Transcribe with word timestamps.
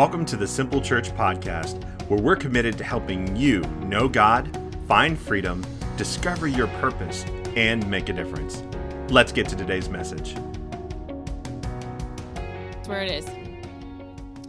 Welcome 0.00 0.24
to 0.24 0.36
the 0.38 0.46
Simple 0.46 0.80
Church 0.80 1.10
Podcast, 1.10 1.84
where 2.08 2.18
we're 2.18 2.34
committed 2.34 2.78
to 2.78 2.84
helping 2.84 3.36
you 3.36 3.60
know 3.82 4.08
God, 4.08 4.48
find 4.88 5.18
freedom, 5.18 5.62
discover 5.98 6.46
your 6.46 6.68
purpose, 6.80 7.26
and 7.54 7.86
make 7.90 8.08
a 8.08 8.14
difference. 8.14 8.62
Let's 9.10 9.30
get 9.30 9.46
to 9.50 9.56
today's 9.56 9.90
message. 9.90 10.36
That's 12.34 12.88
where 12.88 13.02
it 13.02 13.10
is. 13.10 13.28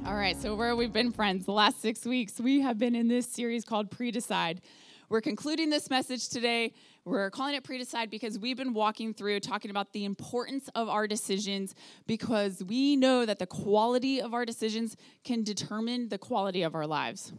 All 0.06 0.16
right, 0.16 0.42
so 0.42 0.56
where 0.56 0.74
we've 0.74 0.94
been 0.94 1.12
friends 1.12 1.44
the 1.44 1.52
last 1.52 1.82
six 1.82 2.06
weeks, 2.06 2.40
we 2.40 2.62
have 2.62 2.80
been 2.80 2.96
in 2.96 3.10
this 3.10 3.28
series 3.28 3.66
called 3.66 3.92
Pre 3.92 4.10
Decide. 4.10 4.62
We're 5.12 5.20
concluding 5.20 5.70
this 5.70 5.90
message 5.90 6.30
today. 6.30 6.72
We're 7.04 7.30
calling 7.32 7.56
it 7.56 7.66
Pre 7.66 7.78
Decide 7.78 8.10
because 8.10 8.40
we've 8.40 8.56
been 8.56 8.74
walking 8.74 9.14
through 9.14 9.42
talking 9.42 9.70
about 9.70 9.92
the 9.92 10.06
importance 10.06 10.70
of 10.74 10.88
our 10.88 11.06
decisions 11.06 11.76
because 12.08 12.64
we 12.64 12.96
know 12.96 13.26
that 13.26 13.38
the 13.38 13.46
quality 13.46 14.22
of 14.22 14.34
our 14.34 14.46
decisions 14.46 14.96
can 15.26 15.44
determine 15.44 16.08
the 16.08 16.18
quality 16.18 16.62
of 16.62 16.76
our 16.76 16.88
lives. 16.88 17.34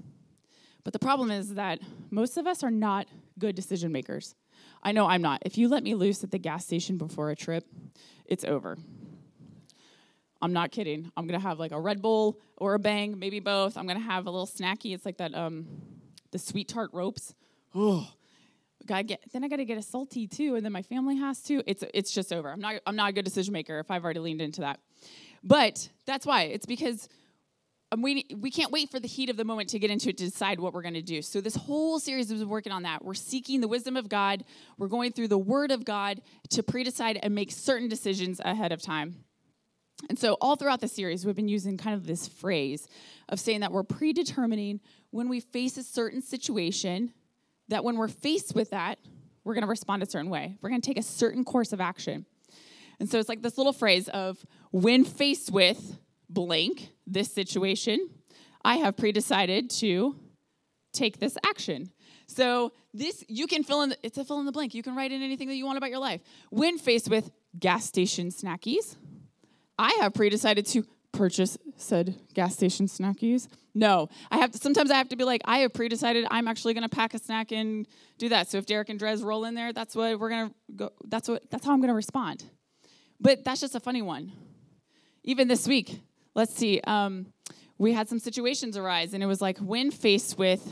But 0.84 0.92
the 0.92 0.98
problem 0.98 1.30
is 1.30 1.54
that 1.54 1.78
most 2.10 2.36
of 2.36 2.46
us 2.46 2.62
are 2.62 2.70
not 2.70 3.06
good 3.38 3.56
decision 3.56 3.90
makers. 3.90 4.34
I 4.82 4.92
know 4.92 5.06
I'm 5.06 5.22
not. 5.22 5.40
If 5.46 5.56
you 5.56 5.66
let 5.68 5.82
me 5.82 5.94
loose 5.94 6.22
at 6.22 6.30
the 6.30 6.36
gas 6.36 6.66
station 6.66 6.98
before 6.98 7.30
a 7.30 7.34
trip, 7.34 7.64
it's 8.26 8.44
over. 8.44 8.76
I'm 10.42 10.52
not 10.52 10.72
kidding. 10.72 11.10
I'm 11.16 11.26
gonna 11.26 11.40
have 11.40 11.58
like 11.58 11.72
a 11.72 11.80
Red 11.80 12.02
Bull 12.02 12.38
or 12.58 12.74
a 12.74 12.78
Bang, 12.78 13.18
maybe 13.18 13.40
both. 13.40 13.78
I'm 13.78 13.86
gonna 13.86 13.98
have 13.98 14.26
a 14.26 14.30
little 14.30 14.46
snacky. 14.46 14.94
It's 14.94 15.06
like 15.06 15.16
that, 15.16 15.34
um, 15.34 15.66
the 16.32 16.38
sweet 16.38 16.68
tart 16.68 16.90
ropes. 16.92 17.34
Oh, 17.74 18.08
gotta 18.86 19.04
get. 19.04 19.22
Then 19.32 19.44
I 19.44 19.48
gotta 19.48 19.64
get 19.64 19.78
a 19.78 19.82
salty 19.82 20.26
too, 20.26 20.56
and 20.56 20.64
then 20.64 20.72
my 20.72 20.82
family 20.82 21.16
has 21.16 21.42
to. 21.44 21.62
It's 21.66 21.84
it's 21.94 22.12
just 22.12 22.32
over. 22.32 22.50
I'm 22.50 22.60
not 22.60 22.76
I'm 22.86 22.96
not 22.96 23.10
a 23.10 23.12
good 23.12 23.24
decision 23.24 23.52
maker 23.52 23.78
if 23.78 23.90
I've 23.90 24.04
already 24.04 24.20
leaned 24.20 24.40
into 24.40 24.60
that. 24.62 24.80
But 25.42 25.88
that's 26.06 26.24
why. 26.24 26.42
It's 26.42 26.66
because 26.66 27.08
um, 27.92 28.00
we, 28.00 28.24
we 28.38 28.50
can't 28.50 28.72
wait 28.72 28.90
for 28.90 28.98
the 28.98 29.08
heat 29.08 29.28
of 29.28 29.36
the 29.36 29.44
moment 29.44 29.68
to 29.70 29.78
get 29.78 29.90
into 29.90 30.08
it 30.08 30.16
to 30.18 30.24
decide 30.24 30.58
what 30.58 30.72
we're 30.72 30.82
going 30.82 30.94
to 30.94 31.02
do. 31.02 31.20
So, 31.20 31.40
this 31.40 31.56
whole 31.56 31.98
series 31.98 32.28
been 32.28 32.48
working 32.48 32.72
on 32.72 32.84
that. 32.84 33.04
We're 33.04 33.14
seeking 33.14 33.60
the 33.60 33.68
wisdom 33.68 33.96
of 33.96 34.08
God. 34.08 34.44
We're 34.78 34.88
going 34.88 35.12
through 35.12 35.28
the 35.28 35.38
Word 35.38 35.70
of 35.70 35.84
God 35.84 36.22
to 36.50 36.62
pre 36.62 36.84
decide 36.84 37.18
and 37.22 37.34
make 37.34 37.52
certain 37.52 37.88
decisions 37.88 38.40
ahead 38.44 38.72
of 38.72 38.80
time. 38.80 39.24
And 40.08 40.18
so, 40.18 40.38
all 40.40 40.56
throughout 40.56 40.80
the 40.80 40.88
series, 40.88 41.26
we've 41.26 41.36
been 41.36 41.48
using 41.48 41.76
kind 41.76 41.94
of 41.94 42.06
this 42.06 42.26
phrase 42.28 42.88
of 43.28 43.38
saying 43.38 43.60
that 43.60 43.72
we're 43.72 43.82
predetermining 43.82 44.80
when 45.10 45.28
we 45.28 45.40
face 45.40 45.76
a 45.76 45.82
certain 45.82 46.22
situation, 46.22 47.12
that 47.68 47.84
when 47.84 47.96
we're 47.96 48.08
faced 48.08 48.54
with 48.54 48.70
that, 48.70 48.98
we're 49.44 49.54
going 49.54 49.62
to 49.62 49.68
respond 49.68 50.02
a 50.02 50.06
certain 50.06 50.30
way. 50.30 50.56
We're 50.60 50.70
going 50.70 50.80
to 50.80 50.86
take 50.86 50.98
a 50.98 51.02
certain 51.02 51.44
course 51.44 51.72
of 51.72 51.80
action. 51.80 52.26
And 53.00 53.10
so, 53.10 53.18
it's 53.18 53.28
like 53.28 53.42
this 53.42 53.58
little 53.58 53.72
phrase 53.72 54.08
of 54.08 54.44
when 54.70 55.04
faced 55.04 55.50
with 55.50 55.98
blank, 56.28 56.90
this 57.06 57.32
situation, 57.32 58.08
I 58.64 58.76
have 58.76 58.96
pre-decided 58.96 59.70
to 59.70 60.16
take 60.92 61.18
this 61.18 61.36
action. 61.44 61.90
So 62.26 62.72
this 62.94 63.24
you 63.28 63.46
can 63.46 63.62
fill 63.62 63.82
in 63.82 63.90
the, 63.90 63.96
it's 64.02 64.18
a 64.18 64.24
fill 64.24 64.40
in 64.40 64.46
the 64.46 64.52
blank. 64.52 64.74
You 64.74 64.82
can 64.82 64.94
write 64.94 65.12
in 65.12 65.22
anything 65.22 65.48
that 65.48 65.54
you 65.54 65.66
want 65.66 65.78
about 65.78 65.90
your 65.90 65.98
life. 65.98 66.20
When 66.50 66.78
faced 66.78 67.08
with 67.08 67.30
gas 67.58 67.84
station 67.84 68.28
snackies, 68.28 68.96
I 69.78 69.98
have 70.00 70.14
pre-decided 70.14 70.66
to 70.66 70.86
purchase 71.22 71.56
said 71.76 72.16
gas 72.34 72.52
station 72.52 72.86
snackies. 72.86 73.46
No, 73.76 74.08
I 74.32 74.38
have 74.38 74.50
to, 74.50 74.58
sometimes 74.58 74.90
I 74.90 74.96
have 74.96 75.08
to 75.10 75.16
be 75.16 75.22
like 75.22 75.40
I 75.44 75.58
have 75.58 75.72
pre-decided 75.72 76.26
I'm 76.28 76.48
actually 76.48 76.74
going 76.74 76.82
to 76.82 76.88
pack 76.88 77.14
a 77.14 77.18
snack 77.20 77.52
and 77.52 77.86
do 78.18 78.28
that. 78.30 78.50
So 78.50 78.58
if 78.58 78.66
Derek 78.66 78.88
and 78.88 78.98
Drez 78.98 79.22
roll 79.22 79.44
in 79.44 79.54
there, 79.54 79.72
that's 79.72 79.94
what 79.94 80.18
we're 80.18 80.30
going 80.30 80.48
to 80.48 80.54
go 80.74 80.90
that's 81.04 81.28
what 81.28 81.48
that's 81.48 81.64
how 81.64 81.72
I'm 81.72 81.78
going 81.78 81.90
to 81.90 81.94
respond. 81.94 82.42
But 83.20 83.44
that's 83.44 83.60
just 83.60 83.76
a 83.76 83.78
funny 83.78 84.02
one. 84.02 84.32
Even 85.22 85.46
this 85.46 85.68
week, 85.68 86.00
let's 86.34 86.56
see, 86.56 86.80
um, 86.88 87.26
we 87.78 87.92
had 87.92 88.08
some 88.08 88.18
situations 88.18 88.76
arise, 88.76 89.14
and 89.14 89.22
it 89.22 89.26
was 89.26 89.40
like 89.40 89.58
when 89.58 89.92
faced 89.92 90.36
with 90.36 90.68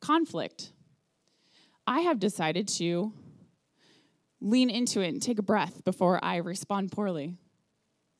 conflict, 0.00 0.72
I 1.86 2.00
have 2.00 2.18
decided 2.18 2.66
to 2.78 3.12
lean 4.40 4.70
into 4.70 5.02
it 5.02 5.08
and 5.08 5.20
take 5.20 5.38
a 5.38 5.42
breath 5.42 5.84
before 5.84 6.18
I 6.24 6.36
respond 6.36 6.92
poorly. 6.92 7.36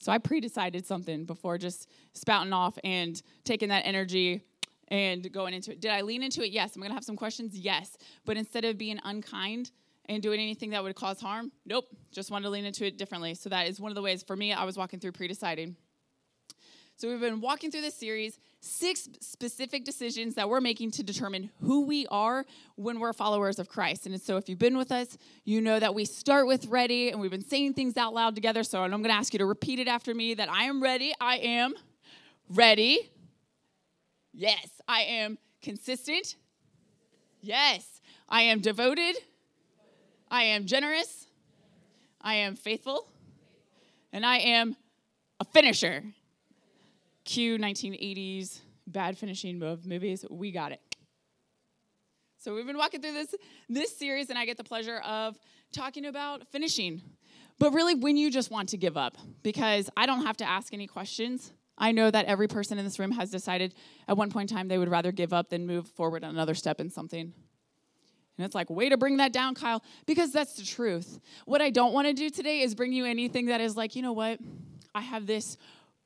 So 0.03 0.11
I 0.11 0.19
pre 0.19 0.41
decided 0.41 0.85
something 0.85 1.25
before 1.25 1.59
just 1.59 1.89
spouting 2.13 2.53
off 2.53 2.77
and 2.83 3.23
taking 3.45 3.69
that 3.69 3.87
energy 3.87 4.43
and 4.89 5.33
going 5.33 5.55
into 5.55 5.71
it. 5.71 5.81
Did 5.81 5.93
I 5.93 6.03
lean 6.03 6.23
into 6.23 6.43
it? 6.43 6.51
Yes. 6.51 6.75
I'm 6.75 6.83
going 6.83 6.91
to 6.91 6.95
have 6.95 7.05
some 7.05 7.17
questions? 7.17 7.57
Yes. 7.57 7.97
But 8.25 8.37
instead 8.37 8.65
of 8.65 8.77
being 8.77 9.01
unkind, 9.05 9.71
and 10.07 10.23
doing 10.23 10.41
anything 10.41 10.71
that 10.71 10.83
would 10.83 10.97
cause 10.97 11.21
harm? 11.21 11.53
Nope. 11.65 11.85
Just 12.11 12.31
wanted 12.31 12.45
to 12.45 12.51
lean 12.51 12.65
into 12.65 12.85
it 12.85 12.99
differently. 12.99 13.35
So 13.35 13.49
that 13.51 13.69
is 13.69 13.81
one 13.81 13.91
of 13.91 13.95
the 13.95 14.03
ways 14.03 14.23
for 14.23 14.37
me 14.37 14.53
I 14.53 14.65
was 14.65 14.77
walking 14.77 14.99
through 14.99 15.13
pre 15.13 15.29
deciding. 15.29 15.77
So 16.97 17.09
we've 17.09 17.21
been 17.21 17.41
walking 17.41 17.71
through 17.71 17.83
this 17.83 17.95
series, 17.95 18.39
six 18.65 19.09
specific 19.21 19.85
decisions 19.85 20.37
that 20.37 20.49
we're 20.49 20.61
making 20.61 20.93
to 20.93 21.03
determine 21.03 21.51
who 21.63 21.85
we 21.85 22.07
are 22.07 22.47
when 22.77 23.01
we're 23.01 23.13
followers 23.13 23.59
of 23.59 23.69
Christ. 23.69 24.07
And 24.07 24.21
so 24.21 24.37
if 24.37 24.49
you've 24.49 24.61
been 24.61 24.77
with 24.77 24.93
us, 24.93 25.19
you 25.45 25.61
know 25.61 25.81
that 25.81 25.97
we 25.97 26.05
start 26.05 26.47
with 26.47 26.67
ready 26.67 27.11
and 27.11 27.21
we've 27.21 27.31
been 27.31 27.45
saying 27.45 27.75
things 27.75 27.97
out 27.97 28.15
loud 28.15 28.37
together. 28.37 28.63
So 28.63 28.81
I'm 28.81 28.91
going 28.91 29.05
to 29.05 29.11
ask 29.11 29.33
you 29.33 29.39
to 29.41 29.47
repeat 29.47 29.81
it 29.81 29.89
after 29.89 30.15
me 30.15 30.35
that 30.35 30.49
I 30.49 30.65
am 30.65 30.81
ready. 30.81 31.13
I 31.21 31.39
am 31.39 31.75
ready. 32.49 33.11
Yes, 34.33 34.69
I 34.87 35.01
am 35.03 35.39
consistent. 35.61 36.37
Yes, 37.41 38.01
I 38.29 38.43
am 38.43 38.61
devoted. 38.61 39.17
I 40.31 40.45
am 40.45 40.67
generous. 40.67 41.27
I 42.21 42.35
am 42.35 42.55
faithful. 42.55 43.09
And 44.13 44.25
I 44.25 44.39
am 44.39 44.77
a 45.41 45.45
finisher. 45.45 46.05
Cue 47.25 47.59
1980s 47.59 48.61
bad 48.87 49.17
finishing 49.17 49.59
movies. 49.59 50.25
We 50.31 50.51
got 50.51 50.73
it. 50.73 50.81
So 52.39 52.55
we've 52.55 52.67
been 52.67 52.77
walking 52.77 53.01
through 53.01 53.13
this 53.13 53.35
this 53.69 53.97
series, 53.97 54.29
and 54.29 54.39
I 54.39 54.45
get 54.45 54.57
the 54.57 54.65
pleasure 54.65 54.99
of 54.99 55.39
talking 55.73 56.07
about 56.07 56.49
finishing. 56.49 57.01
But 57.59 57.73
really, 57.73 57.95
when 57.95 58.17
you 58.17 58.31
just 58.31 58.51
want 58.51 58.71
to 58.71 58.77
give 58.77 58.97
up, 58.97 59.17
because 59.43 59.89
I 59.97 60.07
don't 60.07 60.27
have 60.27 60.37
to 60.39 60.45
ask 60.45 60.75
any 60.75 60.87
questions. 60.87 61.53
I 61.79 61.93
know 61.93 62.11
that 62.11 62.27
every 62.27 62.49
person 62.49 62.79
in 62.79 62.85
this 62.85 62.99
room 62.99 63.13
has 63.13 63.31
decided 63.31 63.75
at 64.07 64.17
one 64.17 64.31
point 64.31 64.51
in 64.51 64.57
time 64.57 64.69
they 64.69 64.79
would 64.79 64.91
rather 64.91 65.11
give 65.11 65.33
up 65.33 65.49
than 65.49 65.67
move 65.67 65.89
forward 65.89 66.23
another 66.23 66.55
step 66.55 66.81
in 66.81 66.91
something. 66.91 67.33
And 68.39 68.47
it's 68.47 68.55
like, 68.55 68.71
way 68.71 68.89
to 68.89 68.97
bring 68.97 69.17
that 69.19 69.33
down, 69.33 69.55
Kyle, 69.55 69.83
because 70.07 70.33
that's 70.33 70.55
the 70.55 70.65
truth. 70.65 71.19
What 71.45 71.63
I 71.63 71.71
don't 71.71 71.93
want 71.93 72.09
to 72.09 72.13
do 72.13 72.29
today 72.29 72.61
is 72.61 72.75
bring 72.75 72.93
you 72.93 73.05
anything 73.05 73.47
that 73.47 73.61
is 73.61 73.77
like, 73.77 73.97
you 73.97 74.03
know 74.03 74.13
what? 74.13 74.39
I 74.95 75.01
have 75.01 75.27
this 75.27 75.57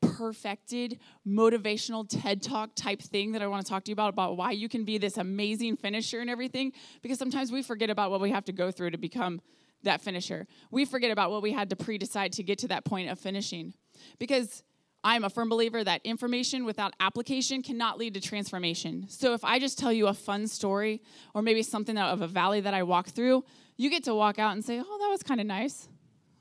perfected 0.01 0.99
motivational 1.27 2.07
TED 2.09 2.43
Talk 2.43 2.71
type 2.75 3.01
thing 3.01 3.33
that 3.33 3.43
I 3.43 3.47
want 3.47 3.65
to 3.65 3.71
talk 3.71 3.85
to 3.85 3.91
you 3.91 3.95
about 3.95 4.11
about 4.11 4.37
why 4.37 4.53
you 4.53 4.69
can 4.69 4.85
be 4.85 4.99
this 4.99 5.17
amazing 5.17 5.77
finisher 5.77 6.21
and 6.21 6.31
everything 6.31 6.73
because 7.03 7.19
sometimes 7.19 7.53
we 7.53 7.63
forget 7.63 7.91
about 7.91 8.11
what 8.11 8.21
we 8.21 8.31
have 8.31 8.45
to 8.47 8.53
go 8.53 8.71
through 8.71 8.91
to 8.91 8.99
become 8.99 9.41
that 9.83 10.01
finisher. 10.01 10.47
We 10.71 10.85
forget 10.85 11.11
about 11.11 11.31
what 11.31 11.43
we 11.43 11.53
had 11.53 11.71
to 11.71 11.77
pre-decide 11.77 12.33
to 12.33 12.43
get 12.43 12.59
to 12.61 12.69
that 12.69 12.85
point 12.85 13.11
of 13.11 13.19
finishing. 13.19 13.75
Because 14.19 14.63
I'm 15.05 15.23
a 15.23 15.31
firm 15.31 15.49
believer 15.49 15.85
that 15.85 16.01
information 16.05 16.65
without 16.65 16.93
application 16.99 17.63
cannot 17.63 17.99
lead 17.99 18.15
to 18.15 18.21
transformation. 18.21 19.07
So 19.09 19.35
if 19.35 19.45
I 19.45 19.59
just 19.59 19.79
tell 19.79 19.93
you 19.93 20.09
a 20.09 20.15
fun 20.15 20.49
story 20.49 21.03
or 21.35 21.43
maybe 21.43 21.63
something 21.63 21.97
out 21.97 22.13
of 22.13 22.23
a 22.23 22.27
valley 22.27 22.61
that 22.61 22.75
I 22.75 22.83
walk 22.83 23.09
through, 23.09 23.45
you 23.77 23.91
get 23.91 24.05
to 24.05 24.15
walk 24.15 24.39
out 24.39 24.53
and 24.53 24.65
say, 24.65 24.81
"Oh, 24.81 24.99
that 24.99 25.09
was 25.09 25.23
kind 25.23 25.41
of 25.41 25.47
nice." 25.47 25.89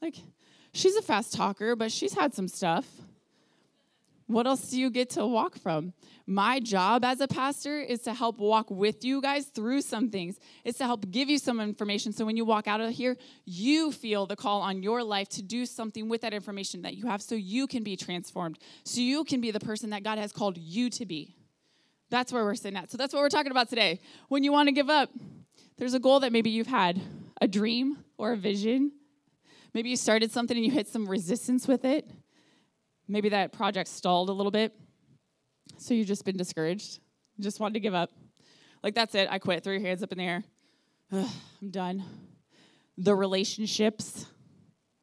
Like 0.01 0.15
she's 0.73 0.95
a 0.95 1.01
fast 1.01 1.33
talker, 1.33 1.75
but 1.75 1.91
she's 1.91 2.13
had 2.13 2.33
some 2.33 2.47
stuff. 2.47 2.85
What 4.27 4.47
else 4.47 4.71
do 4.71 4.79
you 4.79 4.89
get 4.89 5.11
to 5.11 5.27
walk 5.27 5.55
from? 5.59 5.93
My 6.25 6.59
job 6.59 7.05
as 7.05 7.21
a 7.21 7.27
pastor 7.27 7.79
is 7.79 8.01
to 8.01 8.13
help 8.13 8.39
walk 8.39 8.71
with 8.71 9.05
you 9.05 9.21
guys 9.21 9.45
through 9.45 9.81
some 9.81 10.09
things. 10.09 10.39
It's 10.63 10.79
to 10.79 10.85
help 10.85 11.11
give 11.11 11.29
you 11.29 11.37
some 11.37 11.59
information 11.59 12.11
so 12.11 12.25
when 12.25 12.35
you 12.35 12.43
walk 12.43 12.67
out 12.67 12.81
of 12.81 12.89
here, 12.89 13.17
you 13.45 13.91
feel 13.91 14.25
the 14.25 14.35
call 14.35 14.61
on 14.61 14.81
your 14.81 15.03
life 15.03 15.29
to 15.29 15.43
do 15.43 15.67
something 15.67 16.09
with 16.09 16.21
that 16.21 16.33
information 16.33 16.81
that 16.81 16.95
you 16.95 17.05
have 17.05 17.21
so 17.21 17.35
you 17.35 17.67
can 17.67 17.83
be 17.83 17.95
transformed, 17.95 18.57
so 18.83 18.99
you 18.99 19.23
can 19.25 19.41
be 19.41 19.51
the 19.51 19.59
person 19.59 19.91
that 19.91 20.01
God 20.01 20.17
has 20.17 20.31
called 20.31 20.57
you 20.57 20.89
to 20.91 21.05
be. 21.05 21.35
That's 22.09 22.33
where 22.33 22.43
we're 22.43 22.55
sitting 22.55 22.77
at. 22.77 22.89
So 22.89 22.97
that's 22.97 23.13
what 23.13 23.19
we're 23.19 23.29
talking 23.29 23.51
about 23.51 23.69
today. 23.69 23.99
When 24.29 24.43
you 24.43 24.51
want 24.51 24.67
to 24.69 24.73
give 24.73 24.89
up, 24.89 25.11
there's 25.77 25.93
a 25.93 25.99
goal 25.99 26.21
that 26.21 26.31
maybe 26.31 26.49
you've 26.49 26.65
had, 26.65 26.99
a 27.39 27.47
dream 27.47 27.97
or 28.17 28.31
a 28.31 28.37
vision. 28.37 28.91
Maybe 29.73 29.89
you 29.89 29.97
started 29.97 30.31
something 30.31 30.57
and 30.57 30.65
you 30.65 30.71
hit 30.71 30.87
some 30.87 31.07
resistance 31.07 31.67
with 31.67 31.85
it. 31.85 32.09
Maybe 33.07 33.29
that 33.29 33.51
project 33.51 33.89
stalled 33.89 34.29
a 34.29 34.33
little 34.33 34.51
bit. 34.51 34.73
So 35.77 35.93
you've 35.93 36.07
just 36.07 36.25
been 36.25 36.37
discouraged. 36.37 36.99
Just 37.39 37.59
wanted 37.59 37.73
to 37.73 37.79
give 37.79 37.93
up. 37.93 38.11
Like, 38.83 38.95
that's 38.95 39.15
it. 39.15 39.27
I 39.29 39.39
quit. 39.39 39.63
Throw 39.63 39.73
your 39.73 39.81
hands 39.81 40.03
up 40.03 40.11
in 40.11 40.17
the 40.17 40.23
air. 40.23 40.43
Ugh, 41.11 41.29
I'm 41.61 41.69
done. 41.69 42.03
The 42.97 43.13
relationships, 43.13 44.25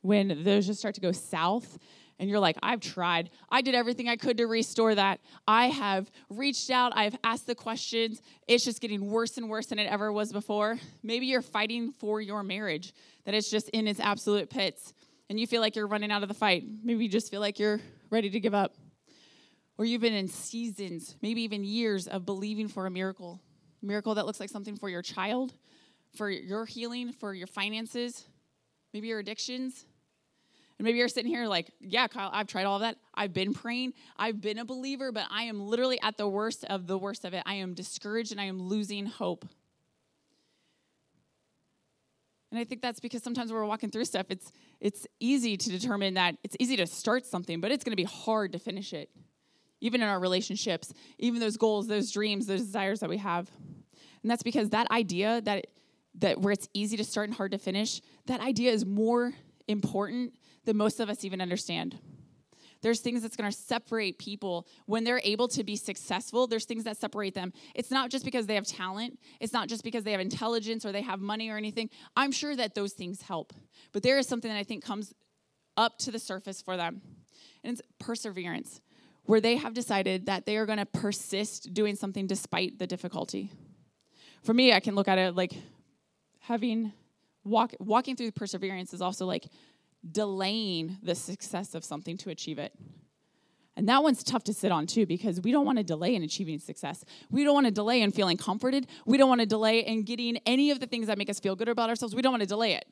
when 0.00 0.44
those 0.44 0.66
just 0.66 0.80
start 0.80 0.94
to 0.96 1.00
go 1.00 1.12
south, 1.12 1.78
and 2.18 2.30
you're 2.30 2.38
like, 2.38 2.56
I've 2.62 2.80
tried. 2.80 3.30
I 3.50 3.62
did 3.62 3.74
everything 3.74 4.08
I 4.08 4.16
could 4.16 4.36
to 4.38 4.46
restore 4.46 4.94
that. 4.94 5.18
I 5.48 5.66
have 5.66 6.10
reached 6.28 6.70
out. 6.70 6.92
I've 6.94 7.16
asked 7.24 7.48
the 7.48 7.54
questions. 7.54 8.22
It's 8.46 8.64
just 8.64 8.80
getting 8.80 9.10
worse 9.10 9.38
and 9.38 9.50
worse 9.50 9.66
than 9.66 9.80
it 9.80 9.90
ever 9.90 10.12
was 10.12 10.32
before. 10.32 10.78
Maybe 11.02 11.26
you're 11.26 11.42
fighting 11.42 11.90
for 11.90 12.20
your 12.20 12.44
marriage, 12.44 12.94
that 13.24 13.34
it's 13.34 13.50
just 13.50 13.68
in 13.70 13.88
its 13.88 13.98
absolute 13.98 14.50
pits 14.50 14.94
and 15.32 15.40
you 15.40 15.46
feel 15.46 15.62
like 15.62 15.76
you're 15.76 15.86
running 15.86 16.12
out 16.12 16.22
of 16.22 16.28
the 16.28 16.34
fight. 16.34 16.62
Maybe 16.84 17.04
you 17.04 17.08
just 17.08 17.30
feel 17.30 17.40
like 17.40 17.58
you're 17.58 17.80
ready 18.10 18.28
to 18.28 18.38
give 18.38 18.52
up. 18.52 18.74
or 19.78 19.86
you've 19.86 20.02
been 20.02 20.12
in 20.12 20.28
seasons, 20.28 21.16
maybe 21.22 21.40
even 21.40 21.64
years 21.64 22.06
of 22.06 22.26
believing 22.26 22.68
for 22.68 22.84
a 22.84 22.90
miracle. 22.90 23.40
A 23.82 23.86
miracle 23.86 24.14
that 24.14 24.26
looks 24.26 24.40
like 24.40 24.50
something 24.50 24.76
for 24.76 24.90
your 24.90 25.00
child, 25.00 25.54
for 26.14 26.28
your 26.28 26.66
healing, 26.66 27.14
for 27.14 27.32
your 27.32 27.46
finances, 27.46 28.26
maybe 28.92 29.08
your 29.08 29.20
addictions. 29.20 29.86
And 30.78 30.84
maybe 30.84 30.98
you're 30.98 31.08
sitting 31.08 31.32
here 31.32 31.46
like, 31.46 31.70
yeah, 31.80 32.08
Kyle, 32.08 32.28
I've 32.30 32.46
tried 32.46 32.64
all 32.64 32.76
of 32.76 32.82
that. 32.82 32.98
I've 33.14 33.32
been 33.32 33.54
praying. 33.54 33.94
I've 34.18 34.38
been 34.38 34.58
a 34.58 34.66
believer, 34.66 35.12
but 35.12 35.24
I 35.30 35.44
am 35.44 35.66
literally 35.66 35.98
at 36.02 36.18
the 36.18 36.28
worst 36.28 36.64
of 36.64 36.86
the 36.86 36.98
worst 36.98 37.24
of 37.24 37.32
it. 37.32 37.42
I 37.46 37.54
am 37.54 37.72
discouraged 37.72 38.32
and 38.32 38.40
I 38.40 38.44
am 38.44 38.60
losing 38.60 39.06
hope. 39.06 39.46
And 42.52 42.60
I 42.60 42.64
think 42.64 42.82
that's 42.82 43.00
because 43.00 43.22
sometimes 43.22 43.50
when 43.50 43.58
we're 43.58 43.66
walking 43.66 43.90
through 43.90 44.04
stuff, 44.04 44.26
it's 44.28 44.52
it's 44.78 45.06
easy 45.20 45.56
to 45.56 45.70
determine 45.70 46.14
that 46.14 46.36
it's 46.44 46.54
easy 46.60 46.76
to 46.76 46.86
start 46.86 47.24
something, 47.24 47.62
but 47.62 47.72
it's 47.72 47.82
going 47.82 47.92
to 47.92 47.96
be 47.96 48.04
hard 48.04 48.52
to 48.52 48.58
finish 48.58 48.92
it. 48.92 49.08
Even 49.80 50.02
in 50.02 50.08
our 50.08 50.20
relationships, 50.20 50.92
even 51.18 51.40
those 51.40 51.56
goals, 51.56 51.86
those 51.86 52.12
dreams, 52.12 52.46
those 52.46 52.60
desires 52.60 53.00
that 53.00 53.08
we 53.08 53.16
have. 53.16 53.50
And 54.22 54.30
that's 54.30 54.42
because 54.42 54.68
that 54.70 54.90
idea 54.90 55.40
that 55.40 55.66
that 56.16 56.40
where 56.42 56.52
it's 56.52 56.68
easy 56.74 56.98
to 56.98 57.04
start 57.04 57.28
and 57.28 57.34
hard 57.34 57.52
to 57.52 57.58
finish, 57.58 58.02
that 58.26 58.42
idea 58.42 58.70
is 58.70 58.84
more 58.84 59.32
important 59.66 60.34
than 60.66 60.76
most 60.76 61.00
of 61.00 61.08
us 61.08 61.24
even 61.24 61.40
understand. 61.40 61.98
There's 62.82 63.00
things 63.00 63.22
that's 63.22 63.36
going 63.36 63.50
to 63.50 63.56
separate 63.56 64.18
people 64.18 64.66
when 64.86 65.04
they're 65.04 65.20
able 65.24 65.48
to 65.48 65.64
be 65.64 65.76
successful. 65.76 66.46
There's 66.46 66.64
things 66.64 66.84
that 66.84 66.96
separate 66.96 67.34
them. 67.34 67.52
It's 67.74 67.90
not 67.90 68.10
just 68.10 68.24
because 68.24 68.46
they 68.46 68.56
have 68.56 68.66
talent, 68.66 69.18
it's 69.40 69.52
not 69.52 69.68
just 69.68 69.84
because 69.84 70.04
they 70.04 70.12
have 70.12 70.20
intelligence 70.20 70.84
or 70.84 70.92
they 70.92 71.02
have 71.02 71.20
money 71.20 71.48
or 71.48 71.56
anything. 71.56 71.88
I'm 72.16 72.32
sure 72.32 72.54
that 72.56 72.74
those 72.74 72.92
things 72.92 73.22
help. 73.22 73.52
But 73.92 74.02
there 74.02 74.18
is 74.18 74.26
something 74.26 74.50
that 74.50 74.58
I 74.58 74.64
think 74.64 74.84
comes 74.84 75.14
up 75.76 75.98
to 75.98 76.10
the 76.10 76.18
surface 76.18 76.60
for 76.60 76.76
them, 76.76 77.00
and 77.64 77.72
it's 77.72 77.82
perseverance, 77.98 78.80
where 79.24 79.40
they 79.40 79.56
have 79.56 79.72
decided 79.72 80.26
that 80.26 80.44
they 80.44 80.56
are 80.56 80.66
going 80.66 80.78
to 80.78 80.86
persist 80.86 81.72
doing 81.72 81.96
something 81.96 82.26
despite 82.26 82.78
the 82.78 82.86
difficulty. 82.86 83.50
For 84.42 84.52
me, 84.52 84.72
I 84.72 84.80
can 84.80 84.94
look 84.94 85.08
at 85.08 85.18
it 85.18 85.36
like 85.36 85.54
having 86.40 86.92
walk, 87.44 87.74
walking 87.78 88.16
through 88.16 88.32
perseverance 88.32 88.92
is 88.92 89.00
also 89.00 89.26
like 89.26 89.46
delaying 90.10 90.98
the 91.02 91.14
success 91.14 91.74
of 91.74 91.84
something 91.84 92.16
to 92.18 92.30
achieve 92.30 92.58
it. 92.58 92.72
And 93.76 93.88
that 93.88 94.02
one's 94.02 94.22
tough 94.22 94.44
to 94.44 94.52
sit 94.52 94.70
on 94.70 94.86
too 94.86 95.06
because 95.06 95.40
we 95.40 95.50
don't 95.50 95.64
want 95.64 95.78
to 95.78 95.84
delay 95.84 96.14
in 96.14 96.22
achieving 96.22 96.58
success. 96.58 97.04
We 97.30 97.44
don't 97.44 97.54
want 97.54 97.66
to 97.66 97.72
delay 97.72 98.02
in 98.02 98.12
feeling 98.12 98.36
comforted. 98.36 98.86
We 99.06 99.16
don't 99.16 99.28
want 99.28 99.40
to 99.40 99.46
delay 99.46 99.80
in 99.80 100.02
getting 100.02 100.36
any 100.44 100.70
of 100.70 100.80
the 100.80 100.86
things 100.86 101.06
that 101.06 101.16
make 101.16 101.30
us 101.30 101.40
feel 101.40 101.56
good 101.56 101.68
about 101.68 101.88
ourselves. 101.88 102.14
We 102.14 102.20
don't 102.20 102.32
want 102.32 102.42
to 102.42 102.48
delay 102.48 102.74
it. 102.74 102.84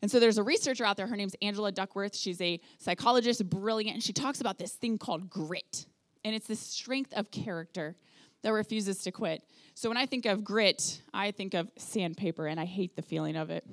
And 0.00 0.10
so 0.10 0.18
there's 0.18 0.38
a 0.38 0.42
researcher 0.42 0.84
out 0.84 0.96
there, 0.96 1.06
her 1.06 1.16
name's 1.16 1.36
Angela 1.40 1.70
Duckworth. 1.70 2.16
She's 2.16 2.40
a 2.40 2.60
psychologist, 2.78 3.48
brilliant, 3.48 3.94
and 3.94 4.02
she 4.02 4.12
talks 4.12 4.40
about 4.40 4.58
this 4.58 4.72
thing 4.72 4.98
called 4.98 5.30
grit. 5.30 5.86
And 6.24 6.34
it's 6.34 6.46
the 6.46 6.56
strength 6.56 7.12
of 7.14 7.30
character 7.30 7.96
that 8.42 8.52
refuses 8.52 8.98
to 8.98 9.12
quit. 9.12 9.42
So 9.74 9.88
when 9.88 9.96
I 9.96 10.06
think 10.06 10.26
of 10.26 10.44
grit, 10.44 11.00
I 11.14 11.30
think 11.30 11.54
of 11.54 11.68
sandpaper, 11.76 12.46
and 12.46 12.60
I 12.60 12.64
hate 12.64 12.96
the 12.96 13.02
feeling 13.02 13.36
of 13.36 13.50
it. 13.50 13.64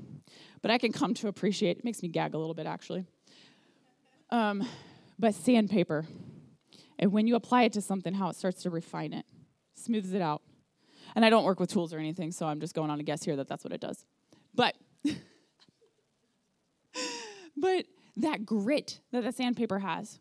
But 0.61 0.71
I 0.71 0.77
can 0.77 0.91
come 0.91 1.13
to 1.15 1.27
appreciate 1.27 1.77
it. 1.77 1.85
makes 1.85 2.01
me 2.01 2.09
gag 2.09 2.33
a 2.33 2.37
little 2.37 2.53
bit, 2.53 2.65
actually. 2.65 3.05
Um, 4.29 4.65
but 5.17 5.33
sandpaper, 5.35 6.05
and 6.97 7.11
when 7.11 7.27
you 7.27 7.35
apply 7.35 7.63
it 7.63 7.73
to 7.73 7.81
something, 7.81 8.13
how 8.13 8.29
it 8.29 8.35
starts 8.35 8.61
to 8.63 8.69
refine 8.69 9.13
it, 9.13 9.25
smooths 9.73 10.13
it 10.13 10.21
out. 10.21 10.41
And 11.15 11.25
I 11.25 11.29
don't 11.29 11.43
work 11.43 11.59
with 11.59 11.71
tools 11.71 11.93
or 11.93 11.97
anything, 11.97 12.31
so 12.31 12.45
I'm 12.45 12.59
just 12.59 12.75
going 12.75 12.91
on 12.91 12.99
a 12.99 13.03
guess 13.03 13.23
here 13.23 13.35
that 13.37 13.47
that's 13.47 13.63
what 13.63 13.73
it 13.73 13.81
does. 13.81 14.05
But, 14.53 14.75
but 17.57 17.85
that 18.17 18.45
grit 18.45 18.99
that 19.11 19.23
the 19.23 19.31
sandpaper 19.31 19.79
has, 19.79 20.19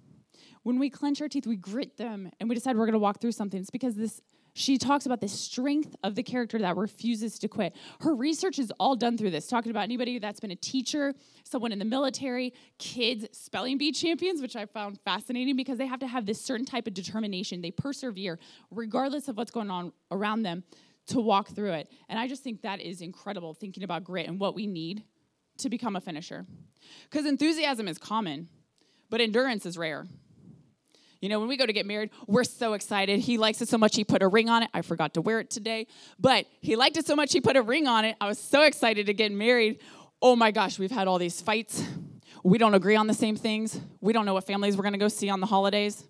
when 0.68 0.78
we 0.78 0.90
clench 0.90 1.22
our 1.22 1.28
teeth, 1.28 1.46
we 1.46 1.56
grit 1.56 1.96
them, 1.96 2.30
and 2.38 2.46
we 2.46 2.54
decide 2.54 2.76
we're 2.76 2.84
going 2.84 2.92
to 2.92 2.98
walk 2.98 3.22
through 3.22 3.32
something. 3.32 3.58
It's 3.58 3.70
because 3.70 3.94
this 3.94 4.20
she 4.52 4.76
talks 4.76 5.06
about 5.06 5.22
the 5.22 5.28
strength 5.28 5.96
of 6.02 6.14
the 6.14 6.22
character 6.22 6.58
that 6.58 6.76
refuses 6.76 7.38
to 7.38 7.48
quit. 7.48 7.74
Her 8.00 8.14
research 8.14 8.58
is 8.58 8.70
all 8.78 8.94
done 8.94 9.16
through 9.16 9.30
this, 9.30 9.46
talking 9.46 9.70
about 9.70 9.84
anybody 9.84 10.18
that's 10.18 10.40
been 10.40 10.50
a 10.50 10.56
teacher, 10.56 11.14
someone 11.42 11.72
in 11.72 11.78
the 11.78 11.86
military, 11.86 12.52
kids, 12.76 13.24
spelling 13.32 13.78
bee 13.78 13.92
champions, 13.92 14.42
which 14.42 14.56
I 14.56 14.66
found 14.66 15.00
fascinating 15.06 15.56
because 15.56 15.78
they 15.78 15.86
have 15.86 16.00
to 16.00 16.06
have 16.06 16.26
this 16.26 16.38
certain 16.38 16.66
type 16.66 16.86
of 16.86 16.92
determination. 16.92 17.62
They 17.62 17.70
persevere 17.70 18.38
regardless 18.70 19.28
of 19.28 19.38
what's 19.38 19.50
going 19.50 19.70
on 19.70 19.92
around 20.10 20.42
them 20.42 20.64
to 21.06 21.18
walk 21.18 21.48
through 21.48 21.72
it. 21.72 21.88
And 22.10 22.18
I 22.18 22.28
just 22.28 22.42
think 22.42 22.60
that 22.60 22.82
is 22.82 23.00
incredible 23.00 23.54
thinking 23.54 23.84
about 23.84 24.04
grit 24.04 24.28
and 24.28 24.38
what 24.38 24.54
we 24.54 24.66
need 24.66 25.04
to 25.58 25.70
become 25.70 25.96
a 25.96 26.00
finisher. 26.00 26.44
Because 27.08 27.24
enthusiasm 27.24 27.88
is 27.88 27.96
common, 27.96 28.48
but 29.08 29.22
endurance 29.22 29.64
is 29.64 29.78
rare. 29.78 30.06
You 31.20 31.28
know, 31.28 31.40
when 31.40 31.48
we 31.48 31.56
go 31.56 31.66
to 31.66 31.72
get 31.72 31.86
married, 31.86 32.10
we're 32.26 32.44
so 32.44 32.74
excited. 32.74 33.18
He 33.20 33.38
likes 33.38 33.60
it 33.60 33.68
so 33.68 33.76
much 33.78 33.96
he 33.96 34.04
put 34.04 34.22
a 34.22 34.28
ring 34.28 34.48
on 34.48 34.62
it. 34.62 34.70
I 34.72 34.82
forgot 34.82 35.14
to 35.14 35.20
wear 35.20 35.40
it 35.40 35.50
today, 35.50 35.86
but 36.18 36.46
he 36.60 36.76
liked 36.76 36.96
it 36.96 37.06
so 37.06 37.16
much 37.16 37.32
he 37.32 37.40
put 37.40 37.56
a 37.56 37.62
ring 37.62 37.86
on 37.86 38.04
it. 38.04 38.16
I 38.20 38.28
was 38.28 38.38
so 38.38 38.62
excited 38.62 39.06
to 39.06 39.14
get 39.14 39.32
married. 39.32 39.80
Oh 40.22 40.36
my 40.36 40.50
gosh, 40.50 40.78
we've 40.78 40.90
had 40.90 41.08
all 41.08 41.18
these 41.18 41.40
fights. 41.40 41.82
We 42.44 42.58
don't 42.58 42.74
agree 42.74 42.94
on 42.94 43.08
the 43.08 43.14
same 43.14 43.34
things. 43.34 43.80
We 44.00 44.12
don't 44.12 44.26
know 44.26 44.34
what 44.34 44.46
families 44.46 44.76
we're 44.76 44.82
going 44.82 44.92
to 44.92 44.98
go 44.98 45.08
see 45.08 45.28
on 45.28 45.40
the 45.40 45.46
holidays. 45.46 46.04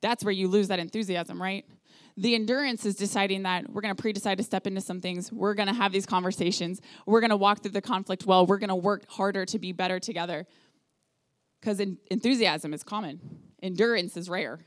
That's 0.00 0.24
where 0.24 0.32
you 0.32 0.48
lose 0.48 0.68
that 0.68 0.78
enthusiasm, 0.78 1.40
right? 1.40 1.64
The 2.16 2.34
endurance 2.34 2.84
is 2.84 2.96
deciding 2.96 3.44
that 3.44 3.70
we're 3.70 3.80
going 3.80 3.94
to 3.94 4.00
pre 4.00 4.12
decide 4.12 4.38
to 4.38 4.44
step 4.44 4.66
into 4.66 4.80
some 4.80 5.00
things. 5.00 5.30
We're 5.30 5.54
going 5.54 5.68
to 5.68 5.74
have 5.74 5.92
these 5.92 6.06
conversations. 6.06 6.80
We're 7.06 7.20
going 7.20 7.30
to 7.30 7.36
walk 7.36 7.62
through 7.62 7.70
the 7.70 7.80
conflict 7.80 8.26
well. 8.26 8.44
We're 8.44 8.58
going 8.58 8.68
to 8.70 8.74
work 8.74 9.08
harder 9.08 9.44
to 9.46 9.58
be 9.60 9.70
better 9.70 10.00
together. 10.00 10.46
Because 11.60 11.80
enthusiasm 11.80 12.72
is 12.72 12.82
common 12.82 13.20
endurance 13.62 14.16
is 14.16 14.28
rare. 14.28 14.60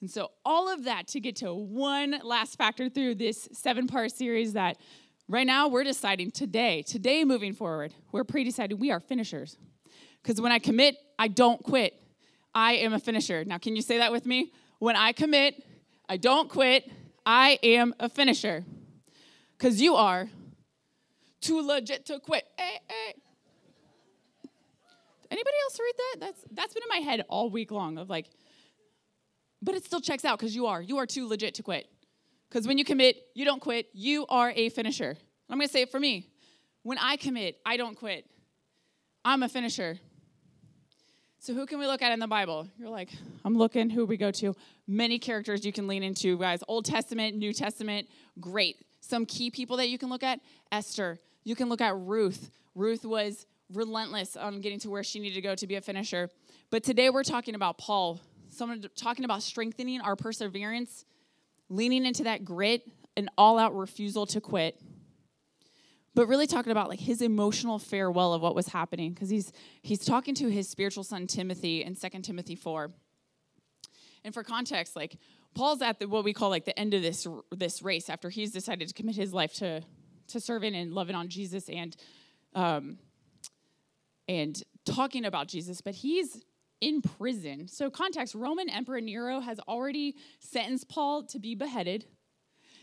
And 0.00 0.10
so, 0.10 0.30
all 0.44 0.72
of 0.72 0.84
that 0.84 1.08
to 1.08 1.20
get 1.20 1.36
to 1.36 1.54
one 1.54 2.20
last 2.22 2.58
factor 2.58 2.88
through 2.88 3.14
this 3.14 3.48
seven 3.52 3.86
part 3.86 4.12
series 4.12 4.52
that 4.52 4.76
right 5.28 5.46
now 5.46 5.68
we're 5.68 5.84
deciding 5.84 6.30
today, 6.32 6.82
today 6.82 7.24
moving 7.24 7.54
forward, 7.54 7.94
we're 8.12 8.24
pre 8.24 8.44
deciding 8.44 8.78
we 8.78 8.90
are 8.90 9.00
finishers. 9.00 9.56
Because 10.22 10.40
when 10.40 10.52
I 10.52 10.58
commit, 10.58 10.96
I 11.18 11.28
don't 11.28 11.62
quit. 11.62 11.94
I 12.54 12.74
am 12.74 12.92
a 12.92 12.98
finisher. 12.98 13.44
Now, 13.44 13.58
can 13.58 13.76
you 13.76 13.82
say 13.82 13.98
that 13.98 14.12
with 14.12 14.26
me? 14.26 14.52
When 14.78 14.96
I 14.96 15.12
commit, 15.12 15.62
I 16.08 16.16
don't 16.16 16.48
quit. 16.48 16.90
I 17.24 17.58
am 17.62 17.94
a 17.98 18.08
finisher. 18.08 18.64
Because 19.56 19.80
you 19.80 19.94
are 19.94 20.28
too 21.40 21.62
legit 21.62 22.06
to 22.06 22.18
quit. 22.18 22.44
Hey, 22.58 22.80
hey. 22.88 23.14
Anybody 25.30 25.56
else 25.64 25.78
read 25.78 25.94
that? 25.96 26.16
That's 26.20 26.44
that's 26.52 26.74
been 26.74 26.82
in 26.82 26.88
my 26.88 27.10
head 27.10 27.24
all 27.28 27.50
week 27.50 27.70
long 27.70 27.98
of 27.98 28.08
like, 28.08 28.26
but 29.62 29.74
it 29.74 29.84
still 29.84 30.00
checks 30.00 30.24
out 30.24 30.38
because 30.38 30.54
you 30.54 30.66
are. 30.66 30.80
You 30.80 30.98
are 30.98 31.06
too 31.06 31.28
legit 31.28 31.54
to 31.54 31.62
quit. 31.62 31.88
Because 32.48 32.66
when 32.66 32.78
you 32.78 32.84
commit, 32.84 33.16
you 33.34 33.44
don't 33.44 33.60
quit. 33.60 33.88
You 33.92 34.26
are 34.28 34.52
a 34.54 34.68
finisher. 34.68 35.16
I'm 35.50 35.58
gonna 35.58 35.68
say 35.68 35.82
it 35.82 35.90
for 35.90 36.00
me. 36.00 36.28
When 36.82 36.98
I 36.98 37.16
commit, 37.16 37.58
I 37.66 37.76
don't 37.76 37.96
quit. 37.96 38.24
I'm 39.24 39.42
a 39.42 39.48
finisher. 39.48 39.98
So 41.40 41.54
who 41.54 41.66
can 41.66 41.78
we 41.78 41.86
look 41.86 42.02
at 42.02 42.12
in 42.12 42.18
the 42.18 42.26
Bible? 42.26 42.66
You're 42.76 42.88
like, 42.88 43.10
I'm 43.44 43.56
looking, 43.56 43.88
who 43.90 44.04
we 44.04 44.16
go 44.16 44.32
to? 44.32 44.56
Many 44.88 45.18
characters 45.18 45.64
you 45.64 45.72
can 45.72 45.86
lean 45.86 46.02
into, 46.02 46.36
guys. 46.38 46.60
Old 46.66 46.84
Testament, 46.84 47.36
New 47.36 47.52
Testament, 47.52 48.08
great. 48.40 48.84
Some 49.00 49.26
key 49.26 49.50
people 49.50 49.76
that 49.76 49.88
you 49.88 49.98
can 49.98 50.08
look 50.08 50.24
at, 50.24 50.40
Esther. 50.72 51.20
You 51.44 51.54
can 51.54 51.68
look 51.68 51.80
at 51.80 51.96
Ruth. 51.96 52.50
Ruth 52.74 53.04
was 53.04 53.46
relentless 53.72 54.36
on 54.36 54.60
getting 54.60 54.78
to 54.80 54.90
where 54.90 55.02
she 55.02 55.18
needed 55.18 55.34
to 55.34 55.40
go 55.40 55.54
to 55.54 55.66
be 55.66 55.74
a 55.74 55.80
finisher. 55.80 56.30
But 56.70 56.82
today 56.82 57.10
we're 57.10 57.24
talking 57.24 57.54
about 57.54 57.78
Paul, 57.78 58.20
someone 58.48 58.84
talking 58.96 59.24
about 59.24 59.42
strengthening 59.42 60.00
our 60.00 60.16
perseverance, 60.16 61.04
leaning 61.68 62.06
into 62.06 62.24
that 62.24 62.44
grit, 62.44 62.82
an 63.16 63.28
all 63.36 63.58
out 63.58 63.74
refusal 63.76 64.26
to 64.26 64.40
quit. 64.40 64.80
But 66.14 66.28
really 66.28 66.46
talking 66.46 66.72
about 66.72 66.88
like 66.88 67.00
his 67.00 67.20
emotional 67.20 67.78
farewell 67.78 68.32
of 68.32 68.40
what 68.40 68.54
was 68.54 68.68
happening 68.68 69.12
because 69.12 69.28
he's 69.28 69.52
he's 69.82 70.04
talking 70.04 70.34
to 70.36 70.48
his 70.48 70.68
spiritual 70.68 71.04
son 71.04 71.26
Timothy 71.26 71.82
in 71.82 71.94
2 71.94 72.08
Timothy 72.22 72.56
4. 72.56 72.90
And 74.24 74.32
for 74.32 74.42
context, 74.42 74.96
like 74.96 75.18
Paul's 75.54 75.82
at 75.82 75.98
the, 75.98 76.08
what 76.08 76.24
we 76.24 76.32
call 76.32 76.48
like 76.48 76.64
the 76.64 76.78
end 76.78 76.94
of 76.94 77.02
this 77.02 77.26
this 77.50 77.82
race 77.82 78.08
after 78.08 78.30
he's 78.30 78.50
decided 78.50 78.88
to 78.88 78.94
commit 78.94 79.16
his 79.16 79.34
life 79.34 79.52
to 79.54 79.82
to 80.28 80.40
serving 80.40 80.74
and 80.74 80.92
loving 80.92 81.14
on 81.14 81.28
Jesus 81.28 81.68
and 81.68 81.94
um, 82.54 82.98
and 84.28 84.60
talking 84.84 85.24
about 85.24 85.48
Jesus, 85.48 85.80
but 85.80 85.94
he's 85.94 86.42
in 86.80 87.02
prison. 87.02 87.68
So, 87.68 87.90
context 87.90 88.34
Roman 88.34 88.68
Emperor 88.68 89.00
Nero 89.00 89.40
has 89.40 89.58
already 89.60 90.16
sentenced 90.40 90.88
Paul 90.88 91.24
to 91.24 91.38
be 91.38 91.54
beheaded. 91.54 92.06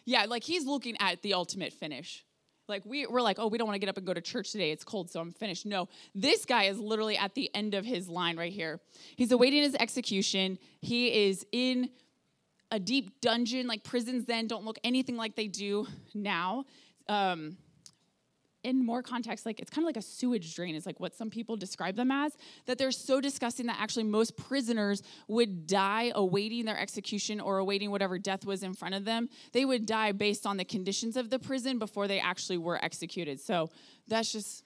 Yeah, 0.06 0.26
like 0.26 0.44
he's 0.44 0.66
looking 0.66 0.96
at 1.00 1.22
the 1.22 1.34
ultimate 1.34 1.74
finish. 1.74 2.26
Like 2.68 2.86
we, 2.86 3.06
we're 3.06 3.22
like, 3.22 3.40
oh, 3.40 3.48
we 3.48 3.58
don't 3.58 3.68
want 3.68 3.76
to 3.76 3.80
get 3.80 3.90
up 3.90 3.98
and 3.98 4.06
go 4.06 4.14
to 4.14 4.22
church 4.22 4.52
today. 4.52 4.72
It's 4.72 4.84
cold, 4.84 5.10
so 5.10 5.20
I'm 5.20 5.32
finished. 5.32 5.66
No, 5.66 5.90
this 6.16 6.46
guy 6.46 6.64
is 6.66 6.80
literally 6.80 7.18
at 7.18 7.36
the 7.36 7.54
end 7.54 7.74
of 7.74 7.86
his 7.86 8.08
line 8.08 8.38
right 8.38 8.54
here. 8.54 8.80
He's 9.16 9.32
awaiting 9.32 9.64
his 9.64 9.76
execution. 9.76 10.58
He 10.82 11.28
is 11.28 11.46
in 11.52 11.90
a 12.72 12.80
deep 12.80 13.20
dungeon. 13.22 13.68
Like 13.68 13.84
prisons 13.84 14.26
then 14.26 14.48
don't 14.48 14.64
look 14.64 14.80
anything 14.84 15.18
like 15.18 15.36
they 15.36 15.48
do 15.48 15.88
now. 16.14 16.66
Um, 17.10 17.58
in 18.63 18.86
more 18.86 19.03
context, 19.03 19.46
like 19.46 19.60
it's 19.60 19.70
kind 19.70 19.84
of 19.84 19.88
like 19.88 19.98
a 19.98 20.01
sewage 20.01 20.55
drain, 20.55 20.75
is 20.75 20.86
like 20.86 21.00
what 21.00 21.13
some 21.13 21.29
people 21.29 21.55
describe 21.55 21.96
them 21.96 22.12
as, 22.12 22.36
that 22.65 22.77
they're 22.77 22.91
so 22.91 23.20
disgusting 23.20 23.65
that 23.67 23.77
actually 23.79 24.03
most 24.03 24.38
prisoners 24.38 25.01
would 25.27 25.67
die 25.67 26.12
awaiting 26.15 26.65
their 26.65 26.79
execution 26.79 27.39
or 27.39 27.58
awaiting 27.58 27.91
whatever 27.91 28.17
death 28.17 28.46
was 28.46 28.63
in 28.63 28.74
front 28.74 28.96
of 28.96 29.05
them. 29.05 29.29
They 29.51 29.65
would 29.65 29.86
die 29.86 30.12
based 30.13 30.46
on 30.46 30.58
the 30.58 30.65
conditions 30.65 31.17
of 31.17 31.29
the 31.29 31.39
prison 31.39 31.77
before 31.79 32.08
they 32.08 32.20
actually 32.20 32.58
were 32.58 32.84
executed. 32.84 33.39
So 33.39 33.70
that's 34.08 34.32
just 34.32 34.63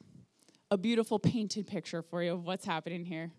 a 0.70 0.78
beautiful 0.78 1.20
painted 1.20 1.68
picture 1.68 2.02
for 2.02 2.22
you 2.22 2.34
of 2.34 2.46
what's 2.46 2.66
happening 2.66 3.06
here. 3.06 3.32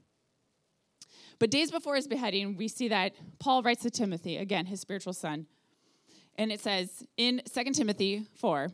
But 1.39 1.51
days 1.51 1.71
before 1.71 1.95
his 1.95 2.09
beheading, 2.09 2.57
we 2.57 2.69
see 2.69 2.89
that 2.89 3.13
Paul 3.39 3.63
writes 3.63 3.83
to 3.83 3.91
Timothy, 3.91 4.39
again, 4.39 4.67
his 4.67 4.81
spiritual 4.81 5.13
son. 5.13 5.47
And 6.37 6.51
it 6.51 6.61
says 6.61 7.05
in 7.17 7.43
2 7.53 7.73
Timothy 7.73 8.27
4 8.37 8.71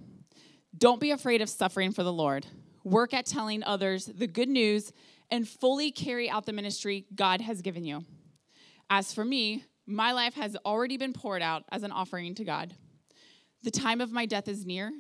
Don't 0.77 1.01
be 1.01 1.11
afraid 1.13 1.41
of 1.41 1.49
suffering 1.49 1.93
for 1.93 2.03
the 2.03 2.13
Lord. 2.13 2.47
Work 2.83 3.15
at 3.15 3.27
telling 3.27 3.63
others 3.63 4.07
the 4.07 4.27
good 4.27 4.49
news 4.49 4.93
and 5.31 5.49
fully 5.49 5.91
carry 5.91 6.29
out 6.29 6.47
the 6.47 6.53
ministry 6.53 7.07
God 7.15 7.41
has 7.41 7.63
given 7.63 7.85
you. 7.85 8.05
As 8.91 9.15
for 9.15 9.25
me, 9.25 9.65
my 9.87 10.13
life 10.13 10.35
has 10.35 10.57
already 10.65 10.97
been 10.97 11.13
poured 11.13 11.43
out 11.43 11.65
as 11.71 11.83
an 11.83 11.93
offering 11.93 12.35
to 12.35 12.45
God. 12.45 12.75
The 13.63 13.71
time 13.71 14.01
of 14.01 14.13
my 14.13 14.27
death 14.27 14.49
is 14.49 14.67
near. 14.67 14.93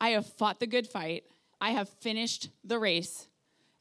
I 0.00 0.10
have 0.10 0.26
fought 0.26 0.60
the 0.60 0.66
good 0.66 0.86
fight. 0.86 1.24
I 1.60 1.70
have 1.70 1.88
finished 1.88 2.50
the 2.64 2.78
race, 2.78 3.28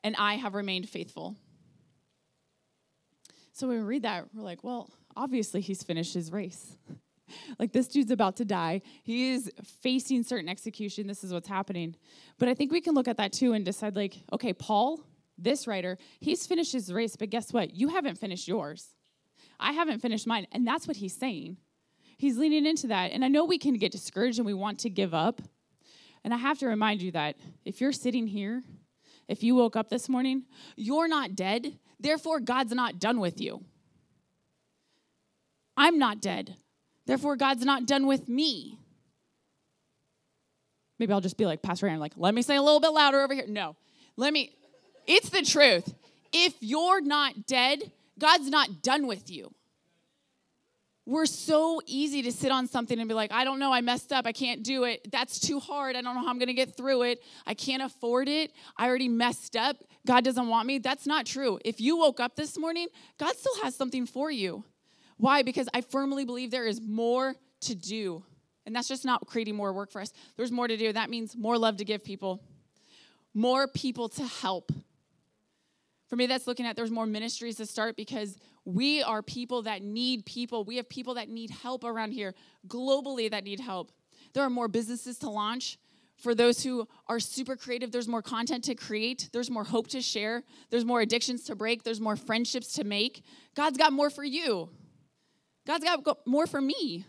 and 0.03 0.15
I 0.17 0.35
have 0.35 0.53
remained 0.53 0.89
faithful. 0.89 1.35
So 3.53 3.67
when 3.67 3.77
we 3.77 3.83
read 3.83 4.03
that, 4.03 4.27
we're 4.33 4.43
like, 4.43 4.63
well, 4.63 4.89
obviously 5.15 5.61
he's 5.61 5.83
finished 5.83 6.13
his 6.13 6.31
race. 6.31 6.77
like 7.59 7.71
this 7.71 7.87
dude's 7.87 8.11
about 8.11 8.37
to 8.37 8.45
die. 8.45 8.81
He 9.03 9.31
is 9.31 9.51
facing 9.81 10.23
certain 10.23 10.49
execution. 10.49 11.07
This 11.07 11.23
is 11.23 11.33
what's 11.33 11.47
happening. 11.47 11.95
But 12.37 12.49
I 12.49 12.53
think 12.53 12.71
we 12.71 12.81
can 12.81 12.93
look 12.93 13.07
at 13.07 13.17
that 13.17 13.33
too 13.33 13.53
and 13.53 13.63
decide, 13.65 13.95
like, 13.95 14.15
okay, 14.31 14.53
Paul, 14.53 15.01
this 15.37 15.67
writer, 15.67 15.97
he's 16.19 16.47
finished 16.47 16.73
his 16.73 16.91
race, 16.91 17.15
but 17.15 17.29
guess 17.29 17.53
what? 17.53 17.75
You 17.75 17.89
haven't 17.89 18.17
finished 18.17 18.47
yours. 18.47 18.89
I 19.59 19.71
haven't 19.71 19.99
finished 19.99 20.27
mine. 20.27 20.47
And 20.51 20.65
that's 20.65 20.87
what 20.87 20.97
he's 20.97 21.15
saying. 21.15 21.57
He's 22.17 22.37
leaning 22.37 22.65
into 22.65 22.87
that. 22.87 23.11
And 23.11 23.23
I 23.23 23.27
know 23.27 23.45
we 23.45 23.57
can 23.57 23.75
get 23.75 23.91
discouraged 23.91 24.39
and 24.39 24.45
we 24.45 24.53
want 24.53 24.79
to 24.79 24.89
give 24.89 25.13
up. 25.13 25.41
And 26.23 26.33
I 26.33 26.37
have 26.37 26.59
to 26.59 26.67
remind 26.67 27.01
you 27.01 27.11
that 27.11 27.37
if 27.63 27.79
you're 27.79 27.91
sitting 27.91 28.27
here, 28.27 28.63
if 29.27 29.43
you 29.43 29.55
woke 29.55 29.75
up 29.75 29.89
this 29.89 30.09
morning, 30.09 30.43
you're 30.75 31.07
not 31.07 31.35
dead. 31.35 31.77
Therefore, 31.99 32.39
God's 32.39 32.73
not 32.73 32.99
done 32.99 33.19
with 33.19 33.39
you. 33.39 33.63
I'm 35.75 35.99
not 35.99 36.21
dead. 36.21 36.55
Therefore, 37.07 37.37
God's 37.37 37.65
not 37.65 37.87
done 37.87 38.05
with 38.05 38.27
me. 38.27 38.77
Maybe 40.99 41.13
I'll 41.13 41.21
just 41.21 41.37
be 41.37 41.45
like 41.45 41.61
Pastor 41.61 41.87
Aaron, 41.87 41.99
like, 41.99 42.13
let 42.17 42.33
me 42.33 42.41
say 42.41 42.55
a 42.55 42.61
little 42.61 42.79
bit 42.79 42.89
louder 42.89 43.21
over 43.21 43.33
here. 43.33 43.45
No, 43.47 43.75
let 44.17 44.33
me, 44.33 44.51
it's 45.05 45.29
the 45.29 45.41
truth. 45.41 45.93
If 46.33 46.53
you're 46.59 47.01
not 47.01 47.47
dead, 47.47 47.91
God's 48.19 48.49
not 48.49 48.81
done 48.81 49.07
with 49.07 49.31
you. 49.31 49.53
We're 51.05 51.25
so 51.25 51.79
easy 51.85 52.23
to 52.23 52.33
sit 52.33 52.51
on 52.51 52.67
something 52.67 52.99
and 52.99 53.07
be 53.07 53.13
like, 53.13 53.31
I 53.31 53.45
don't 53.45 53.59
know, 53.59 53.71
I 53.71 53.79
messed 53.79 54.11
up, 54.11 54.25
I 54.25 54.33
can't 54.33 54.61
do 54.61 54.83
it. 54.83 55.09
That's 55.09 55.39
too 55.39 55.61
hard. 55.61 55.95
I 55.95 56.01
don't 56.01 56.15
know 56.15 56.21
how 56.21 56.27
I'm 56.27 56.39
gonna 56.39 56.51
get 56.51 56.75
through 56.75 57.03
it. 57.03 57.23
I 57.45 57.53
can't 57.53 57.81
afford 57.81 58.27
it. 58.27 58.51
I 58.75 58.89
already 58.89 59.07
messed 59.07 59.55
up. 59.55 59.77
God 60.05 60.25
doesn't 60.25 60.49
want 60.49 60.67
me. 60.67 60.79
That's 60.79 61.07
not 61.07 61.25
true. 61.25 61.59
If 61.63 61.79
you 61.79 61.95
woke 61.95 62.19
up 62.19 62.35
this 62.35 62.57
morning, 62.57 62.87
God 63.17 63.37
still 63.37 63.63
has 63.63 63.73
something 63.73 64.05
for 64.05 64.29
you. 64.29 64.65
Why? 65.17 65.41
Because 65.41 65.67
I 65.73 65.81
firmly 65.81 66.25
believe 66.25 66.51
there 66.51 66.67
is 66.67 66.81
more 66.81 67.35
to 67.61 67.75
do. 67.75 68.23
And 68.65 68.75
that's 68.75 68.87
just 68.87 69.05
not 69.05 69.25
creating 69.25 69.55
more 69.55 69.73
work 69.73 69.91
for 69.91 70.01
us. 70.01 70.11
There's 70.35 70.51
more 70.51 70.67
to 70.67 70.77
do. 70.77 70.91
That 70.93 71.09
means 71.09 71.35
more 71.35 71.57
love 71.57 71.77
to 71.77 71.85
give 71.85 72.03
people, 72.03 72.41
more 73.33 73.67
people 73.67 74.09
to 74.09 74.25
help. 74.25 74.71
For 76.07 76.15
me, 76.15 76.25
that's 76.25 76.47
looking 76.47 76.65
at 76.65 76.75
there's 76.75 76.91
more 76.91 77.05
ministries 77.05 77.55
to 77.57 77.65
start 77.65 77.95
because 77.97 78.37
we 78.65 79.03
are 79.03 79.21
people 79.21 79.63
that 79.63 79.81
need 79.81 80.25
people. 80.25 80.63
We 80.63 80.77
have 80.77 80.89
people 80.89 81.15
that 81.15 81.29
need 81.29 81.49
help 81.49 81.83
around 81.83 82.11
here, 82.11 82.33
globally, 82.67 83.29
that 83.31 83.43
need 83.43 83.59
help. 83.59 83.91
There 84.33 84.43
are 84.43 84.49
more 84.49 84.67
businesses 84.67 85.17
to 85.19 85.29
launch. 85.29 85.77
For 86.17 86.33
those 86.33 86.63
who 86.63 86.87
are 87.07 87.19
super 87.19 87.55
creative, 87.55 87.91
there's 87.91 88.07
more 88.07 88.21
content 88.21 88.63
to 88.65 88.75
create, 88.75 89.29
there's 89.33 89.51
more 89.51 89.63
hope 89.63 89.87
to 89.89 90.01
share, 90.01 90.43
there's 90.71 90.83
more 90.83 91.01
addictions 91.01 91.43
to 91.43 91.55
break, 91.55 91.83
there's 91.83 92.01
more 92.01 92.15
friendships 92.15 92.73
to 92.73 92.83
make. 92.83 93.23
God's 93.55 93.77
got 93.77 93.93
more 93.93 94.09
for 94.09 94.23
you. 94.23 94.69
God's 95.67 95.83
got 95.83 96.25
more 96.25 96.47
for 96.47 96.61
me. 96.61 97.05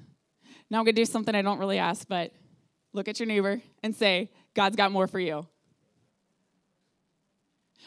Now 0.68 0.80
I'm 0.80 0.84
gonna 0.84 0.92
do 0.92 1.04
something 1.04 1.34
I 1.34 1.42
don't 1.42 1.60
really 1.60 1.78
ask, 1.78 2.06
but 2.08 2.32
look 2.92 3.06
at 3.06 3.20
your 3.20 3.26
neighbor 3.26 3.62
and 3.84 3.94
say, 3.94 4.30
God's 4.52 4.74
got 4.74 4.90
more 4.90 5.06
for 5.06 5.20
you. 5.20 5.34
All 5.34 5.48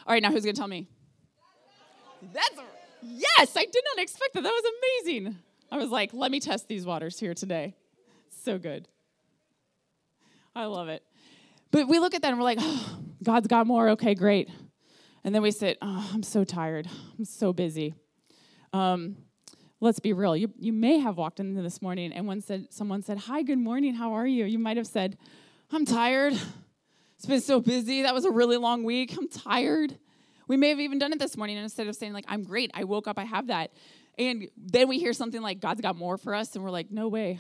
right, 0.08 0.24
now 0.24 0.32
who's 0.32 0.46
gonna 0.46 0.54
tell 0.54 0.68
me? 0.68 0.88
That's 2.34 2.62
Yes, 3.04 3.58
I 3.58 3.66
did 3.66 3.84
not 3.96 4.04
expect 4.04 4.36
that. 4.36 4.44
That 4.44 4.52
was 4.52 4.74
amazing. 5.06 5.36
I 5.72 5.78
was 5.78 5.90
like, 5.90 6.14
let 6.14 6.32
me 6.32 6.40
test 6.40 6.68
these 6.68 6.86
waters 6.86 7.20
here 7.20 7.34
today. 7.34 7.76
So 8.44 8.58
good. 8.60 8.88
I 10.56 10.66
love 10.66 10.88
it. 10.88 11.04
But 11.72 11.88
we 11.88 12.00
look 12.00 12.14
at 12.14 12.22
that 12.22 12.30
and 12.30 12.38
we're 12.38 12.44
like, 12.44 12.60
oh, 12.62 13.00
God's 13.24 13.48
got 13.48 13.66
more. 13.66 13.90
Okay, 13.90 14.14
great. 14.14 14.50
And 15.24 15.34
then 15.34 15.42
we 15.42 15.52
sit, 15.52 15.78
oh, 15.82 16.12
I'm 16.14 16.24
so 16.24 16.44
tired. 16.44 16.88
I'm 17.18 17.26
so 17.26 17.54
busy. 17.54 17.96
Um, 18.72 19.18
let's 19.82 20.00
be 20.00 20.14
real. 20.14 20.38
You, 20.38 20.54
you 20.58 20.72
may 20.72 21.00
have 21.00 21.18
walked 21.18 21.40
in 21.42 21.56
this 21.56 21.82
morning 21.82 22.14
and 22.14 22.26
one 22.28 22.40
said, 22.40 22.68
someone 22.70 23.02
said, 23.02 23.18
Hi, 23.18 23.42
good 23.42 23.58
morning. 23.58 23.96
How 23.96 24.14
are 24.14 24.28
you? 24.28 24.46
You 24.46 24.60
might 24.60 24.78
have 24.78 24.88
said, 24.88 25.18
I'm 25.72 25.86
tired. 25.86 26.34
It's 27.18 27.26
been 27.28 27.42
so 27.42 27.60
busy. 27.60 28.04
That 28.04 28.16
was 28.16 28.26
a 28.26 28.32
really 28.32 28.58
long 28.58 28.84
week. 28.84 29.16
I'm 29.16 29.28
tired. 29.28 29.96
We 30.48 30.58
may 30.58 30.70
have 30.70 30.80
even 30.80 30.98
done 30.98 31.14
it 31.14 31.20
this 31.20 31.38
morning 31.38 31.58
And 31.58 31.64
instead 31.64 31.88
of 31.88 31.96
saying, 31.96 32.14
like, 32.14 32.26
I'm 32.28 32.44
great, 32.44 32.72
I 32.74 32.84
woke 32.84 33.08
up, 33.08 33.20
I 33.20 33.26
have 33.26 33.48
that. 33.48 33.72
And 34.18 34.50
then 34.58 34.88
we 34.88 35.00
hear 35.00 35.14
something 35.14 35.42
like, 35.42 35.60
God's 35.60 35.82
got 35.82 35.96
more 35.96 36.18
for 36.18 36.34
us, 36.34 36.56
and 36.56 36.64
we're 36.64 36.72
like, 36.72 36.92
no 36.92 37.08
way. 37.08 37.40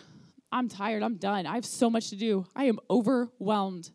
I'm 0.51 0.69
tired, 0.69 1.03
I'm 1.03 1.15
done. 1.15 1.45
I 1.45 1.55
have 1.55 1.65
so 1.65 1.89
much 1.89 2.09
to 2.11 2.15
do. 2.15 2.45
I 2.55 2.65
am 2.65 2.79
overwhelmed. 2.89 3.89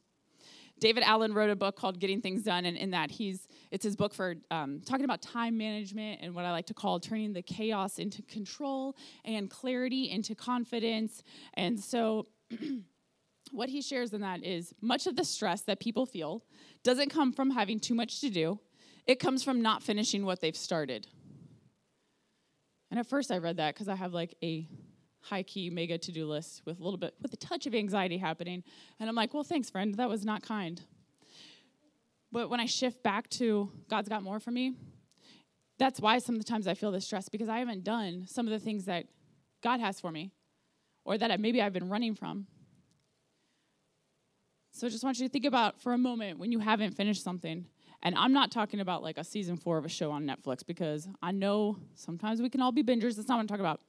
David 0.81 1.03
Allen 1.05 1.33
wrote 1.33 1.51
a 1.51 1.57
book 1.57 1.77
called 1.77 1.99
Getting 1.99 2.21
Things 2.21 2.43
Done, 2.43 2.67
and 2.67 2.77
in 2.77 2.91
that 2.91 3.11
he's 3.11 3.47
it's 3.71 3.85
his 3.85 3.97
book 3.97 4.15
for 4.15 4.37
um, 4.51 4.81
talking 4.85 5.05
about 5.05 5.23
time 5.23 5.57
management 5.57 6.21
and 6.23 6.35
what 6.35 6.45
I 6.45 6.53
like 6.53 6.67
to 6.67 6.75
call 6.75 7.01
turning 7.01 7.33
the 7.33 7.43
chaos 7.43 7.99
into 7.99 8.23
control 8.23 8.97
and 9.25 9.51
clarity 9.51 10.11
into 10.11 10.35
confidence. 10.35 11.23
And 11.55 11.79
so, 11.79 12.27
what 13.53 13.69
he 13.69 13.81
shares 13.81 14.13
in 14.13 14.21
that 14.23 14.45
is 14.45 14.75
much 14.81 15.07
of 15.07 15.17
the 15.17 15.25
stress 15.25 15.63
that 15.63 15.81
people 15.81 16.07
feel 16.07 16.45
doesn't 16.83 17.11
come 17.11 17.33
from 17.33 17.51
having 17.51 17.79
too 17.79 17.95
much 17.95 18.21
to 18.21 18.31
do. 18.31 18.59
It 19.07 19.21
comes 19.21 19.43
from 19.43 19.63
not 19.63 19.83
finishing 19.83 20.25
what 20.25 20.41
they've 20.41 20.57
started. 20.57 21.07
And 22.91 22.99
at 23.01 23.07
first 23.07 23.31
I 23.31 23.39
read 23.39 23.57
that 23.59 23.75
because 23.75 23.89
I 23.89 23.95
have 23.95 24.13
like 24.13 24.35
a 24.43 24.69
high 25.21 25.43
key 25.43 25.71
mega 25.71 25.99
to 25.99 26.13
do 26.13 26.27
list 26.27 26.63
with 26.65 26.81
a 26.81 26.83
little 26.83 26.99
bit, 26.99 27.15
with 27.21 27.33
a 27.33 27.37
touch 27.37 27.67
of 27.67 27.75
anxiety 27.75 28.17
happening. 28.17 28.63
And 29.01 29.09
I'm 29.09 29.15
like, 29.15 29.35
well, 29.35 29.45
thanks, 29.45 29.71
friend. 29.71 29.95
That 29.95 30.09
was 30.09 30.25
not 30.25 30.43
kind. 30.43 30.81
But 32.33 32.51
when 32.51 32.61
I 32.61 32.67
shift 32.67 33.03
back 33.03 33.29
to 33.31 33.71
God's 33.89 34.09
got 34.09 34.23
more 34.23 34.41
for 34.41 34.51
me, 34.51 34.75
that's 35.79 36.01
why 36.01 36.19
sometimes 36.19 36.67
I 36.67 36.75
feel 36.75 36.91
this 36.91 37.05
stress 37.05 37.29
because 37.29 37.49
I 37.49 37.59
haven't 37.59 37.85
done 37.85 38.27
some 38.27 38.47
of 38.47 38.53
the 38.53 38.59
things 38.59 38.87
that 38.87 39.07
God 39.63 39.81
has 39.81 40.01
for 40.01 40.11
me 40.11 40.33
or 41.05 41.19
that 41.19 41.39
maybe 41.41 41.61
I've 41.61 41.73
been 41.73 41.89
running 41.89 42.15
from. 42.15 42.47
So 44.73 44.87
I 44.87 44.91
just 44.91 45.05
want 45.05 45.19
you 45.19 45.27
to 45.27 45.33
think 45.33 45.45
about 45.45 45.81
for 45.81 45.93
a 45.93 45.99
moment 45.99 46.39
when 46.39 46.53
you 46.53 46.59
haven't 46.59 46.93
finished 46.93 47.23
something 47.23 47.67
and 48.03 48.15
I'm 48.15 48.33
not 48.33 48.51
talking 48.51 48.81
about 48.81 49.03
like 49.03 49.19
a 49.19 49.25
season 49.25 49.57
four 49.57 49.79
of 49.79 49.85
a 49.85 49.89
show 49.89 50.11
on 50.11 50.27
Netflix 50.27 50.65
because 50.67 51.09
I 51.23 51.33
know 51.33 51.79
sometimes 51.95 52.43
we 52.43 52.51
can 52.51 52.61
all 52.61 52.73
be 52.73 52.83
bingers. 52.83 53.17
That's 53.17 53.29
not 53.29 53.37
what 53.37 53.41
I'm 53.41 53.47
talking 53.47 53.65
about. 53.65 53.81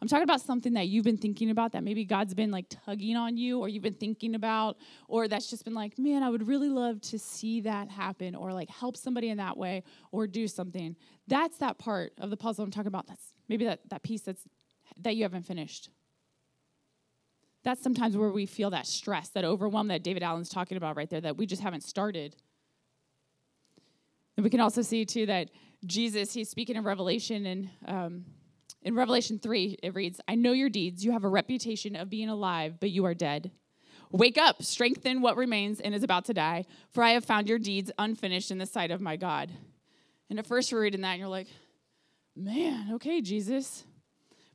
I'm 0.00 0.08
talking 0.08 0.24
about 0.24 0.40
something 0.40 0.74
that 0.74 0.88
you've 0.88 1.04
been 1.04 1.16
thinking 1.16 1.50
about 1.50 1.72
that 1.72 1.84
maybe 1.84 2.04
God's 2.04 2.34
been 2.34 2.50
like 2.50 2.66
tugging 2.68 3.16
on 3.16 3.36
you 3.36 3.60
or 3.60 3.68
you've 3.68 3.82
been 3.82 3.94
thinking 3.94 4.34
about, 4.34 4.76
or 5.08 5.28
that's 5.28 5.48
just 5.48 5.64
been 5.64 5.74
like, 5.74 5.98
man, 5.98 6.22
I 6.22 6.30
would 6.30 6.46
really 6.46 6.68
love 6.68 7.00
to 7.02 7.18
see 7.18 7.60
that 7.62 7.90
happen 7.90 8.34
or 8.34 8.52
like 8.52 8.70
help 8.70 8.96
somebody 8.96 9.28
in 9.28 9.38
that 9.38 9.56
way 9.56 9.82
or 10.12 10.26
do 10.26 10.48
something. 10.48 10.96
That's 11.26 11.58
that 11.58 11.78
part 11.78 12.12
of 12.18 12.30
the 12.30 12.36
puzzle 12.36 12.64
I'm 12.64 12.70
talking 12.70 12.88
about. 12.88 13.06
That's 13.06 13.32
maybe 13.48 13.64
that, 13.64 13.80
that 13.90 14.02
piece 14.02 14.22
that's 14.22 14.42
that 15.02 15.16
you 15.16 15.22
haven't 15.22 15.44
finished. 15.44 15.90
That's 17.64 17.82
sometimes 17.82 18.16
where 18.16 18.30
we 18.30 18.46
feel 18.46 18.70
that 18.70 18.86
stress, 18.86 19.28
that 19.30 19.44
overwhelm 19.44 19.88
that 19.88 20.02
David 20.02 20.22
Allen's 20.22 20.48
talking 20.48 20.76
about 20.76 20.96
right 20.96 21.10
there, 21.10 21.20
that 21.20 21.36
we 21.36 21.44
just 21.44 21.62
haven't 21.62 21.82
started. 21.82 22.36
And 24.36 24.44
we 24.44 24.50
can 24.50 24.60
also 24.60 24.82
see, 24.82 25.04
too, 25.04 25.26
that 25.26 25.50
Jesus, 25.84 26.32
he's 26.32 26.48
speaking 26.48 26.76
in 26.76 26.84
Revelation, 26.84 27.46
and 27.46 27.70
um, 27.86 28.24
in 28.88 28.94
Revelation 28.94 29.38
3, 29.38 29.80
it 29.82 29.94
reads, 29.94 30.18
I 30.26 30.34
know 30.34 30.52
your 30.52 30.70
deeds. 30.70 31.04
You 31.04 31.12
have 31.12 31.22
a 31.22 31.28
reputation 31.28 31.94
of 31.94 32.08
being 32.08 32.30
alive, 32.30 32.80
but 32.80 32.88
you 32.88 33.04
are 33.04 33.12
dead. 33.12 33.50
Wake 34.10 34.38
up, 34.38 34.62
strengthen 34.62 35.20
what 35.20 35.36
remains 35.36 35.78
and 35.78 35.94
is 35.94 36.02
about 36.02 36.24
to 36.24 36.32
die, 36.32 36.64
for 36.88 37.02
I 37.02 37.10
have 37.10 37.22
found 37.22 37.50
your 37.50 37.58
deeds 37.58 37.90
unfinished 37.98 38.50
in 38.50 38.56
the 38.56 38.64
sight 38.64 38.90
of 38.90 39.02
my 39.02 39.16
God. 39.16 39.50
And 40.30 40.38
at 40.38 40.46
first, 40.46 40.72
we're 40.72 40.80
reading 40.80 41.02
that, 41.02 41.10
and 41.10 41.18
you're 41.18 41.28
like, 41.28 41.48
man, 42.34 42.94
okay, 42.94 43.20
Jesus. 43.20 43.84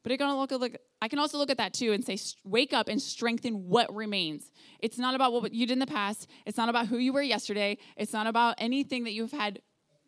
But 0.01 0.11
I 0.11 0.17
can 0.17 0.35
look 0.35 0.49
look, 0.49 0.77
I 0.99 1.09
can 1.09 1.19
also 1.19 1.37
look 1.37 1.51
at 1.51 1.57
that 1.57 1.75
too 1.75 1.91
and 1.91 2.03
say, 2.03 2.17
wake 2.43 2.73
up 2.73 2.87
and 2.87 2.99
strengthen 2.99 3.69
what 3.69 3.93
remains. 3.93 4.51
It's 4.79 4.97
not 4.97 5.13
about 5.13 5.31
what 5.31 5.53
you 5.53 5.67
did 5.67 5.73
in 5.73 5.79
the 5.79 5.85
past. 5.85 6.27
It's 6.47 6.57
not 6.57 6.69
about 6.69 6.87
who 6.87 6.97
you 6.97 7.13
were 7.13 7.21
yesterday. 7.21 7.77
It's 7.95 8.13
not 8.13 8.25
about 8.25 8.55
anything 8.57 9.03
that 9.03 9.13
you've 9.13 9.31
had 9.31 9.61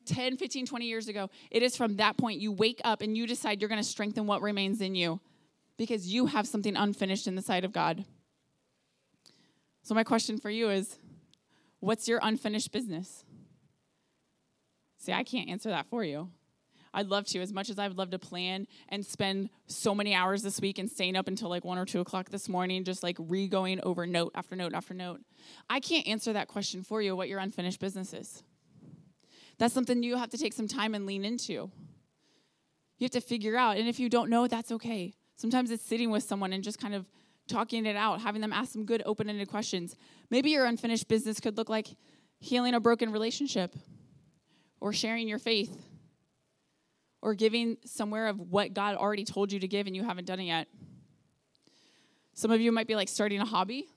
10, 0.05 0.37
15, 0.37 0.65
20 0.65 0.85
years 0.85 1.07
ago. 1.07 1.29
It 1.51 1.63
is 1.63 1.75
from 1.75 1.97
that 1.97 2.17
point 2.17 2.39
you 2.39 2.51
wake 2.51 2.81
up 2.83 3.01
and 3.01 3.17
you 3.17 3.27
decide 3.27 3.61
you're 3.61 3.69
going 3.69 3.81
to 3.81 3.87
strengthen 3.87 4.27
what 4.27 4.41
remains 4.41 4.81
in 4.81 4.95
you 4.95 5.19
because 5.77 6.07
you 6.07 6.27
have 6.27 6.47
something 6.47 6.75
unfinished 6.75 7.27
in 7.27 7.35
the 7.35 7.41
sight 7.41 7.65
of 7.65 7.71
God. 7.71 8.05
So, 9.83 9.93
my 9.93 10.03
question 10.03 10.39
for 10.39 10.49
you 10.49 10.69
is 10.69 10.97
what's 11.79 12.07
your 12.07 12.19
unfinished 12.23 12.71
business? 12.71 13.23
See, 14.97 15.13
I 15.13 15.23
can't 15.23 15.49
answer 15.49 15.69
that 15.69 15.85
for 15.87 16.03
you. 16.03 16.29
I'd 16.95 17.07
love 17.07 17.25
to, 17.27 17.41
as 17.41 17.51
much 17.51 17.69
as 17.69 17.77
I 17.77 17.87
would 17.89 17.97
love 17.97 18.11
to 18.11 18.19
plan 18.19 18.67
and 18.87 19.05
spend 19.05 19.49
so 19.67 19.93
many 19.93 20.15
hours 20.15 20.41
this 20.41 20.61
week 20.61 20.79
and 20.79 20.89
staying 20.89 21.17
up 21.17 21.27
until 21.27 21.49
like 21.49 21.65
one 21.65 21.77
or 21.77 21.85
two 21.85 21.99
o'clock 21.99 22.29
this 22.29 22.47
morning, 22.47 22.85
just 22.85 23.03
like 23.03 23.17
re 23.19 23.49
going 23.49 23.81
over 23.83 24.07
note 24.07 24.31
after 24.33 24.55
note 24.55 24.73
after 24.73 24.93
note. 24.93 25.19
I 25.69 25.81
can't 25.81 26.07
answer 26.07 26.31
that 26.33 26.47
question 26.47 26.83
for 26.83 27.01
you, 27.01 27.15
what 27.15 27.27
your 27.27 27.39
unfinished 27.39 27.81
business 27.81 28.13
is. 28.13 28.43
That's 29.57 29.73
something 29.73 30.03
you 30.03 30.17
have 30.17 30.29
to 30.31 30.37
take 30.37 30.53
some 30.53 30.67
time 30.67 30.95
and 30.95 31.05
lean 31.05 31.25
into. 31.25 31.71
You 32.97 33.03
have 33.03 33.11
to 33.11 33.21
figure 33.21 33.57
out. 33.57 33.77
And 33.77 33.87
if 33.87 33.99
you 33.99 34.09
don't 34.09 34.29
know, 34.29 34.47
that's 34.47 34.71
okay. 34.71 35.13
Sometimes 35.35 35.71
it's 35.71 35.85
sitting 35.85 36.11
with 36.11 36.23
someone 36.23 36.53
and 36.53 36.63
just 36.63 36.79
kind 36.79 36.95
of 36.95 37.05
talking 37.47 37.85
it 37.85 37.95
out, 37.95 38.21
having 38.21 38.41
them 38.41 38.53
ask 38.53 38.71
some 38.71 38.85
good 38.85 39.03
open 39.05 39.29
ended 39.29 39.47
questions. 39.47 39.95
Maybe 40.29 40.51
your 40.51 40.65
unfinished 40.65 41.07
business 41.07 41.39
could 41.39 41.57
look 41.57 41.69
like 41.69 41.87
healing 42.39 42.73
a 42.73 42.79
broken 42.79 43.11
relationship 43.11 43.75
or 44.79 44.93
sharing 44.93 45.27
your 45.27 45.39
faith 45.39 45.85
or 47.21 47.33
giving 47.33 47.77
somewhere 47.85 48.27
of 48.27 48.39
what 48.39 48.73
God 48.73 48.95
already 48.95 49.25
told 49.25 49.51
you 49.51 49.59
to 49.59 49.67
give 49.67 49.87
and 49.87 49.95
you 49.95 50.03
haven't 50.03 50.25
done 50.25 50.39
it 50.39 50.45
yet. 50.45 50.67
Some 52.33 52.51
of 52.51 52.61
you 52.61 52.71
might 52.71 52.87
be 52.87 52.95
like 52.95 53.09
starting 53.09 53.39
a 53.39 53.45
hobby, 53.45 53.87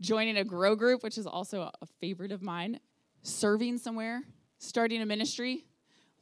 joining 0.00 0.36
a 0.36 0.44
grow 0.44 0.74
group, 0.74 1.02
which 1.02 1.16
is 1.16 1.26
also 1.26 1.70
a 1.80 1.86
favorite 2.00 2.32
of 2.32 2.42
mine, 2.42 2.80
serving 3.22 3.78
somewhere, 3.78 4.22
starting 4.62 5.02
a 5.02 5.06
ministry, 5.06 5.64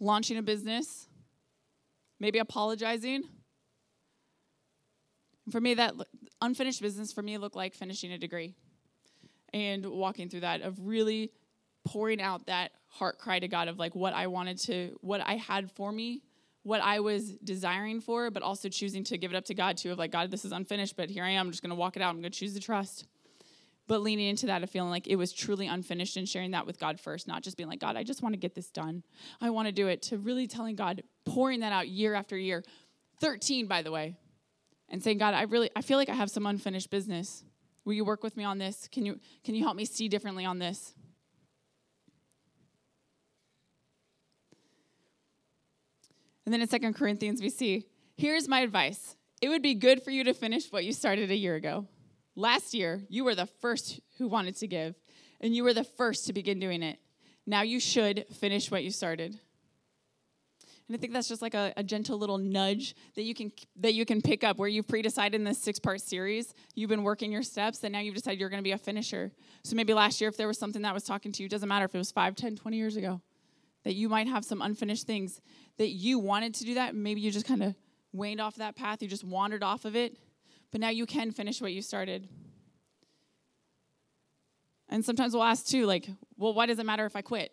launching 0.01 0.39
a 0.39 0.43
business, 0.43 1.07
maybe 2.19 2.39
apologizing. 2.39 3.23
For 5.51 5.61
me, 5.61 5.75
that 5.75 5.95
unfinished 6.41 6.81
business 6.81 7.13
for 7.13 7.23
me 7.23 7.37
looked 7.37 7.57
like 7.57 7.75
finishing 7.75 8.13
a 8.13 8.19
degree 8.19 8.55
and 9.53 9.85
walking 9.85 10.31
through 10.31 10.41
that 10.41 10.63
of 10.63 10.79
really 10.81 11.33
pouring 11.85 12.21
out 12.21 12.47
that 12.47 12.73
heart 12.89 13.19
cry 13.19 13.39
to 13.39 13.49
God 13.49 13.69
of 13.69 13.79
like 13.79 13.95
what 13.95 14.15
I 14.15 14.27
wanted 14.27 14.59
to, 14.63 14.97
what 15.03 15.21
I 15.21 15.35
had 15.35 15.71
for 15.71 15.93
me, 15.93 16.23
what 16.63 16.81
I 16.81 17.01
was 17.01 17.33
desiring 17.45 18.01
for, 18.01 18.31
but 18.31 18.43
also 18.43 18.69
choosing 18.69 19.05
to 19.05 19.19
give 19.19 19.33
it 19.33 19.37
up 19.37 19.45
to 19.47 19.55
God 19.55 19.77
too 19.77 19.93
of 19.93 19.99
like, 19.99 20.13
God, 20.13 20.31
this 20.31 20.47
is 20.47 20.53
unfinished, 20.53 20.97
but 20.97 21.11
here 21.11 21.25
I 21.25 21.31
am. 21.31 21.47
I'm 21.47 21.53
just 21.53 21.63
going 21.63 21.71
to 21.71 21.77
walk 21.77 21.97
it 21.97 22.03
out. 22.03 22.11
I'm 22.11 22.21
going 22.21 22.33
to 22.33 22.39
choose 22.39 22.55
to 22.55 22.61
trust. 22.61 23.07
But 23.91 24.03
leaning 24.03 24.29
into 24.29 24.47
that 24.47 24.63
of 24.63 24.71
feeling 24.71 24.91
like 24.91 25.09
it 25.09 25.17
was 25.17 25.33
truly 25.33 25.67
unfinished 25.67 26.17
and 26.17 26.29
sharing 26.29 26.53
that 26.53 26.65
with 26.65 26.79
God 26.79 27.01
first, 27.01 27.27
not 27.27 27.43
just 27.43 27.57
being 27.57 27.69
like, 27.69 27.81
God, 27.81 27.97
I 27.97 28.05
just 28.05 28.23
want 28.23 28.35
to 28.35 28.39
get 28.39 28.55
this 28.55 28.71
done. 28.71 29.03
I 29.41 29.51
want 29.51 29.67
to 29.67 29.73
do 29.73 29.89
it, 29.89 30.01
to 30.03 30.17
really 30.17 30.47
telling 30.47 30.77
God, 30.77 31.03
pouring 31.25 31.59
that 31.59 31.73
out 31.73 31.89
year 31.89 32.15
after 32.15 32.39
year. 32.39 32.63
13, 33.21 33.67
by 33.67 33.83
the 33.83 33.91
way, 33.91 34.15
and 34.91 35.03
saying, 35.03 35.19
God, 35.19 35.35
I 35.35 35.43
really, 35.43 35.71
I 35.75 35.83
feel 35.83 35.99
like 35.99 36.09
I 36.09 36.15
have 36.15 36.31
some 36.31 36.47
unfinished 36.47 36.89
business. 36.89 37.43
Will 37.85 37.95
you 37.95 38.05
work 38.05 38.23
with 38.23 38.37
me 38.37 38.45
on 38.45 38.59
this? 38.59 38.89
Can 38.93 39.05
you, 39.05 39.19
can 39.43 39.57
you 39.57 39.65
help 39.65 39.75
me 39.75 39.85
see 39.85 40.07
differently 40.07 40.45
on 40.45 40.61
this? 40.61 40.95
And 46.45 46.55
then 46.55 46.63
in 46.63 46.69
Second 46.69 46.95
Corinthians, 46.95 47.43
we 47.43 47.51
see 47.51 47.89
here's 48.17 48.47
my 48.47 48.61
advice 48.61 49.17
it 49.43 49.49
would 49.49 49.63
be 49.63 49.75
good 49.75 50.01
for 50.05 50.13
you 50.13 50.23
to 50.23 50.33
finish 50.33 50.71
what 50.71 50.85
you 50.85 50.93
started 50.93 51.33
a 51.33 51.37
year 51.37 51.57
ago. 51.57 51.89
Last 52.41 52.73
year, 52.73 53.03
you 53.11 53.25
were 53.25 53.35
the 53.35 53.45
first 53.45 54.01
who 54.17 54.27
wanted 54.27 54.57
to 54.57 54.67
give, 54.67 54.95
and 55.43 55.55
you 55.55 55.63
were 55.63 55.75
the 55.75 55.85
first 55.85 56.27
to 56.27 56.33
begin 56.33 56.59
doing 56.59 56.83
it. 56.83 56.99
Now 57.47 57.61
you 57.61 57.79
should 57.79 58.25
finish 58.33 58.71
what 58.71 58.83
you 58.83 58.91
started. 58.91 59.39
And 60.89 60.97
I 60.97 60.99
think 60.99 61.13
that's 61.13 61.29
just 61.29 61.43
like 61.43 61.53
a, 61.53 61.75
a, 61.77 61.83
gentle 61.83 62.17
little 62.17 62.39
nudge 62.39 62.95
that 63.15 63.25
you 63.25 63.35
can 63.35 63.53
that 63.81 63.93
you 63.93 64.07
can 64.07 64.23
pick 64.23 64.43
up 64.43 64.57
where 64.57 64.71
you've 64.71 64.89
pre-decided 64.89 65.39
in 65.39 65.45
this 65.45 65.59
six-part 65.59 66.01
series, 66.01 66.55
you've 66.75 66.89
been 66.89 67.03
working 67.03 67.31
your 67.31 67.43
steps, 67.43 67.85
and 67.85 67.93
now 67.93 68.01
you've 68.01 68.15
decided 68.15 68.41
you're 68.41 68.49
gonna 68.49 68.63
be 68.63 68.73
a 68.73 68.79
finisher. 68.79 69.33
So 69.63 69.77
maybe 69.77 69.93
last 69.93 70.19
year, 70.19 70.31
if 70.31 70.39
there 70.39 70.49
was 70.49 70.59
something 70.59 70.81
that 70.81 70.95
was 70.95 71.05
talking 71.05 71.33
to 71.33 71.43
you, 71.43 71.49
doesn't 71.49 71.69
matter 71.69 71.85
if 71.85 71.95
it 71.95 71.99
was 71.99 72.11
5, 72.11 72.37
10, 72.37 72.57
20 72.57 72.77
years 72.79 72.97
ago, 72.97 73.21
that 73.85 73.93
you 73.93 74.09
might 74.09 74.29
have 74.29 74.47
some 74.47 74.63
unfinished 74.63 75.07
things 75.07 75.43
that 75.77 75.91
you 75.91 76.19
wanted 76.19 76.55
to 76.55 76.65
do 76.65 76.75
that. 76.77 76.95
Maybe 76.95 77.21
you 77.21 77.31
just 77.31 77.47
kind 77.47 77.63
of 77.63 77.75
waned 78.15 78.41
off 78.41 78.57
that 78.57 78.77
path, 78.77 79.03
you 79.03 79.09
just 79.09 79.25
wandered 79.25 79.63
off 79.63 79.85
of 79.85 79.95
it, 79.95 80.17
but 80.71 80.81
now 80.81 80.89
you 80.89 81.07
can 81.07 81.31
finish 81.33 81.61
what 81.61 81.73
you 81.73 81.83
started. 81.83 82.29
And 84.89 85.05
sometimes 85.05 85.35
we'll 85.35 85.45
ask 85.45 85.67
too, 85.67 85.87
like, 85.87 86.09
well, 86.37 86.53
why 86.53 86.67
does 86.67 86.79
it 86.79 86.87
matter 86.87 87.07
if 87.07 87.15
I 87.15 87.23
quit? 87.23 87.53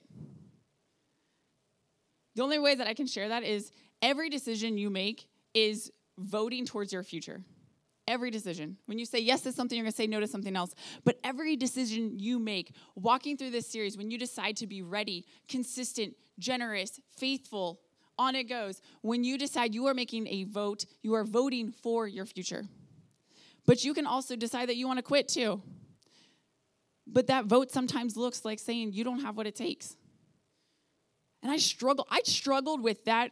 The 2.35 2.43
only 2.43 2.59
way 2.59 2.75
that 2.75 2.87
I 2.87 2.93
can 2.93 3.07
share 3.07 3.29
that 3.29 3.43
is 3.43 3.71
every 4.01 4.29
decision 4.29 4.77
you 4.77 4.89
make 4.89 5.27
is 5.53 5.91
voting 6.17 6.65
towards 6.65 6.93
your 6.93 7.03
future. 7.03 7.41
Every 8.07 8.31
decision. 8.31 8.77
When 8.85 8.97
you 8.97 9.05
say 9.05 9.19
yes 9.19 9.41
to 9.41 9.51
something, 9.51 9.75
you're 9.77 9.83
going 9.83 9.91
to 9.91 9.97
say 9.97 10.07
no 10.07 10.19
to 10.19 10.27
something 10.27 10.55
else. 10.55 10.73
But 11.03 11.19
every 11.23 11.55
decision 11.55 12.17
you 12.17 12.39
make, 12.39 12.73
walking 12.95 13.37
through 13.37 13.51
this 13.51 13.67
series, 13.67 13.97
when 13.97 14.09
you 14.09 14.17
decide 14.17 14.55
to 14.57 14.67
be 14.67 14.81
ready, 14.81 15.25
consistent, 15.47 16.15
generous, 16.39 16.99
faithful, 17.17 17.81
on 18.19 18.35
it 18.35 18.45
goes. 18.45 18.81
When 19.01 19.23
you 19.23 19.37
decide 19.37 19.75
you 19.75 19.87
are 19.87 19.93
making 19.93 20.27
a 20.27 20.43
vote, 20.45 20.85
you 21.01 21.13
are 21.13 21.23
voting 21.23 21.71
for 21.71 22.07
your 22.07 22.25
future. 22.25 22.65
But 23.67 23.83
you 23.83 23.93
can 23.93 24.07
also 24.07 24.35
decide 24.35 24.69
that 24.69 24.77
you 24.77 24.87
want 24.87 24.97
to 24.97 25.03
quit 25.03 25.27
too. 25.27 25.61
But 27.05 27.27
that 27.27 27.45
vote 27.45 27.71
sometimes 27.71 28.17
looks 28.17 28.43
like 28.43 28.57
saying 28.57 28.93
you 28.93 29.03
don't 29.03 29.19
have 29.19 29.37
what 29.37 29.45
it 29.45 29.55
takes. 29.55 29.95
And 31.43 31.51
I 31.51 31.57
struggle, 31.57 32.07
I 32.09 32.21
struggled 32.23 32.81
with 32.81 33.05
that 33.05 33.31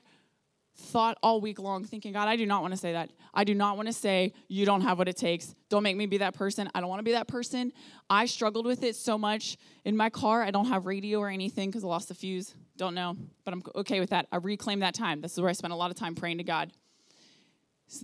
thought 0.77 1.17
all 1.23 1.39
week 1.39 1.57
long 1.57 1.85
thinking, 1.85 2.13
God, 2.13 2.27
I 2.27 2.35
do 2.35 2.45
not 2.45 2.61
want 2.61 2.73
to 2.73 2.77
say 2.77 2.93
that. 2.93 3.11
I 3.33 3.45
do 3.45 3.55
not 3.55 3.77
want 3.77 3.87
to 3.87 3.93
say, 3.93 4.33
you 4.47 4.65
don't 4.65 4.81
have 4.81 4.97
what 4.97 5.07
it 5.07 5.17
takes. 5.17 5.55
Don't 5.69 5.83
make 5.83 5.95
me 5.95 6.05
be 6.05 6.17
that 6.17 6.33
person. 6.33 6.69
I 6.75 6.81
don't 6.81 6.89
want 6.89 6.99
to 6.99 7.03
be 7.03 7.13
that 7.13 7.27
person. 7.27 7.71
I 8.09 8.25
struggled 8.25 8.65
with 8.65 8.83
it 8.83 8.95
so 8.95 9.17
much. 9.17 9.57
In 9.85 9.95
my 9.95 10.09
car, 10.09 10.43
I 10.43 10.51
don't 10.51 10.67
have 10.67 10.85
radio 10.85 11.19
or 11.19 11.29
anything 11.29 11.69
because 11.69 11.83
I 11.83 11.87
lost 11.87 12.09
the 12.09 12.13
fuse. 12.13 12.53
Don't 12.77 12.93
know, 12.93 13.15
but 13.45 13.53
I'm 13.53 13.63
okay 13.75 14.01
with 14.01 14.09
that. 14.09 14.27
I 14.33 14.37
reclaim 14.37 14.79
that 14.79 14.93
time. 14.95 15.21
This 15.21 15.33
is 15.33 15.39
where 15.39 15.49
I 15.49 15.53
spent 15.53 15.71
a 15.71 15.77
lot 15.77 15.91
of 15.91 15.97
time 15.97 16.13
praying 16.13 16.39
to 16.39 16.43
God. 16.43 16.71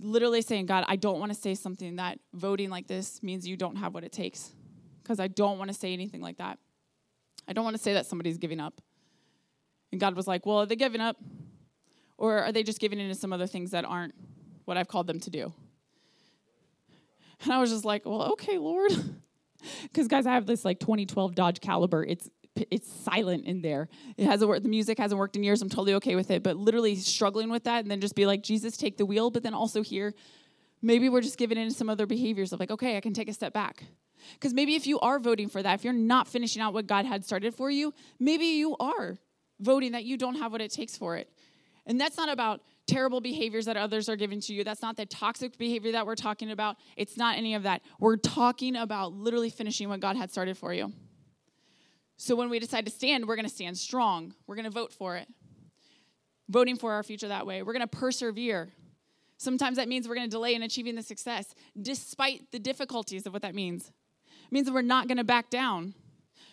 Literally 0.00 0.42
saying, 0.42 0.66
God, 0.66 0.84
I 0.88 0.96
don't 0.96 1.18
want 1.18 1.32
to 1.32 1.38
say 1.38 1.54
something 1.54 1.96
that 1.96 2.18
voting 2.32 2.70
like 2.70 2.86
this 2.86 3.22
means 3.22 3.46
you 3.46 3.56
don't 3.56 3.76
have 3.76 3.94
what 3.94 4.04
it 4.04 4.12
takes 4.12 4.52
because 5.02 5.18
I 5.18 5.28
don't 5.28 5.58
want 5.58 5.70
to 5.70 5.74
say 5.74 5.92
anything 5.92 6.20
like 6.20 6.38
that. 6.38 6.58
I 7.48 7.52
don't 7.52 7.64
want 7.64 7.76
to 7.76 7.82
say 7.82 7.94
that 7.94 8.06
somebody's 8.06 8.38
giving 8.38 8.60
up. 8.60 8.80
And 9.90 10.00
God 10.00 10.14
was 10.14 10.26
like, 10.26 10.46
Well, 10.46 10.58
are 10.58 10.66
they 10.66 10.76
giving 10.76 11.00
up? 11.00 11.16
Or 12.16 12.38
are 12.38 12.52
they 12.52 12.62
just 12.62 12.78
giving 12.78 13.00
into 13.00 13.16
some 13.16 13.32
other 13.32 13.48
things 13.48 13.72
that 13.72 13.84
aren't 13.84 14.14
what 14.64 14.76
I've 14.76 14.86
called 14.86 15.08
them 15.08 15.18
to 15.20 15.30
do? 15.30 15.52
And 17.42 17.52
I 17.52 17.58
was 17.58 17.70
just 17.70 17.84
like, 17.84 18.06
well, 18.06 18.32
okay, 18.32 18.58
Lord. 18.58 18.92
Because, 19.82 20.08
guys, 20.08 20.26
I 20.26 20.34
have 20.34 20.44
this 20.44 20.64
like 20.64 20.80
2012 20.80 21.36
Dodge 21.36 21.60
Caliber. 21.60 22.04
It's 22.04 22.28
it's 22.56 22.92
silent 22.92 23.46
in 23.46 23.62
there. 23.62 23.88
It 24.16 24.26
hasn't 24.26 24.48
worked. 24.48 24.62
The 24.62 24.68
music 24.68 24.98
hasn't 24.98 25.18
worked 25.18 25.36
in 25.36 25.42
years. 25.42 25.62
I'm 25.62 25.68
totally 25.68 25.94
okay 25.94 26.14
with 26.14 26.30
it. 26.30 26.42
But 26.42 26.56
literally 26.56 26.96
struggling 26.96 27.50
with 27.50 27.64
that, 27.64 27.82
and 27.82 27.90
then 27.90 28.00
just 28.00 28.14
be 28.14 28.26
like, 28.26 28.42
Jesus, 28.42 28.76
take 28.76 28.98
the 28.98 29.06
wheel. 29.06 29.30
But 29.30 29.42
then 29.42 29.54
also 29.54 29.82
here, 29.82 30.14
maybe 30.82 31.08
we're 31.08 31.22
just 31.22 31.38
giving 31.38 31.58
into 31.58 31.74
some 31.74 31.88
other 31.88 32.06
behaviors 32.06 32.52
of 32.52 32.60
like, 32.60 32.70
okay, 32.70 32.96
I 32.96 33.00
can 33.00 33.14
take 33.14 33.28
a 33.28 33.32
step 33.32 33.52
back. 33.52 33.84
Because 34.34 34.54
maybe 34.54 34.74
if 34.74 34.86
you 34.86 35.00
are 35.00 35.18
voting 35.18 35.48
for 35.48 35.62
that, 35.62 35.74
if 35.74 35.84
you're 35.84 35.92
not 35.92 36.28
finishing 36.28 36.62
out 36.62 36.74
what 36.74 36.86
God 36.86 37.06
had 37.06 37.24
started 37.24 37.54
for 37.54 37.70
you, 37.70 37.92
maybe 38.20 38.44
you 38.44 38.76
are 38.78 39.18
voting 39.60 39.92
that 39.92 40.04
you 40.04 40.16
don't 40.16 40.36
have 40.36 40.52
what 40.52 40.60
it 40.60 40.70
takes 40.70 40.96
for 40.96 41.16
it. 41.16 41.28
And 41.86 42.00
that's 42.00 42.16
not 42.16 42.28
about 42.28 42.60
terrible 42.86 43.20
behaviors 43.20 43.64
that 43.64 43.76
others 43.76 44.08
are 44.08 44.16
giving 44.16 44.40
to 44.40 44.54
you. 44.54 44.62
That's 44.62 44.82
not 44.82 44.96
the 44.96 45.06
toxic 45.06 45.58
behavior 45.58 45.92
that 45.92 46.06
we're 46.06 46.14
talking 46.14 46.50
about. 46.50 46.76
It's 46.96 47.16
not 47.16 47.36
any 47.36 47.54
of 47.54 47.64
that. 47.64 47.82
We're 47.98 48.16
talking 48.16 48.76
about 48.76 49.12
literally 49.12 49.50
finishing 49.50 49.88
what 49.88 50.00
God 50.00 50.16
had 50.16 50.30
started 50.30 50.56
for 50.56 50.72
you. 50.72 50.92
So 52.16 52.36
when 52.36 52.50
we 52.50 52.58
decide 52.58 52.84
to 52.84 52.90
stand, 52.90 53.26
we're 53.26 53.36
going 53.36 53.48
to 53.48 53.54
stand 53.54 53.76
strong. 53.76 54.34
We're 54.46 54.54
going 54.54 54.64
to 54.64 54.70
vote 54.70 54.92
for 54.92 55.16
it. 55.16 55.28
Voting 56.48 56.76
for 56.76 56.92
our 56.92 57.02
future 57.02 57.28
that 57.28 57.46
way. 57.46 57.62
We're 57.62 57.72
going 57.72 57.80
to 57.80 57.86
persevere. 57.86 58.70
Sometimes 59.38 59.76
that 59.76 59.88
means 59.88 60.06
we're 60.06 60.14
going 60.14 60.28
to 60.28 60.30
delay 60.30 60.54
in 60.54 60.62
achieving 60.62 60.94
the 60.94 61.02
success 61.02 61.54
despite 61.80 62.52
the 62.52 62.58
difficulties 62.58 63.26
of 63.26 63.32
what 63.32 63.42
that 63.42 63.54
means. 63.54 63.88
It 63.88 64.52
means 64.52 64.66
that 64.66 64.72
we're 64.72 64.82
not 64.82 65.08
going 65.08 65.18
to 65.18 65.24
back 65.24 65.50
down. 65.50 65.94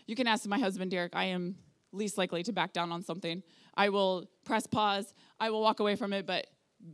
You 0.08 0.16
can 0.16 0.26
ask 0.26 0.48
my 0.48 0.58
husband, 0.58 0.90
Derek. 0.90 1.16
I 1.16 1.26
am 1.26 1.56
least 1.92 2.18
likely 2.18 2.42
to 2.44 2.52
back 2.52 2.74
down 2.74 2.92
on 2.92 3.04
something. 3.04 3.44
I 3.76 3.90
will 3.90 4.30
press 4.44 4.66
pause. 4.66 5.14
I 5.40 5.50
will 5.52 5.62
walk 5.62 5.80
away 5.80 5.96
from 5.96 6.14
it, 6.14 6.26
but 6.26 6.48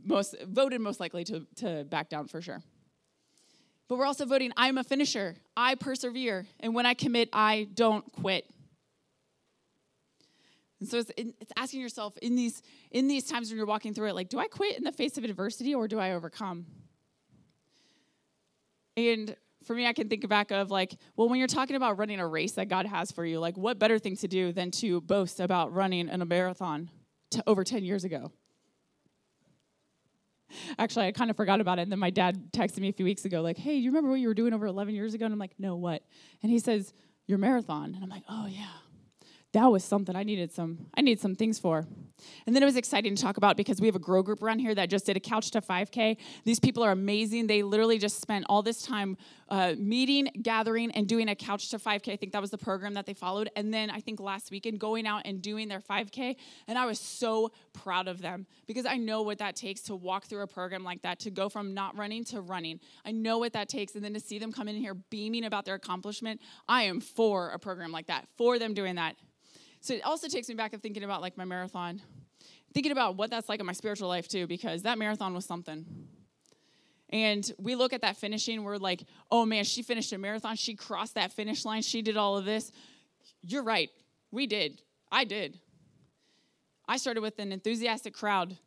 most 0.04 0.34
voted 0.46 0.80
most 0.80 1.00
likely 1.00 1.24
to, 1.24 1.46
to 1.56 1.84
back 1.84 2.08
down 2.08 2.26
for 2.26 2.40
sure. 2.42 2.62
But 3.88 3.98
we're 3.98 4.06
also 4.06 4.26
voting, 4.26 4.52
I'm 4.56 4.78
a 4.78 4.84
finisher. 4.84 5.36
I 5.56 5.76
persevere. 5.76 6.46
And 6.60 6.74
when 6.74 6.86
I 6.86 6.94
commit, 6.94 7.28
I 7.32 7.68
don't 7.74 8.10
quit. 8.12 8.50
And 10.80 10.88
so 10.88 10.98
it's, 10.98 11.10
it's 11.16 11.52
asking 11.56 11.80
yourself 11.80 12.16
in 12.18 12.36
these 12.36 12.62
in 12.90 13.08
these 13.08 13.24
times 13.24 13.48
when 13.48 13.56
you're 13.56 13.66
walking 13.66 13.94
through 13.94 14.08
it, 14.08 14.14
like, 14.14 14.28
do 14.28 14.38
I 14.38 14.46
quit 14.46 14.76
in 14.76 14.84
the 14.84 14.92
face 14.92 15.16
of 15.16 15.24
adversity 15.24 15.74
or 15.74 15.88
do 15.88 15.98
I 15.98 16.12
overcome? 16.12 16.66
And 18.96 19.34
for 19.64 19.74
me, 19.74 19.86
I 19.86 19.92
can 19.92 20.08
think 20.08 20.26
back 20.28 20.50
of 20.50 20.70
like, 20.70 20.96
well, 21.16 21.28
when 21.28 21.38
you're 21.38 21.48
talking 21.48 21.76
about 21.76 21.98
running 21.98 22.20
a 22.20 22.26
race 22.26 22.52
that 22.52 22.68
God 22.68 22.86
has 22.86 23.10
for 23.10 23.24
you, 23.24 23.40
like, 23.40 23.56
what 23.56 23.78
better 23.78 23.98
thing 23.98 24.16
to 24.18 24.28
do 24.28 24.52
than 24.52 24.70
to 24.72 25.00
boast 25.00 25.40
about 25.40 25.72
running 25.72 26.08
in 26.08 26.22
a 26.22 26.26
marathon 26.26 26.90
to 27.30 27.42
over 27.46 27.64
10 27.64 27.82
years 27.84 28.04
ago? 28.04 28.30
Actually, 30.78 31.06
I 31.06 31.12
kind 31.12 31.30
of 31.30 31.36
forgot 31.36 31.60
about 31.60 31.78
it. 31.78 31.82
And 31.82 31.92
then 31.92 31.98
my 31.98 32.10
dad 32.10 32.52
texted 32.52 32.78
me 32.78 32.88
a 32.88 32.92
few 32.92 33.04
weeks 33.04 33.24
ago, 33.24 33.40
like, 33.42 33.58
hey, 33.58 33.72
do 33.72 33.80
you 33.80 33.90
remember 33.90 34.10
what 34.10 34.20
you 34.20 34.28
were 34.28 34.34
doing 34.34 34.52
over 34.52 34.66
11 34.66 34.94
years 34.94 35.14
ago? 35.14 35.24
And 35.24 35.32
I'm 35.32 35.40
like, 35.40 35.58
no, 35.58 35.74
what? 35.74 36.04
And 36.42 36.52
he 36.52 36.58
says, 36.58 36.92
your 37.26 37.38
marathon. 37.38 37.94
And 37.94 38.04
I'm 38.04 38.08
like, 38.08 38.22
oh, 38.28 38.46
yeah 38.46 38.68
that 39.52 39.66
was 39.66 39.84
something 39.84 40.14
I 40.16 40.22
needed 40.22 40.52
some 40.52 40.86
I 40.96 41.00
needed 41.00 41.20
some 41.20 41.34
things 41.34 41.58
for. 41.58 41.86
And 42.46 42.54
then 42.54 42.62
it 42.62 42.66
was 42.66 42.76
exciting 42.76 43.14
to 43.14 43.22
talk 43.22 43.36
about 43.36 43.56
because 43.56 43.80
we 43.80 43.86
have 43.86 43.96
a 43.96 44.00
grow 44.00 44.22
group 44.22 44.42
around 44.42 44.60
here 44.60 44.74
that 44.74 44.88
just 44.88 45.06
did 45.06 45.16
a 45.16 45.20
couch 45.20 45.50
to 45.52 45.60
5K. 45.60 46.16
These 46.44 46.60
people 46.60 46.82
are 46.82 46.92
amazing. 46.92 47.46
They 47.46 47.62
literally 47.62 47.98
just 47.98 48.20
spent 48.20 48.46
all 48.48 48.62
this 48.62 48.82
time 48.82 49.16
uh, 49.48 49.74
meeting, 49.78 50.28
gathering, 50.42 50.90
and 50.92 51.06
doing 51.06 51.28
a 51.28 51.34
couch 51.34 51.70
to 51.70 51.78
5K. 51.78 52.12
I 52.12 52.16
think 52.16 52.32
that 52.32 52.40
was 52.40 52.50
the 52.50 52.58
program 52.58 52.94
that 52.94 53.06
they 53.06 53.14
followed. 53.14 53.50
And 53.56 53.72
then 53.72 53.90
I 53.90 54.00
think 54.00 54.20
last 54.20 54.50
weekend 54.50 54.80
going 54.80 55.06
out 55.06 55.22
and 55.24 55.40
doing 55.40 55.68
their 55.68 55.80
5K. 55.80 56.36
And 56.66 56.78
I 56.78 56.86
was 56.86 56.98
so 56.98 57.52
proud 57.72 58.08
of 58.08 58.20
them 58.20 58.46
because 58.66 58.86
I 58.86 58.96
know 58.96 59.22
what 59.22 59.38
that 59.38 59.56
takes 59.56 59.82
to 59.82 59.96
walk 59.96 60.24
through 60.24 60.42
a 60.42 60.46
program 60.46 60.84
like 60.84 61.02
that, 61.02 61.20
to 61.20 61.30
go 61.30 61.48
from 61.48 61.74
not 61.74 61.96
running 61.96 62.24
to 62.24 62.40
running. 62.40 62.80
I 63.04 63.12
know 63.12 63.38
what 63.38 63.52
that 63.52 63.68
takes. 63.68 63.94
And 63.94 64.04
then 64.04 64.14
to 64.14 64.20
see 64.20 64.38
them 64.38 64.52
come 64.52 64.68
in 64.68 64.76
here 64.76 64.94
beaming 64.94 65.44
about 65.44 65.64
their 65.64 65.74
accomplishment, 65.74 66.40
I 66.68 66.82
am 66.82 67.00
for 67.00 67.50
a 67.50 67.58
program 67.58 67.92
like 67.92 68.06
that, 68.06 68.26
for 68.36 68.58
them 68.58 68.74
doing 68.74 68.96
that. 68.96 69.16
So 69.80 69.94
it 69.94 70.04
also 70.04 70.28
takes 70.28 70.48
me 70.48 70.54
back 70.54 70.72
of 70.72 70.82
thinking 70.82 71.04
about 71.04 71.20
like 71.20 71.36
my 71.36 71.44
marathon, 71.44 72.02
thinking 72.74 72.92
about 72.92 73.16
what 73.16 73.30
that's 73.30 73.48
like 73.48 73.60
in 73.60 73.66
my 73.66 73.72
spiritual 73.72 74.08
life 74.08 74.28
too, 74.28 74.46
because 74.46 74.82
that 74.82 74.98
marathon 74.98 75.34
was 75.34 75.44
something. 75.44 75.84
And 77.10 77.50
we 77.58 77.76
look 77.76 77.92
at 77.92 78.02
that 78.02 78.16
finishing, 78.16 78.64
we're 78.64 78.78
like, 78.78 79.04
oh 79.30 79.46
man, 79.46 79.64
she 79.64 79.82
finished 79.82 80.12
a 80.12 80.18
marathon. 80.18 80.56
She 80.56 80.74
crossed 80.74 81.14
that 81.14 81.32
finish 81.32 81.64
line. 81.64 81.82
She 81.82 82.02
did 82.02 82.16
all 82.16 82.36
of 82.36 82.44
this. 82.44 82.72
You're 83.42 83.62
right. 83.62 83.90
We 84.32 84.46
did. 84.46 84.82
I 85.10 85.24
did. 85.24 85.60
I 86.88 86.96
started 86.96 87.20
with 87.20 87.38
an 87.38 87.52
enthusiastic 87.52 88.14
crowd 88.14 88.58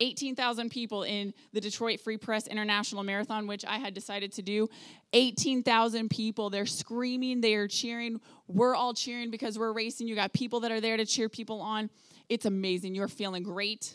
18,000 0.00 0.70
people 0.70 1.04
in 1.04 1.32
the 1.52 1.60
Detroit 1.60 2.00
Free 2.00 2.16
Press 2.16 2.48
International 2.48 3.04
Marathon, 3.04 3.46
which 3.46 3.64
I 3.64 3.78
had 3.78 3.94
decided 3.94 4.32
to 4.32 4.42
do. 4.42 4.68
18,000 5.12 6.08
people. 6.08 6.50
They're 6.50 6.66
screaming, 6.66 7.40
they 7.40 7.54
are 7.54 7.68
cheering. 7.68 8.20
We're 8.48 8.74
all 8.74 8.94
cheering 8.94 9.30
because 9.30 9.58
we're 9.58 9.72
racing. 9.72 10.08
You 10.08 10.14
got 10.14 10.32
people 10.32 10.60
that 10.60 10.70
are 10.70 10.80
there 10.80 10.96
to 10.96 11.06
cheer 11.06 11.28
people 11.28 11.60
on. 11.60 11.90
It's 12.28 12.46
amazing. 12.46 12.94
You're 12.94 13.08
feeling 13.08 13.42
great. 13.42 13.94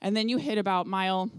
And 0.00 0.16
then 0.16 0.28
you 0.28 0.38
hit 0.38 0.58
about 0.58 0.86
mile 0.86 1.30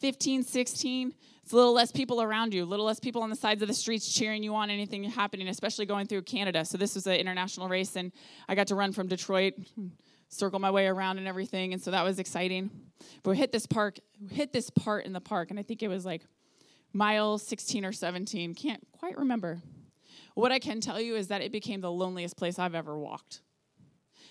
15, 0.00 0.42
16. 0.44 1.14
It's 1.42 1.52
a 1.52 1.56
little 1.56 1.72
less 1.72 1.90
people 1.90 2.20
around 2.20 2.52
you, 2.52 2.64
a 2.64 2.66
little 2.66 2.84
less 2.84 3.00
people 3.00 3.22
on 3.22 3.30
the 3.30 3.36
sides 3.36 3.62
of 3.62 3.68
the 3.68 3.74
streets 3.74 4.12
cheering 4.12 4.42
you 4.42 4.54
on, 4.54 4.70
anything 4.70 5.02
happening, 5.04 5.48
especially 5.48 5.86
going 5.86 6.06
through 6.06 6.22
Canada. 6.22 6.64
So 6.64 6.76
this 6.76 6.94
was 6.94 7.06
an 7.06 7.14
international 7.14 7.68
race, 7.68 7.96
and 7.96 8.12
I 8.48 8.54
got 8.54 8.66
to 8.68 8.74
run 8.74 8.92
from 8.92 9.08
Detroit 9.08 9.54
circle 10.28 10.58
my 10.58 10.70
way 10.70 10.86
around 10.86 11.18
and 11.18 11.26
everything, 11.26 11.72
and 11.72 11.82
so 11.82 11.90
that 11.90 12.04
was 12.04 12.18
exciting. 12.18 12.70
But 13.22 13.30
we 13.30 13.36
hit 13.36 13.50
this 13.52 13.66
park, 13.66 13.98
hit 14.30 14.52
this 14.52 14.70
part 14.70 15.06
in 15.06 15.12
the 15.12 15.20
park, 15.20 15.50
and 15.50 15.58
I 15.58 15.62
think 15.62 15.82
it 15.82 15.88
was 15.88 16.04
like 16.04 16.22
mile 16.92 17.38
16 17.38 17.84
or 17.84 17.92
17. 17.92 18.54
Can't 18.54 18.86
quite 18.92 19.16
remember. 19.18 19.60
What 20.34 20.52
I 20.52 20.58
can 20.58 20.80
tell 20.80 21.00
you 21.00 21.16
is 21.16 21.28
that 21.28 21.42
it 21.42 21.52
became 21.52 21.80
the 21.80 21.90
loneliest 21.90 22.36
place 22.36 22.58
I've 22.58 22.74
ever 22.74 22.98
walked. 22.98 23.42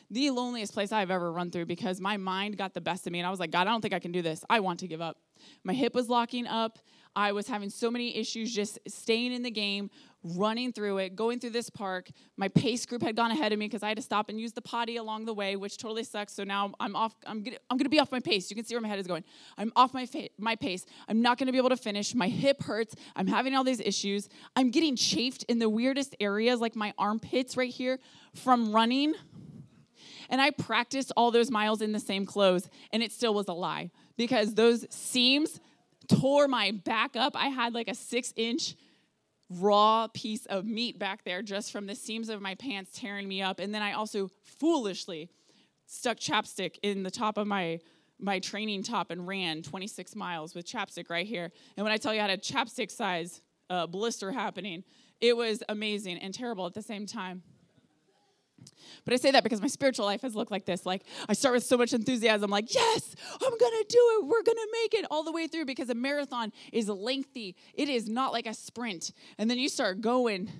The 0.09 0.29
loneliest 0.29 0.73
place 0.73 0.93
I've 0.93 1.11
ever 1.11 1.31
run 1.31 1.51
through 1.51 1.65
because 1.65 1.99
my 1.99 2.15
mind 2.15 2.57
got 2.57 2.73
the 2.73 2.79
best 2.79 3.05
of 3.07 3.13
me, 3.13 3.19
and 3.19 3.27
I 3.27 3.29
was 3.29 3.41
like, 3.41 3.51
God, 3.51 3.67
I 3.67 3.71
don't 3.71 3.81
think 3.81 3.93
I 3.93 3.99
can 3.99 4.13
do 4.13 4.21
this. 4.21 4.43
I 4.49 4.61
want 4.61 4.79
to 4.79 4.87
give 4.87 5.01
up. 5.01 5.17
My 5.65 5.73
hip 5.73 5.93
was 5.93 6.07
locking 6.07 6.47
up. 6.47 6.79
I 7.17 7.31
was 7.31 7.47
having 7.47 7.71
so 7.71 7.89
many 7.89 8.15
issues 8.15 8.53
just 8.53 8.77
staying 8.87 9.33
in 9.33 9.41
the 9.41 9.49
game, 9.49 9.89
running 10.23 10.71
through 10.71 10.99
it, 10.99 11.15
going 11.15 11.39
through 11.39 11.49
this 11.49 11.67
park. 11.67 12.11
My 12.37 12.47
pace 12.47 12.85
group 12.85 13.01
had 13.01 13.15
gone 13.15 13.31
ahead 13.31 13.51
of 13.51 13.57
me 13.57 13.65
because 13.65 13.81
I 13.81 13.87
had 13.87 13.97
to 13.97 14.03
stop 14.03 14.29
and 14.29 14.39
use 14.39 14.53
the 14.53 14.61
potty 14.61 14.97
along 14.97 15.25
the 15.25 15.33
way, 15.33 15.55
which 15.55 15.79
totally 15.79 16.03
sucks. 16.03 16.33
So 16.33 16.43
now 16.43 16.75
I'm 16.79 16.95
off. 16.95 17.15
I'm 17.25 17.41
gonna, 17.41 17.57
I'm 17.71 17.77
gonna 17.77 17.89
be 17.89 17.99
off 17.99 18.11
my 18.11 18.19
pace. 18.19 18.51
You 18.51 18.55
can 18.55 18.65
see 18.65 18.75
where 18.75 18.81
my 18.81 18.87
head 18.87 18.99
is 18.99 19.07
going. 19.07 19.23
I'm 19.57 19.73
off 19.75 19.95
my 19.95 20.05
fa- 20.05 20.29
my 20.37 20.55
pace. 20.55 20.85
I'm 21.09 21.23
not 21.23 21.39
gonna 21.39 21.51
be 21.51 21.57
able 21.57 21.69
to 21.69 21.77
finish. 21.77 22.13
My 22.13 22.27
hip 22.27 22.61
hurts. 22.61 22.93
I'm 23.15 23.25
having 23.25 23.55
all 23.55 23.63
these 23.63 23.79
issues. 23.79 24.29
I'm 24.55 24.69
getting 24.69 24.95
chafed 24.95 25.43
in 25.45 25.57
the 25.57 25.69
weirdest 25.69 26.15
areas, 26.19 26.61
like 26.61 26.75
my 26.75 26.93
armpits 26.99 27.57
right 27.57 27.73
here, 27.73 27.97
from 28.35 28.71
running. 28.71 29.15
And 30.29 30.39
I 30.39 30.51
practiced 30.51 31.11
all 31.17 31.31
those 31.31 31.49
miles 31.49 31.81
in 31.81 31.93
the 31.93 31.99
same 31.99 32.27
clothes, 32.27 32.69
and 32.93 33.01
it 33.01 33.11
still 33.11 33.33
was 33.33 33.47
a 33.47 33.53
lie 33.53 33.89
because 34.17 34.53
those 34.53 34.85
seams 34.93 35.59
tore 36.07 36.47
my 36.47 36.71
back 36.71 37.15
up. 37.15 37.35
I 37.35 37.47
had 37.47 37.73
like 37.73 37.87
a 37.87 37.95
six 37.95 38.33
inch 38.35 38.75
raw 39.49 40.07
piece 40.07 40.45
of 40.47 40.65
meat 40.65 40.99
back 40.99 41.23
there 41.23 41.41
just 41.41 41.71
from 41.71 41.87
the 41.87 41.95
seams 41.95 42.29
of 42.29 42.41
my 42.41 42.55
pants 42.55 42.91
tearing 42.93 43.27
me 43.27 43.41
up. 43.41 43.59
And 43.59 43.73
then 43.73 43.81
I 43.81 43.93
also 43.93 44.29
foolishly 44.43 45.29
stuck 45.85 46.17
chapstick 46.17 46.77
in 46.83 47.03
the 47.03 47.11
top 47.11 47.37
of 47.37 47.47
my 47.47 47.79
my 48.19 48.39
training 48.39 48.81
top 48.81 49.11
and 49.11 49.27
ran 49.27 49.61
26 49.61 50.15
miles 50.15 50.55
with 50.55 50.65
chapstick 50.65 51.09
right 51.09 51.27
here. 51.27 51.51
And 51.75 51.83
when 51.83 51.93
I 51.93 51.97
tell 51.97 52.15
you 52.15 52.19
I 52.19 52.23
had 52.23 52.31
a 52.31 52.37
chapstick 52.41 52.89
size 52.89 53.41
uh, 53.69 53.85
blister 53.85 54.31
happening, 54.31 54.83
it 55.21 55.37
was 55.37 55.61
amazing 55.69 56.17
and 56.17 56.33
terrible 56.33 56.65
at 56.65 56.73
the 56.73 56.81
same 56.81 57.05
time. 57.05 57.43
But 59.05 59.13
I 59.13 59.17
say 59.17 59.31
that 59.31 59.43
because 59.43 59.61
my 59.61 59.67
spiritual 59.67 60.05
life 60.05 60.21
has 60.21 60.35
looked 60.35 60.51
like 60.51 60.65
this. 60.65 60.85
Like 60.85 61.03
I 61.29 61.33
start 61.33 61.55
with 61.55 61.63
so 61.63 61.77
much 61.77 61.93
enthusiasm, 61.93 62.49
like, 62.49 62.73
yes, 62.73 63.15
I'm 63.33 63.57
gonna 63.57 63.83
do 63.87 64.19
it. 64.19 64.25
We're 64.25 64.43
gonna 64.43 64.67
make 64.83 64.93
it 64.93 65.05
all 65.09 65.23
the 65.23 65.31
way 65.31 65.47
through 65.47 65.65
because 65.65 65.89
a 65.89 65.95
marathon 65.95 66.51
is 66.73 66.89
lengthy. 66.89 67.55
It 67.73 67.89
is 67.89 68.09
not 68.09 68.33
like 68.33 68.45
a 68.45 68.53
sprint. 68.53 69.13
And 69.37 69.49
then 69.49 69.57
you 69.57 69.69
start 69.69 70.01
going, 70.01 70.51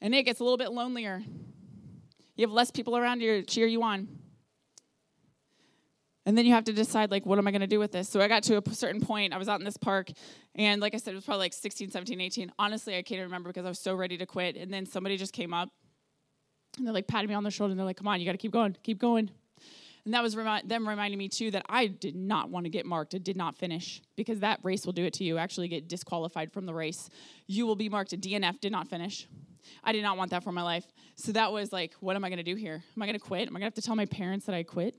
and 0.00 0.14
it 0.14 0.22
gets 0.22 0.40
a 0.40 0.44
little 0.44 0.58
bit 0.58 0.72
lonelier. 0.72 1.22
You 2.36 2.46
have 2.46 2.52
less 2.52 2.70
people 2.70 2.96
around 2.96 3.20
you 3.20 3.40
to 3.40 3.46
cheer 3.46 3.66
you 3.66 3.82
on. 3.82 4.08
And 6.24 6.38
then 6.38 6.46
you 6.46 6.52
have 6.52 6.64
to 6.64 6.72
decide, 6.72 7.10
like, 7.10 7.26
what 7.26 7.38
am 7.38 7.48
I 7.48 7.50
going 7.50 7.62
to 7.62 7.66
do 7.66 7.80
with 7.80 7.90
this? 7.90 8.08
So 8.08 8.20
I 8.20 8.28
got 8.28 8.44
to 8.44 8.62
a 8.64 8.74
certain 8.74 9.00
point. 9.00 9.32
I 9.32 9.38
was 9.38 9.48
out 9.48 9.58
in 9.58 9.64
this 9.64 9.76
park, 9.76 10.10
and 10.54 10.80
like 10.80 10.94
I 10.94 10.98
said, 10.98 11.12
it 11.12 11.16
was 11.16 11.24
probably 11.24 11.46
like 11.46 11.52
16, 11.52 11.90
17, 11.90 12.20
18. 12.20 12.52
Honestly, 12.60 12.96
I 12.96 13.02
can't 13.02 13.22
remember 13.22 13.50
because 13.50 13.66
I 13.66 13.68
was 13.68 13.80
so 13.80 13.94
ready 13.94 14.16
to 14.18 14.24
quit. 14.24 14.56
And 14.56 14.72
then 14.72 14.86
somebody 14.86 15.16
just 15.16 15.32
came 15.32 15.52
up 15.52 15.70
and 16.76 16.86
they're 16.86 16.94
like 16.94 17.06
patting 17.06 17.28
me 17.28 17.34
on 17.34 17.44
the 17.44 17.50
shoulder 17.50 17.72
and 17.72 17.78
they're 17.78 17.86
like, 17.86 17.96
come 17.96 18.08
on, 18.08 18.20
you 18.20 18.26
got 18.26 18.32
to 18.32 18.38
keep 18.38 18.52
going, 18.52 18.76
keep 18.82 18.98
going. 18.98 19.30
And 20.04 20.14
that 20.14 20.22
was 20.22 20.34
remi- 20.34 20.66
them 20.66 20.88
reminding 20.88 21.18
me 21.18 21.28
too 21.28 21.50
that 21.52 21.64
I 21.68 21.86
did 21.86 22.16
not 22.16 22.50
want 22.50 22.64
to 22.64 22.70
get 22.70 22.86
marked. 22.86 23.14
It 23.14 23.22
did 23.22 23.36
not 23.36 23.56
finish 23.56 24.02
because 24.16 24.40
that 24.40 24.58
race 24.62 24.84
will 24.84 24.92
do 24.92 25.04
it 25.04 25.12
to 25.14 25.24
you. 25.24 25.38
Actually, 25.38 25.68
get 25.68 25.88
disqualified 25.88 26.52
from 26.52 26.66
the 26.66 26.74
race. 26.74 27.08
You 27.46 27.66
will 27.66 27.76
be 27.76 27.88
marked 27.88 28.12
a 28.12 28.16
DNF, 28.16 28.60
did 28.60 28.72
not 28.72 28.88
finish. 28.88 29.28
I 29.84 29.92
did 29.92 30.02
not 30.02 30.16
want 30.16 30.30
that 30.32 30.42
for 30.42 30.50
my 30.50 30.62
life. 30.62 30.84
So 31.14 31.32
that 31.32 31.52
was 31.52 31.72
like, 31.72 31.94
what 32.00 32.16
am 32.16 32.24
I 32.24 32.30
going 32.30 32.38
to 32.38 32.42
do 32.42 32.56
here? 32.56 32.82
Am 32.96 33.02
I 33.02 33.06
going 33.06 33.18
to 33.18 33.24
quit? 33.24 33.46
Am 33.46 33.56
I 33.56 33.60
going 33.60 33.60
to 33.60 33.66
have 33.66 33.74
to 33.74 33.82
tell 33.82 33.94
my 33.94 34.06
parents 34.06 34.46
that 34.46 34.54
I 34.56 34.64
quit? 34.64 34.96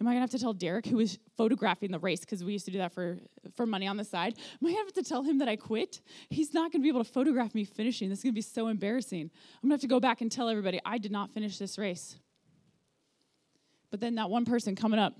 Am 0.00 0.06
I 0.06 0.10
gonna 0.10 0.20
have 0.20 0.30
to 0.30 0.38
tell 0.38 0.52
Derek, 0.52 0.86
who 0.86 0.96
was 0.96 1.18
photographing 1.36 1.90
the 1.90 1.98
race, 1.98 2.20
because 2.20 2.44
we 2.44 2.52
used 2.52 2.66
to 2.66 2.70
do 2.70 2.78
that 2.78 2.92
for, 2.92 3.18
for 3.54 3.64
money 3.64 3.86
on 3.86 3.96
the 3.96 4.04
side? 4.04 4.34
Am 4.36 4.66
I 4.66 4.72
gonna 4.72 4.84
have 4.84 4.92
to 4.92 5.02
tell 5.02 5.22
him 5.22 5.38
that 5.38 5.48
I 5.48 5.56
quit? 5.56 6.00
He's 6.28 6.52
not 6.52 6.70
gonna 6.70 6.82
be 6.82 6.88
able 6.88 7.02
to 7.02 7.10
photograph 7.10 7.54
me 7.54 7.64
finishing. 7.64 8.10
This 8.10 8.18
is 8.18 8.22
gonna 8.22 8.34
be 8.34 8.42
so 8.42 8.68
embarrassing. 8.68 9.22
I'm 9.22 9.68
gonna 9.68 9.74
have 9.74 9.80
to 9.80 9.86
go 9.86 9.98
back 9.98 10.20
and 10.20 10.30
tell 10.30 10.50
everybody 10.50 10.80
I 10.84 10.98
did 10.98 11.12
not 11.12 11.30
finish 11.30 11.56
this 11.56 11.78
race. 11.78 12.16
But 13.90 14.00
then 14.00 14.16
that 14.16 14.28
one 14.28 14.44
person 14.44 14.76
coming 14.76 15.00
up, 15.00 15.14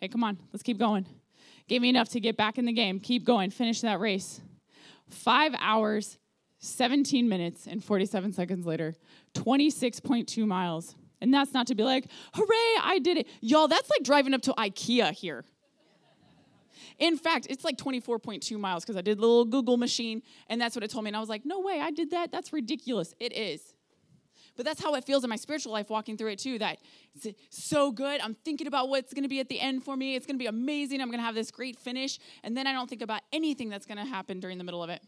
hey, 0.00 0.08
come 0.08 0.24
on, 0.24 0.38
let's 0.52 0.62
keep 0.62 0.78
going. 0.78 1.06
Gave 1.68 1.82
me 1.82 1.90
enough 1.90 2.08
to 2.10 2.20
get 2.20 2.36
back 2.36 2.56
in 2.56 2.64
the 2.64 2.72
game. 2.72 3.00
Keep 3.00 3.24
going, 3.24 3.50
finish 3.50 3.82
that 3.82 4.00
race. 4.00 4.40
Five 5.10 5.54
hours, 5.60 6.18
17 6.60 7.28
minutes, 7.28 7.66
and 7.66 7.84
47 7.84 8.32
seconds 8.32 8.64
later, 8.64 8.94
26.2 9.34 10.46
miles. 10.46 10.94
And 11.20 11.34
that's 11.34 11.52
not 11.52 11.66
to 11.68 11.74
be 11.74 11.82
like, 11.82 12.06
hooray, 12.34 12.82
I 12.82 13.00
did 13.02 13.18
it. 13.18 13.26
Y'all, 13.40 13.68
that's 13.68 13.90
like 13.90 14.02
driving 14.02 14.34
up 14.34 14.42
to 14.42 14.52
IKEA 14.52 15.12
here. 15.12 15.44
In 16.98 17.16
fact, 17.16 17.46
it's 17.50 17.64
like 17.64 17.76
24.2 17.76 18.58
miles 18.58 18.84
because 18.84 18.96
I 18.96 19.02
did 19.02 19.18
a 19.18 19.20
little 19.20 19.44
Google 19.44 19.76
machine 19.76 20.22
and 20.48 20.60
that's 20.60 20.74
what 20.76 20.82
it 20.82 20.90
told 20.90 21.04
me. 21.04 21.08
And 21.08 21.16
I 21.16 21.20
was 21.20 21.28
like, 21.28 21.44
no 21.44 21.60
way, 21.60 21.80
I 21.80 21.90
did 21.90 22.10
that. 22.10 22.32
That's 22.32 22.52
ridiculous. 22.52 23.14
It 23.20 23.32
is. 23.32 23.74
But 24.56 24.64
that's 24.64 24.82
how 24.82 24.94
it 24.94 25.04
feels 25.04 25.22
in 25.22 25.30
my 25.30 25.36
spiritual 25.36 25.72
life 25.72 25.88
walking 25.88 26.16
through 26.16 26.32
it 26.32 26.40
too. 26.40 26.58
That 26.58 26.78
it's 27.14 27.36
so 27.50 27.92
good. 27.92 28.20
I'm 28.20 28.34
thinking 28.44 28.66
about 28.66 28.88
what's 28.88 29.14
going 29.14 29.22
to 29.22 29.28
be 29.28 29.38
at 29.38 29.48
the 29.48 29.60
end 29.60 29.84
for 29.84 29.96
me. 29.96 30.16
It's 30.16 30.26
going 30.26 30.34
to 30.34 30.42
be 30.42 30.48
amazing. 30.48 31.00
I'm 31.00 31.08
going 31.08 31.20
to 31.20 31.24
have 31.24 31.36
this 31.36 31.52
great 31.52 31.78
finish. 31.78 32.18
And 32.42 32.56
then 32.56 32.66
I 32.66 32.72
don't 32.72 32.90
think 32.90 33.02
about 33.02 33.20
anything 33.32 33.68
that's 33.68 33.86
going 33.86 33.98
to 33.98 34.04
happen 34.04 34.40
during 34.40 34.58
the 34.58 34.64
middle 34.64 34.82
of 34.82 34.90
it. 34.90 35.00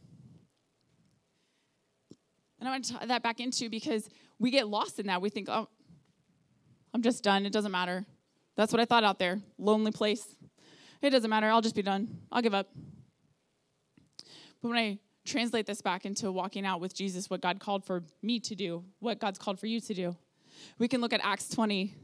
And 2.61 2.68
I 2.68 2.73
want 2.73 2.85
to 2.85 2.94
tie 2.94 3.07
that 3.07 3.25
back 3.25 3.40
into 3.40 3.68
because 3.68 4.09
we 4.38 4.53
get 4.53 4.68
lost 4.68 5.01
in 5.01 5.07
that. 5.07 5.20
We 5.20 5.31
think, 5.31 5.49
oh, 5.49 5.68
I'm 6.92 7.03
just 7.03 7.22
done. 7.22 7.46
It 7.46 7.53
doesn't 7.53 7.72
matter. 7.72 8.05
That's 8.57 8.72
what 8.72 8.81
I 8.81 8.85
thought 8.85 9.05
out 9.05 9.18
there. 9.18 9.40
Lonely 9.59 9.92
place. 9.92 10.35
It 11.03 11.11
doesn't 11.11 11.31
matter. 11.31 11.48
I'll 11.48 11.61
just 11.61 11.74
be 11.74 11.83
done. 11.83 12.18
I'll 12.31 12.42
give 12.42 12.55
up. 12.55 12.68
But 14.62 14.68
when 14.68 14.79
I 14.79 14.98
translate 15.24 15.66
this 15.66 15.81
back 15.81 16.05
into 16.05 16.31
walking 16.31 16.66
out 16.66 16.81
with 16.81 16.94
Jesus, 16.94 17.31
what 17.31 17.40
God 17.40 17.61
called 17.61 17.85
for 17.85 18.03
me 18.22 18.40
to 18.40 18.55
do, 18.55 18.85
what 18.98 19.18
God's 19.18 19.38
called 19.38 19.59
for 19.59 19.66
you 19.66 19.81
to 19.81 19.94
do, 19.94 20.16
We 20.79 20.88
can 20.88 21.00
look 21.00 21.12
at 21.12 21.20
Acts 21.22 21.48
20 21.48 21.94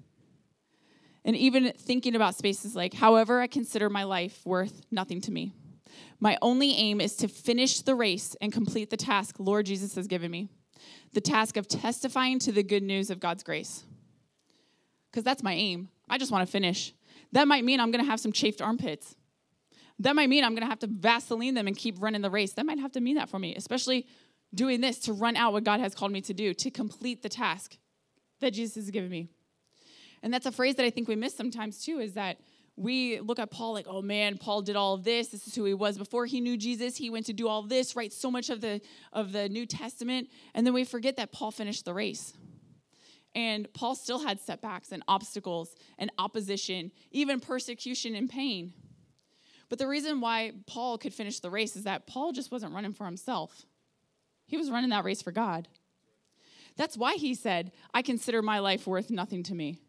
and 1.25 1.37
even 1.37 1.72
thinking 1.77 2.14
about 2.14 2.37
spaces 2.37 2.77
like, 2.77 2.94
however, 2.94 3.40
I 3.40 3.46
consider 3.46 3.90
my 3.90 4.05
life 4.05 4.40
worth 4.44 4.83
nothing 4.90 5.20
to 5.22 5.33
me. 5.33 5.53
My 6.20 6.38
only 6.40 6.72
aim 6.75 7.01
is 7.01 7.16
to 7.16 7.29
finish 7.29 7.81
the 7.81 7.94
race 7.94 8.37
and 8.40 8.53
complete 8.53 8.90
the 8.90 8.96
task 8.96 9.37
Lord 9.38 9.66
Jesus 9.66 9.94
has 9.96 10.07
given 10.07 10.31
me 10.31 10.49
the 11.12 11.20
task 11.20 11.57
of 11.57 11.66
testifying 11.66 12.38
to 12.38 12.53
the 12.53 12.62
good 12.62 12.83
news 12.83 13.11
of 13.11 13.20
God's 13.20 13.42
grace. 13.42 13.85
Because 15.11 15.25
that's 15.25 15.42
my 15.42 15.53
aim. 15.53 15.88
I 16.09 16.19
just 16.19 16.31
want 16.31 16.47
to 16.47 16.51
finish. 16.51 16.92
That 17.33 17.49
might 17.49 17.64
mean 17.64 17.81
I'm 17.81 17.90
going 17.90 18.05
to 18.05 18.11
have 18.11 18.21
some 18.21 18.33
chafed 18.33 18.62
armpits. 18.62 19.16
That 19.99 20.14
might 20.14 20.29
mean 20.29 20.45
I'm 20.45 20.53
going 20.53 20.62
to 20.62 20.69
have 20.69 20.79
to 20.81 20.87
Vaseline 20.87 21.55
them 21.55 21.66
and 21.66 21.77
keep 21.77 22.01
running 22.01 22.23
the 22.23 22.31
race. 22.31 22.53
That 22.53 22.66
might 22.66 22.79
have 22.79 22.92
to 22.92 23.01
mean 23.01 23.16
that 23.16 23.31
for 23.31 23.38
me, 23.38 23.55
especially 23.57 24.07
doing 24.55 24.81
this 24.81 24.99
to 25.01 25.12
run 25.12 25.37
out 25.37 25.53
what 25.53 25.64
God 25.64 25.81
has 25.81 25.95
called 25.95 26.12
me 26.12 26.21
to 26.23 26.35
do, 26.35 26.55
to 26.55 26.71
complete 26.71 27.23
the 27.23 27.29
task 27.29 27.77
that 28.40 28.53
Jesus 28.53 28.75
has 28.77 28.90
given 28.90 29.11
me. 29.11 29.29
And 30.23 30.33
that's 30.33 30.47
a 30.47 30.53
phrase 30.53 30.77
that 30.77 30.85
I 30.85 30.90
think 30.90 31.09
we 31.09 31.16
miss 31.16 31.35
sometimes 31.35 31.83
too 31.83 31.99
is 31.99 32.14
that 32.14 32.38
we 32.77 33.21
look 33.21 33.38
at 33.38 33.51
Paul 33.51 33.73
like, 33.73 33.87
oh 33.88 34.03
man, 34.03 34.37
Paul 34.37 34.61
did 34.61 34.77
all 34.77 34.95
of 34.95 35.05
this. 35.05 35.29
This 35.29 35.47
is 35.47 35.55
who 35.55 35.64
he 35.64 35.73
was 35.73 35.97
before 35.97 36.27
he 36.27 36.40
knew 36.40 36.57
Jesus. 36.59 36.97
He 36.97 37.09
went 37.09 37.27
to 37.27 37.33
do 37.33 37.49
all 37.49 37.62
this, 37.62 37.97
write 37.97 38.12
so 38.12 38.31
much 38.31 38.51
of 38.51 38.61
the 38.61 38.83
of 39.12 39.33
the 39.33 39.49
New 39.49 39.64
Testament, 39.64 40.29
and 40.55 40.66
then 40.66 40.75
we 40.75 40.85
forget 40.85 41.16
that 41.16 41.33
Paul 41.33 41.51
finished 41.51 41.87
the 41.87 41.95
race. 41.95 42.35
And 43.37 43.68
Paul 43.75 43.94
still 43.94 44.20
had 44.20 44.40
setbacks 44.40 44.92
and 44.92 45.03
obstacles 45.07 45.75
and 45.99 46.11
opposition, 46.18 46.90
even 47.11 47.38
persecution 47.38 48.14
and 48.14 48.31
pain. 48.31 48.72
But 49.68 49.79
the 49.79 49.87
reason 49.87 50.22
why 50.22 50.53
Paul 50.66 50.96
could 50.96 51.12
finish 51.12 51.40
the 51.40 51.51
race 51.51 51.77
is 51.77 51.85
that 51.85 52.07
Paul 52.07 52.33
just 52.33 52.51
wasn't 52.51 52.72
running 52.72 52.94
for 52.94 53.05
himself. 53.05 53.66
He 54.46 54.57
was 54.57 54.70
running 54.70 54.88
that 54.88 55.05
race 55.05 55.20
for 55.20 55.33
God. 55.33 55.68
That's 56.77 56.96
why 56.96 57.16
he 57.16 57.35
said, 57.35 57.72
I 57.92 58.01
consider 58.01 58.40
my 58.40 58.59
life 58.61 58.87
worth 58.87 59.11
nothing 59.11 59.42
to 59.44 59.55
me. 59.55 59.81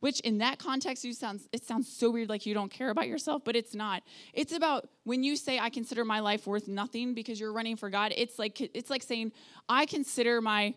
Which 0.00 0.20
in 0.20 0.38
that 0.38 0.58
context, 0.58 1.04
you 1.04 1.12
sounds 1.12 1.48
it 1.52 1.64
sounds 1.64 1.92
so 1.92 2.10
weird 2.10 2.30
like 2.30 2.46
you 2.46 2.54
don't 2.54 2.70
care 2.70 2.90
about 2.90 3.08
yourself, 3.08 3.42
but 3.44 3.56
it's 3.56 3.74
not. 3.74 4.02
It's 4.32 4.52
about 4.52 4.88
when 5.04 5.24
you 5.24 5.36
say 5.36 5.58
I 5.58 5.68
consider 5.68 6.04
my 6.04 6.20
life 6.20 6.46
worth 6.46 6.68
nothing 6.68 7.12
because 7.12 7.38
you're 7.40 7.52
running 7.52 7.76
for 7.76 7.90
God, 7.90 8.14
it's 8.16 8.38
like 8.38 8.60
it's 8.60 8.88
like 8.88 9.02
saying, 9.02 9.32
I 9.68 9.84
consider 9.84 10.40
my 10.40 10.74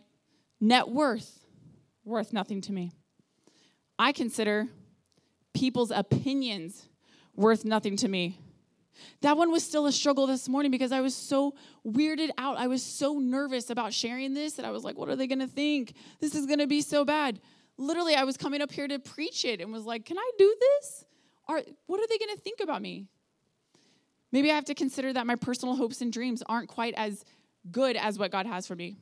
net 0.60 0.88
worth 0.88 1.39
worth 2.04 2.32
nothing 2.32 2.60
to 2.62 2.72
me. 2.72 2.92
I 3.98 4.12
consider 4.12 4.68
people's 5.52 5.90
opinions 5.90 6.88
worth 7.34 7.64
nothing 7.64 7.96
to 7.96 8.08
me. 8.08 8.38
That 9.22 9.36
one 9.36 9.50
was 9.50 9.64
still 9.64 9.86
a 9.86 9.92
struggle 9.92 10.26
this 10.26 10.48
morning 10.48 10.70
because 10.70 10.92
I 10.92 11.00
was 11.00 11.14
so 11.14 11.54
weirded 11.86 12.30
out. 12.38 12.58
I 12.58 12.66
was 12.66 12.82
so 12.82 13.18
nervous 13.18 13.70
about 13.70 13.92
sharing 13.92 14.34
this 14.34 14.54
that 14.54 14.64
I 14.64 14.70
was 14.70 14.84
like, 14.84 14.96
what 14.96 15.08
are 15.08 15.16
they 15.16 15.26
going 15.26 15.40
to 15.40 15.46
think? 15.46 15.94
This 16.20 16.34
is 16.34 16.46
going 16.46 16.58
to 16.58 16.66
be 16.66 16.82
so 16.82 17.04
bad. 17.04 17.40
Literally, 17.76 18.14
I 18.14 18.24
was 18.24 18.36
coming 18.36 18.60
up 18.60 18.70
here 18.70 18.86
to 18.86 18.98
preach 18.98 19.44
it 19.44 19.60
and 19.60 19.72
was 19.72 19.84
like, 19.84 20.04
can 20.04 20.18
I 20.18 20.30
do 20.38 20.54
this? 20.60 21.04
Are, 21.48 21.62
what 21.86 22.00
are 22.00 22.06
they 22.08 22.18
going 22.18 22.36
to 22.36 22.40
think 22.40 22.60
about 22.60 22.82
me? 22.82 23.06
Maybe 24.32 24.50
I 24.50 24.54
have 24.54 24.66
to 24.66 24.74
consider 24.74 25.12
that 25.12 25.26
my 25.26 25.34
personal 25.34 25.76
hopes 25.76 26.00
and 26.00 26.12
dreams 26.12 26.42
aren't 26.46 26.68
quite 26.68 26.94
as 26.96 27.24
good 27.70 27.96
as 27.96 28.18
what 28.18 28.30
God 28.30 28.46
has 28.46 28.66
for 28.66 28.76
me. 28.76 28.96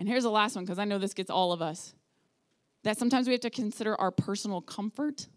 And 0.00 0.08
here's 0.08 0.22
the 0.22 0.30
last 0.30 0.56
one 0.56 0.64
because 0.64 0.78
I 0.78 0.86
know 0.86 0.96
this 0.96 1.12
gets 1.12 1.28
all 1.28 1.52
of 1.52 1.60
us 1.60 1.92
that 2.84 2.96
sometimes 2.96 3.26
we 3.26 3.34
have 3.34 3.42
to 3.42 3.50
consider 3.50 3.94
our 4.00 4.10
personal 4.10 4.62
comfort, 4.62 5.28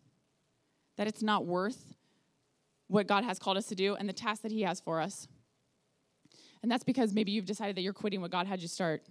that 0.96 1.06
it's 1.06 1.22
not 1.22 1.46
worth 1.46 1.98
what 2.88 3.06
God 3.06 3.26
has 3.26 3.38
called 3.38 3.58
us 3.58 3.66
to 3.68 3.76
do 3.76 3.96
and 3.96 4.08
the 4.08 4.14
task 4.14 4.42
that 4.44 4.54
He 4.54 4.62
has 4.62 4.80
for 4.80 5.02
us. 5.02 5.28
And 6.62 6.72
that's 6.72 6.86
because 6.86 7.14
maybe 7.14 7.34
you've 7.34 7.44
decided 7.44 7.76
that 7.76 7.82
you're 7.82 7.92
quitting 7.92 8.22
what 8.22 8.32
God 8.32 8.48
had 8.48 8.62
you 8.62 8.70
start. 8.70 9.04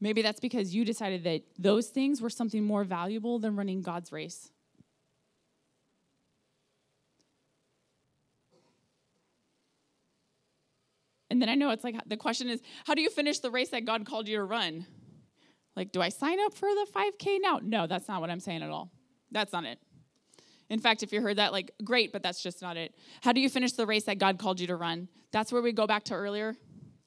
Maybe 0.00 0.22
that's 0.22 0.38
because 0.38 0.72
you 0.72 0.84
decided 0.84 1.24
that 1.24 1.42
those 1.58 1.88
things 1.88 2.22
were 2.22 2.30
something 2.30 2.62
more 2.62 2.84
valuable 2.84 3.40
than 3.40 3.56
running 3.56 3.82
God's 3.82 4.12
race. 4.12 4.51
And 11.32 11.40
then 11.40 11.48
I 11.48 11.54
know 11.54 11.70
it's 11.70 11.82
like 11.82 11.96
the 12.06 12.18
question 12.18 12.50
is, 12.50 12.60
how 12.84 12.92
do 12.92 13.00
you 13.00 13.08
finish 13.08 13.38
the 13.38 13.50
race 13.50 13.70
that 13.70 13.86
God 13.86 14.04
called 14.04 14.28
you 14.28 14.36
to 14.36 14.44
run? 14.44 14.86
Like, 15.74 15.90
do 15.90 16.02
I 16.02 16.10
sign 16.10 16.38
up 16.44 16.52
for 16.52 16.68
the 16.68 16.86
5K 16.94 17.38
now? 17.40 17.58
No, 17.62 17.86
that's 17.86 18.06
not 18.06 18.20
what 18.20 18.28
I'm 18.28 18.38
saying 18.38 18.62
at 18.62 18.68
all. 18.68 18.90
That's 19.30 19.50
not 19.50 19.64
it. 19.64 19.78
In 20.68 20.78
fact, 20.78 21.02
if 21.02 21.10
you 21.10 21.22
heard 21.22 21.38
that, 21.38 21.50
like, 21.50 21.70
great, 21.82 22.12
but 22.12 22.22
that's 22.22 22.42
just 22.42 22.60
not 22.60 22.76
it. 22.76 22.94
How 23.22 23.32
do 23.32 23.40
you 23.40 23.48
finish 23.48 23.72
the 23.72 23.86
race 23.86 24.04
that 24.04 24.18
God 24.18 24.38
called 24.38 24.60
you 24.60 24.66
to 24.66 24.76
run? 24.76 25.08
That's 25.30 25.50
where 25.50 25.62
we 25.62 25.72
go 25.72 25.86
back 25.86 26.04
to 26.04 26.14
earlier. 26.14 26.54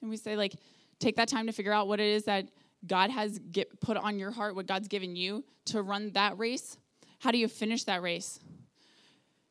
And 0.01 0.09
we 0.09 0.17
say, 0.17 0.35
like, 0.35 0.55
take 0.99 1.17
that 1.17 1.27
time 1.27 1.45
to 1.45 1.53
figure 1.53 1.71
out 1.71 1.87
what 1.87 1.99
it 1.99 2.07
is 2.07 2.23
that 2.23 2.49
God 2.87 3.11
has 3.11 3.37
get, 3.37 3.79
put 3.79 3.95
on 3.95 4.17
your 4.17 4.31
heart, 4.31 4.55
what 4.55 4.65
God's 4.65 4.87
given 4.87 5.15
you 5.15 5.45
to 5.65 5.83
run 5.83 6.13
that 6.13 6.39
race. 6.39 6.79
How 7.19 7.29
do 7.29 7.37
you 7.37 7.47
finish 7.47 7.83
that 7.83 8.01
race? 8.01 8.39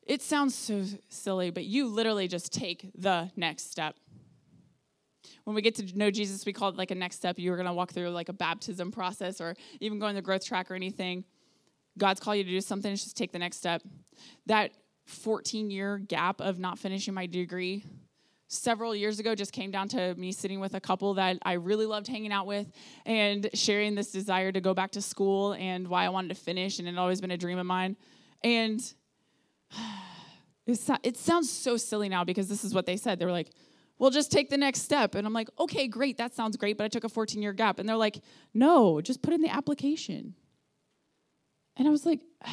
It 0.03 0.21
sounds 0.21 0.57
so 0.57 0.85
silly, 1.11 1.51
but 1.51 1.63
you 1.63 1.87
literally 1.87 2.27
just 2.27 2.53
take 2.53 2.91
the 2.97 3.31
next 3.37 3.71
step. 3.71 3.95
When 5.45 5.55
we 5.55 5.63
get 5.63 5.75
to 5.77 5.99
know 5.99 6.11
Jesus, 6.11 6.45
we 6.47 6.53
call 6.53 6.69
it 6.69 6.77
like 6.77 6.91
a 6.91 6.95
next 6.95 7.17
step. 7.17 7.39
You're 7.39 7.57
going 7.57 7.67
to 7.67 7.73
walk 7.73 7.93
through 7.93 8.11
like 8.11 8.29
a 8.29 8.33
baptism 8.33 8.91
process 8.93 9.41
or 9.41 9.55
even 9.81 9.99
go 9.99 10.07
in 10.09 10.15
the 10.15 10.23
growth 10.23 10.45
track 10.45 10.71
or 10.71 10.75
anything. 10.75 11.25
God's 11.97 12.21
called 12.21 12.39
you 12.39 12.45
to 12.45 12.51
do 12.51 12.61
something, 12.61 12.93
just 12.95 13.17
take 13.17 13.33
the 13.33 13.39
next 13.39 13.57
step. 13.59 13.83
That 14.47 14.73
14 15.07 15.71
year 15.71 15.99
gap 15.99 16.41
of 16.41 16.59
not 16.59 16.79
finishing 16.79 17.15
my 17.15 17.27
degree 17.27 17.85
several 18.49 18.95
years 18.95 19.19
ago 19.19 19.35
just 19.35 19.53
came 19.53 19.71
down 19.71 19.89
to 19.89 20.15
me 20.15 20.33
sitting 20.33 20.61
with 20.61 20.75
a 20.75 20.81
couple 20.81 21.15
that 21.15 21.39
I 21.43 21.55
really 21.55 21.87
loved 21.87 22.07
hanging 22.07 22.33
out 22.33 22.47
with 22.47 22.71
and 23.05 23.49
sharing 23.55 23.95
this 23.95 24.11
desire 24.11 24.53
to 24.53 24.61
go 24.61 24.75
back 24.75 24.93
to 24.93 25.03
school 25.03 25.55
and 25.55 25.89
why 25.89 26.05
I 26.05 26.09
wanted 26.09 26.29
to 26.29 26.35
finish, 26.35 26.79
and 26.79 26.89
it 26.89 26.93
had 26.93 27.01
always 27.01 27.21
been 27.21 27.31
a 27.31 27.37
dream 27.37 27.59
of 27.59 27.67
mine. 27.67 27.97
And 28.43 28.81
it 30.67 31.17
sounds 31.17 31.51
so 31.51 31.77
silly 31.77 32.09
now 32.09 32.25
because 32.25 32.49
this 32.49 32.65
is 32.65 32.75
what 32.75 32.87
they 32.87 32.97
said. 32.97 33.19
They 33.19 33.25
were 33.25 33.33
like, 33.33 33.51
well, 33.99 34.11
just 34.11 34.33
take 34.33 34.51
the 34.51 34.59
next 34.59 34.83
step. 34.83 35.15
And 35.15 35.27
I'm 35.27 35.33
like, 35.33 35.49
okay, 35.59 35.87
great, 35.87 36.19
that 36.19 36.35
sounds 36.35 36.57
great, 36.57 36.77
but 36.77 36.85
I 36.85 36.89
took 36.89 37.05
a 37.05 37.09
14 37.09 37.41
year 37.41 37.53
gap. 37.53 37.79
And 37.79 37.89
they're 37.89 37.97
like, 37.97 38.21
no, 38.53 39.01
just 39.01 39.23
put 39.23 39.33
in 39.33 39.41
the 39.41 39.49
application. 39.49 40.35
And 41.77 41.87
I 41.89 41.91
was 41.91 42.05
like, 42.05 42.21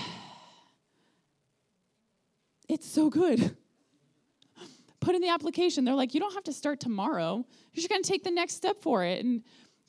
it's 2.70 2.88
so 2.88 3.10
good. 3.10 3.56
Put 5.00 5.16
in 5.16 5.22
the 5.22 5.30
application. 5.30 5.84
They're 5.84 5.96
like, 5.96 6.14
you 6.14 6.20
don't 6.20 6.34
have 6.36 6.44
to 6.44 6.54
start 6.54 6.80
tomorrow. 6.80 7.44
You're 7.74 7.82
just 7.82 7.90
going 7.90 8.04
to 8.04 8.08
take 8.08 8.24
the 8.24 8.32
next 8.32 8.54
step 8.54 8.84
for 8.84 9.04
it. 9.04 9.26
And 9.26 9.42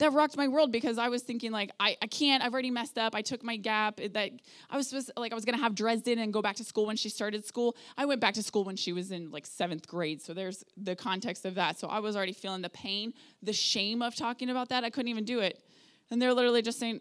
that 0.03 0.13
rocked 0.13 0.37
my 0.37 0.49
world 0.49 0.73
because 0.73 0.99
I 0.99 1.09
was 1.09 1.23
thinking 1.23 1.53
like 1.53 1.71
I, 1.79 1.97
I 2.03 2.07
can't 2.07 2.43
I've 2.43 2.53
already 2.53 2.71
messed 2.71 2.99
up 2.99 3.15
I 3.15 3.23
took 3.23 3.43
my 3.43 3.57
gap 3.57 4.01
that 4.13 4.31
I 4.69 4.77
was 4.77 4.89
supposed 4.89 5.13
like 5.17 5.33
I 5.33 5.35
was 5.35 5.45
gonna 5.45 5.59
have 5.59 5.75
Dresden 5.75 6.19
and 6.19 6.33
go 6.33 6.43
back 6.43 6.57
to 6.57 6.65
school 6.65 6.87
when 6.87 6.97
she 6.97 7.09
started 7.09 7.45
school 7.45 7.77
I 7.97 8.05
went 8.05 8.21
back 8.21 8.35
to 8.35 8.43
school 8.43 8.65
when 8.65 8.77
she 8.77 8.93
was 8.93 9.13
in 9.13 9.31
like 9.31 9.47
seventh 9.47 9.87
grade 9.87 10.21
so 10.21 10.35
there's 10.35 10.65
the 10.77 10.97
context 10.97 11.45
of 11.45 11.55
that 11.55 11.79
so 11.79 11.89
I 11.89 12.01
was 12.01 12.17
already 12.17 12.33
feeling 12.33 12.63
the 12.63 12.71
pain 12.71 13.15
the 13.43 13.53
shame 13.53 14.03
of 14.03 14.17
talking 14.17 14.51
about 14.51 14.69
that 14.71 14.85
I 14.85 14.91
couldn't 14.91 15.09
even 15.09 15.25
do 15.25 15.39
it 15.39 15.63
and 16.11 16.21
they're 16.21 16.35
literally 16.35 16.63
just 16.63 16.79
saying 16.79 17.01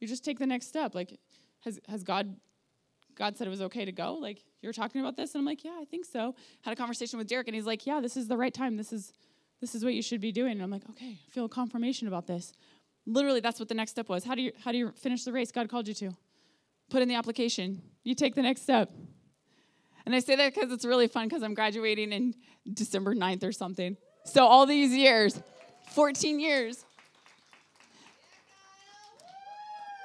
you 0.00 0.08
just 0.08 0.24
take 0.24 0.38
the 0.38 0.46
next 0.46 0.66
step 0.66 0.94
like 0.94 1.18
has 1.60 1.78
has 1.88 2.02
God 2.02 2.36
God 3.16 3.36
said 3.36 3.46
it 3.46 3.50
was 3.50 3.60
okay 3.60 3.84
to 3.84 3.92
go? 3.92 4.14
Like 4.14 4.42
you're 4.62 4.72
talking 4.72 5.02
about 5.02 5.14
this? 5.14 5.34
And 5.34 5.40
I'm 5.40 5.44
like, 5.44 5.62
yeah, 5.62 5.76
I 5.78 5.84
think 5.84 6.06
so. 6.06 6.34
Had 6.62 6.72
a 6.72 6.76
conversation 6.76 7.18
with 7.18 7.28
Derek 7.28 7.48
and 7.48 7.54
he's 7.54 7.66
like, 7.66 7.86
yeah, 7.86 8.00
this 8.00 8.16
is 8.16 8.28
the 8.28 8.36
right 8.36 8.54
time. 8.54 8.78
This 8.78 8.94
is 8.94 9.12
this 9.60 9.74
is 9.74 9.84
what 9.84 9.94
you 9.94 10.02
should 10.02 10.20
be 10.20 10.32
doing. 10.32 10.52
And 10.52 10.62
I'm 10.62 10.70
like, 10.70 10.88
okay, 10.90 11.18
I 11.26 11.30
feel 11.30 11.48
confirmation 11.48 12.08
about 12.08 12.26
this. 12.26 12.52
Literally, 13.06 13.40
that's 13.40 13.58
what 13.58 13.68
the 13.68 13.74
next 13.74 13.92
step 13.92 14.08
was. 14.08 14.24
How 14.24 14.34
do 14.34 14.42
you 14.42 14.52
how 14.64 14.72
do 14.72 14.78
you 14.78 14.92
finish 14.92 15.24
the 15.24 15.32
race 15.32 15.50
God 15.52 15.68
called 15.68 15.88
you 15.88 15.94
to? 15.94 16.12
Put 16.90 17.02
in 17.02 17.08
the 17.08 17.14
application. 17.14 17.82
You 18.02 18.14
take 18.14 18.34
the 18.34 18.42
next 18.42 18.62
step. 18.62 18.90
And 20.06 20.14
I 20.14 20.20
say 20.20 20.34
that 20.36 20.54
because 20.54 20.72
it's 20.72 20.84
really 20.84 21.08
fun 21.08 21.28
because 21.28 21.42
I'm 21.42 21.54
graduating 21.54 22.12
in 22.12 22.34
December 22.72 23.14
9th 23.14 23.44
or 23.44 23.52
something. 23.52 23.96
So 24.24 24.44
all 24.44 24.66
these 24.66 24.92
years, 24.92 25.40
14 25.90 26.40
years, 26.40 26.84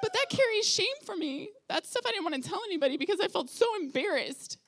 But 0.06 0.14
that 0.14 0.28
carries 0.30 0.68
shame 0.68 0.86
for 1.04 1.16
me. 1.16 1.50
That's 1.68 1.90
stuff 1.90 2.04
I 2.06 2.12
didn't 2.12 2.26
want 2.26 2.44
to 2.44 2.48
tell 2.48 2.62
anybody 2.68 2.96
because 2.96 3.20
I 3.20 3.28
felt 3.28 3.50
so 3.50 3.66
embarrassed. 3.82 4.60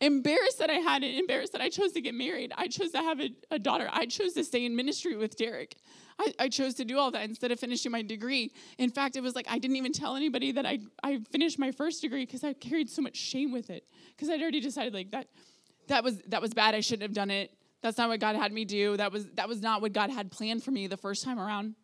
Embarrassed 0.00 0.58
that 0.58 0.70
I 0.70 0.74
had 0.74 1.02
it, 1.02 1.18
embarrassed 1.18 1.52
that 1.52 1.60
I 1.60 1.68
chose 1.68 1.92
to 1.92 2.00
get 2.00 2.14
married. 2.14 2.52
I 2.56 2.68
chose 2.68 2.90
to 2.92 2.98
have 2.98 3.20
a, 3.20 3.30
a 3.50 3.58
daughter. 3.58 3.88
I 3.92 4.06
chose 4.06 4.32
to 4.32 4.44
stay 4.44 4.64
in 4.64 4.74
ministry 4.74 5.14
with 5.16 5.36
Derek. 5.36 5.76
I, 6.18 6.32
I, 6.38 6.48
chose 6.48 6.74
to 6.74 6.84
do 6.84 6.98
all 6.98 7.10
that 7.10 7.28
instead 7.28 7.50
of 7.50 7.60
finishing 7.60 7.92
my 7.92 8.02
degree. 8.02 8.52
In 8.78 8.90
fact, 8.90 9.16
it 9.16 9.22
was 9.22 9.34
like 9.34 9.46
I 9.48 9.58
didn't 9.58 9.76
even 9.76 9.92
tell 9.92 10.16
anybody 10.16 10.52
that 10.52 10.66
I, 10.66 10.78
I 11.02 11.20
finished 11.30 11.58
my 11.58 11.70
first 11.70 12.02
degree 12.02 12.24
because 12.24 12.44
I 12.44 12.52
carried 12.52 12.90
so 12.90 13.02
much 13.02 13.16
shame 13.16 13.52
with 13.52 13.70
it. 13.70 13.84
Because 14.10 14.28
I'd 14.28 14.40
already 14.40 14.60
decided 14.60 14.94
like 14.94 15.10
that 15.12 15.28
that 15.88 16.02
was 16.04 16.18
that 16.28 16.40
was 16.40 16.54
bad. 16.54 16.74
I 16.74 16.80
shouldn't 16.80 17.02
have 17.02 17.12
done 17.12 17.30
it. 17.30 17.52
That's 17.82 17.98
not 17.98 18.08
what 18.08 18.20
God 18.20 18.36
had 18.36 18.52
me 18.52 18.64
do. 18.64 18.96
That 18.96 19.12
was 19.12 19.26
that 19.34 19.48
was 19.48 19.60
not 19.60 19.82
what 19.82 19.92
God 19.92 20.10
had 20.10 20.30
planned 20.30 20.62
for 20.62 20.70
me 20.70 20.86
the 20.86 20.96
first 20.96 21.24
time 21.24 21.38
around. 21.38 21.74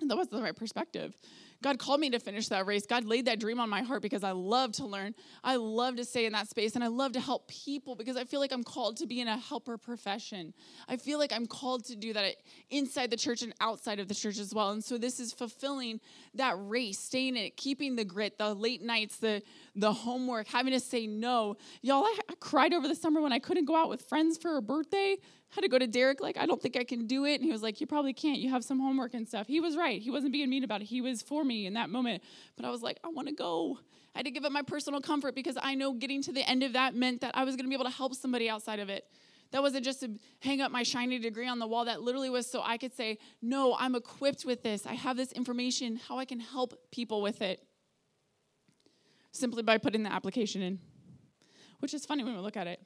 And 0.00 0.10
that 0.10 0.16
wasn't 0.16 0.36
the 0.36 0.42
right 0.42 0.56
perspective. 0.56 1.14
God 1.64 1.78
called 1.78 1.98
me 1.98 2.10
to 2.10 2.18
finish 2.18 2.48
that 2.48 2.66
race. 2.66 2.84
God 2.84 3.06
laid 3.06 3.24
that 3.24 3.40
dream 3.40 3.58
on 3.58 3.70
my 3.70 3.80
heart 3.80 4.02
because 4.02 4.22
I 4.22 4.32
love 4.32 4.72
to 4.72 4.84
learn. 4.84 5.14
I 5.42 5.56
love 5.56 5.96
to 5.96 6.04
stay 6.04 6.26
in 6.26 6.34
that 6.34 6.46
space 6.50 6.74
and 6.74 6.84
I 6.84 6.88
love 6.88 7.12
to 7.12 7.20
help 7.20 7.48
people 7.48 7.94
because 7.94 8.18
I 8.18 8.24
feel 8.24 8.38
like 8.38 8.52
I'm 8.52 8.62
called 8.62 8.98
to 8.98 9.06
be 9.06 9.18
in 9.22 9.28
a 9.28 9.38
helper 9.38 9.78
profession. 9.78 10.52
I 10.90 10.98
feel 10.98 11.18
like 11.18 11.32
I'm 11.32 11.46
called 11.46 11.86
to 11.86 11.96
do 11.96 12.12
that 12.12 12.34
inside 12.68 13.10
the 13.10 13.16
church 13.16 13.40
and 13.40 13.54
outside 13.62 13.98
of 13.98 14.08
the 14.08 14.14
church 14.14 14.38
as 14.38 14.52
well. 14.52 14.72
And 14.72 14.84
so 14.84 14.98
this 14.98 15.18
is 15.18 15.32
fulfilling 15.32 16.00
that 16.34 16.54
race, 16.58 16.98
staying 16.98 17.38
in 17.38 17.44
it, 17.44 17.56
keeping 17.56 17.96
the 17.96 18.04
grit, 18.04 18.36
the 18.36 18.52
late 18.52 18.82
nights, 18.82 19.16
the 19.16 19.40
the 19.74 19.92
homework, 19.92 20.46
having 20.48 20.74
to 20.74 20.80
say 20.80 21.06
no. 21.06 21.56
Y'all, 21.80 22.04
I, 22.04 22.18
I 22.28 22.34
cried 22.40 22.74
over 22.74 22.86
the 22.86 22.94
summer 22.94 23.22
when 23.22 23.32
I 23.32 23.38
couldn't 23.38 23.64
go 23.64 23.74
out 23.74 23.88
with 23.88 24.02
friends 24.02 24.36
for 24.36 24.58
a 24.58 24.62
birthday 24.62 25.16
had 25.54 25.62
to 25.62 25.68
go 25.68 25.78
to 25.78 25.86
Derek, 25.86 26.20
like, 26.20 26.36
I 26.36 26.46
don't 26.46 26.60
think 26.60 26.76
I 26.76 26.84
can 26.84 27.06
do 27.06 27.24
it. 27.24 27.36
And 27.36 27.44
he 27.44 27.52
was 27.52 27.62
like, 27.62 27.80
You 27.80 27.86
probably 27.86 28.12
can't. 28.12 28.38
You 28.38 28.50
have 28.50 28.64
some 28.64 28.80
homework 28.80 29.14
and 29.14 29.26
stuff. 29.26 29.46
He 29.46 29.60
was 29.60 29.76
right. 29.76 30.00
He 30.00 30.10
wasn't 30.10 30.32
being 30.32 30.50
mean 30.50 30.64
about 30.64 30.80
it. 30.80 30.86
He 30.86 31.00
was 31.00 31.22
for 31.22 31.44
me 31.44 31.66
in 31.66 31.74
that 31.74 31.90
moment. 31.90 32.22
But 32.56 32.64
I 32.64 32.70
was 32.70 32.82
like, 32.82 32.98
I 33.04 33.08
want 33.08 33.28
to 33.28 33.34
go. 33.34 33.78
I 34.14 34.18
had 34.18 34.26
to 34.26 34.30
give 34.30 34.44
up 34.44 34.52
my 34.52 34.62
personal 34.62 35.00
comfort 35.00 35.34
because 35.34 35.56
I 35.60 35.74
know 35.74 35.92
getting 35.92 36.22
to 36.22 36.32
the 36.32 36.48
end 36.48 36.62
of 36.62 36.72
that 36.74 36.94
meant 36.94 37.20
that 37.22 37.36
I 37.36 37.44
was 37.44 37.56
going 37.56 37.64
to 37.64 37.68
be 37.68 37.74
able 37.74 37.90
to 37.90 37.96
help 37.96 38.14
somebody 38.14 38.48
outside 38.48 38.78
of 38.78 38.88
it. 38.88 39.04
That 39.50 39.62
wasn't 39.62 39.84
just 39.84 40.00
to 40.00 40.10
hang 40.40 40.60
up 40.60 40.72
my 40.72 40.82
shiny 40.82 41.18
degree 41.18 41.46
on 41.46 41.60
the 41.60 41.66
wall. 41.66 41.84
That 41.84 42.02
literally 42.02 42.30
was 42.30 42.50
so 42.50 42.60
I 42.64 42.76
could 42.76 42.92
say, 42.92 43.18
No, 43.40 43.76
I'm 43.78 43.94
equipped 43.94 44.44
with 44.44 44.62
this. 44.62 44.86
I 44.86 44.94
have 44.94 45.16
this 45.16 45.30
information, 45.32 45.96
how 45.96 46.18
I 46.18 46.24
can 46.24 46.40
help 46.40 46.74
people 46.90 47.22
with 47.22 47.40
it. 47.42 47.62
Simply 49.30 49.62
by 49.62 49.78
putting 49.78 50.02
the 50.02 50.12
application 50.12 50.62
in, 50.62 50.78
which 51.78 51.94
is 51.94 52.04
funny 52.04 52.24
when 52.24 52.34
we 52.34 52.40
look 52.40 52.56
at 52.56 52.66
it. 52.66 52.80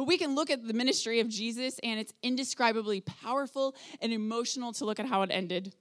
But 0.00 0.06
we 0.06 0.16
can 0.16 0.34
look 0.34 0.48
at 0.48 0.66
the 0.66 0.72
ministry 0.72 1.20
of 1.20 1.28
Jesus, 1.28 1.78
and 1.82 2.00
it's 2.00 2.14
indescribably 2.22 3.02
powerful 3.02 3.76
and 4.00 4.14
emotional 4.14 4.72
to 4.72 4.86
look 4.86 4.98
at 4.98 5.04
how 5.04 5.20
it 5.20 5.28
ended. 5.30 5.74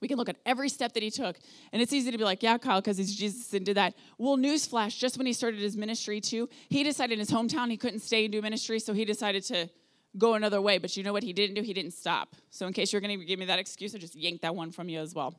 We 0.00 0.08
can 0.08 0.16
look 0.16 0.30
at 0.30 0.36
every 0.46 0.70
step 0.70 0.94
that 0.94 1.02
he 1.02 1.10
took. 1.10 1.36
And 1.74 1.82
it's 1.82 1.92
easy 1.92 2.10
to 2.10 2.16
be 2.16 2.24
like, 2.24 2.42
yeah, 2.42 2.56
Kyle, 2.56 2.80
because 2.80 2.96
he's 2.96 3.14
Jesus 3.14 3.52
and 3.52 3.66
did 3.66 3.76
that. 3.76 3.92
Well, 4.16 4.38
newsflash, 4.38 4.96
just 4.96 5.18
when 5.18 5.26
he 5.26 5.34
started 5.34 5.60
his 5.60 5.76
ministry 5.76 6.22
too, 6.22 6.48
he 6.70 6.82
decided 6.84 7.12
in 7.12 7.18
his 7.18 7.30
hometown 7.30 7.70
he 7.70 7.76
couldn't 7.76 8.00
stay 8.00 8.24
and 8.24 8.32
do 8.32 8.40
ministry, 8.40 8.78
so 8.78 8.94
he 8.94 9.04
decided 9.04 9.42
to 9.44 9.68
go 10.16 10.32
another 10.32 10.62
way. 10.62 10.78
But 10.78 10.96
you 10.96 11.02
know 11.02 11.12
what 11.12 11.22
he 11.22 11.34
didn't 11.34 11.56
do? 11.56 11.60
He 11.60 11.74
didn't 11.74 11.92
stop. 11.92 12.34
So 12.48 12.66
in 12.66 12.72
case 12.72 12.94
you're 12.94 13.02
going 13.02 13.20
to 13.20 13.26
give 13.26 13.38
me 13.38 13.44
that 13.44 13.58
excuse, 13.58 13.94
I 13.94 13.98
just 13.98 14.16
yank 14.16 14.40
that 14.40 14.54
one 14.54 14.72
from 14.72 14.88
you 14.88 15.00
as 15.00 15.14
well. 15.14 15.34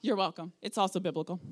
You're 0.00 0.16
welcome. 0.16 0.54
It's 0.62 0.78
also 0.78 0.98
biblical. 0.98 1.42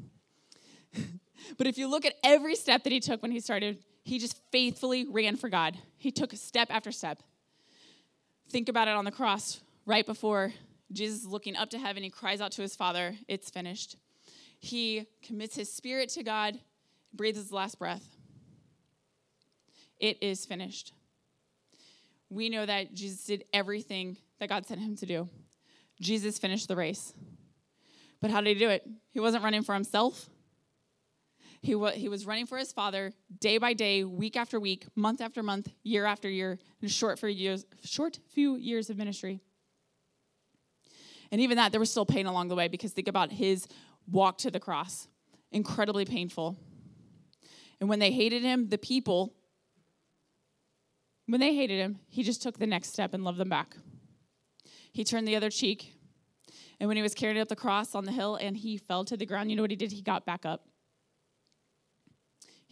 but 1.58 1.66
if 1.66 1.76
you 1.76 1.86
look 1.86 2.06
at 2.06 2.14
every 2.24 2.54
step 2.54 2.84
that 2.84 2.94
he 2.94 3.00
took 3.00 3.20
when 3.20 3.30
he 3.30 3.40
started 3.40 3.84
he 4.04 4.18
just 4.18 4.40
faithfully 4.50 5.06
ran 5.08 5.36
for 5.36 5.48
God. 5.48 5.78
He 5.96 6.10
took 6.10 6.32
step 6.34 6.68
after 6.70 6.92
step. 6.92 7.22
Think 8.50 8.68
about 8.68 8.88
it 8.88 8.94
on 8.94 9.04
the 9.04 9.10
cross, 9.10 9.60
right 9.86 10.04
before 10.04 10.52
Jesus 10.92 11.20
is 11.20 11.26
looking 11.26 11.56
up 11.56 11.70
to 11.70 11.78
heaven, 11.78 12.02
he 12.02 12.10
cries 12.10 12.40
out 12.40 12.52
to 12.52 12.62
his 12.62 12.76
Father, 12.76 13.14
It's 13.28 13.50
finished. 13.50 13.96
He 14.58 15.06
commits 15.22 15.56
his 15.56 15.72
spirit 15.72 16.10
to 16.10 16.22
God, 16.22 16.58
breathes 17.12 17.38
his 17.38 17.52
last 17.52 17.78
breath. 17.78 18.04
It 19.98 20.22
is 20.22 20.44
finished. 20.44 20.92
We 22.28 22.48
know 22.48 22.64
that 22.64 22.94
Jesus 22.94 23.24
did 23.24 23.44
everything 23.52 24.16
that 24.38 24.48
God 24.48 24.66
sent 24.66 24.80
him 24.80 24.96
to 24.96 25.06
do. 25.06 25.28
Jesus 26.00 26.38
finished 26.38 26.68
the 26.68 26.76
race. 26.76 27.12
But 28.20 28.30
how 28.30 28.40
did 28.40 28.56
he 28.56 28.64
do 28.64 28.70
it? 28.70 28.88
He 29.10 29.20
wasn't 29.20 29.44
running 29.44 29.62
for 29.62 29.74
himself. 29.74 30.28
He, 31.62 31.78
he 31.94 32.08
was 32.08 32.26
running 32.26 32.46
for 32.46 32.58
his 32.58 32.72
father 32.72 33.12
day 33.38 33.56
by 33.58 33.72
day, 33.72 34.02
week 34.02 34.36
after 34.36 34.58
week, 34.58 34.84
month 34.96 35.20
after 35.20 35.44
month, 35.44 35.68
year 35.84 36.04
after 36.04 36.28
year, 36.28 36.58
in 36.80 36.88
short, 36.88 37.20
few 37.20 37.28
years, 37.28 37.64
short 37.84 38.18
few 38.34 38.56
years 38.56 38.90
of 38.90 38.96
ministry. 38.96 39.40
And 41.30 41.40
even 41.40 41.56
that, 41.56 41.70
there 41.70 41.80
was 41.80 41.90
still 41.90 42.04
pain 42.04 42.26
along 42.26 42.48
the 42.48 42.56
way 42.56 42.66
because 42.66 42.92
think 42.92 43.06
about 43.06 43.30
his 43.30 43.68
walk 44.10 44.38
to 44.38 44.50
the 44.50 44.58
cross. 44.58 45.06
Incredibly 45.52 46.04
painful. 46.04 46.56
And 47.80 47.88
when 47.88 48.00
they 48.00 48.10
hated 48.10 48.42
him, 48.42 48.68
the 48.68 48.78
people, 48.78 49.32
when 51.26 51.40
they 51.40 51.54
hated 51.54 51.78
him, 51.78 52.00
he 52.08 52.24
just 52.24 52.42
took 52.42 52.58
the 52.58 52.66
next 52.66 52.88
step 52.88 53.14
and 53.14 53.22
loved 53.22 53.38
them 53.38 53.48
back. 53.48 53.76
He 54.92 55.04
turned 55.04 55.28
the 55.28 55.36
other 55.36 55.50
cheek. 55.50 55.94
And 56.80 56.88
when 56.88 56.96
he 56.96 57.02
was 57.02 57.14
carried 57.14 57.38
up 57.38 57.48
the 57.48 57.56
cross 57.56 57.94
on 57.94 58.04
the 58.04 58.12
hill 58.12 58.34
and 58.34 58.56
he 58.56 58.76
fell 58.76 59.04
to 59.04 59.16
the 59.16 59.26
ground, 59.26 59.48
you 59.48 59.56
know 59.56 59.62
what 59.62 59.70
he 59.70 59.76
did? 59.76 59.92
He 59.92 60.02
got 60.02 60.26
back 60.26 60.44
up. 60.44 60.66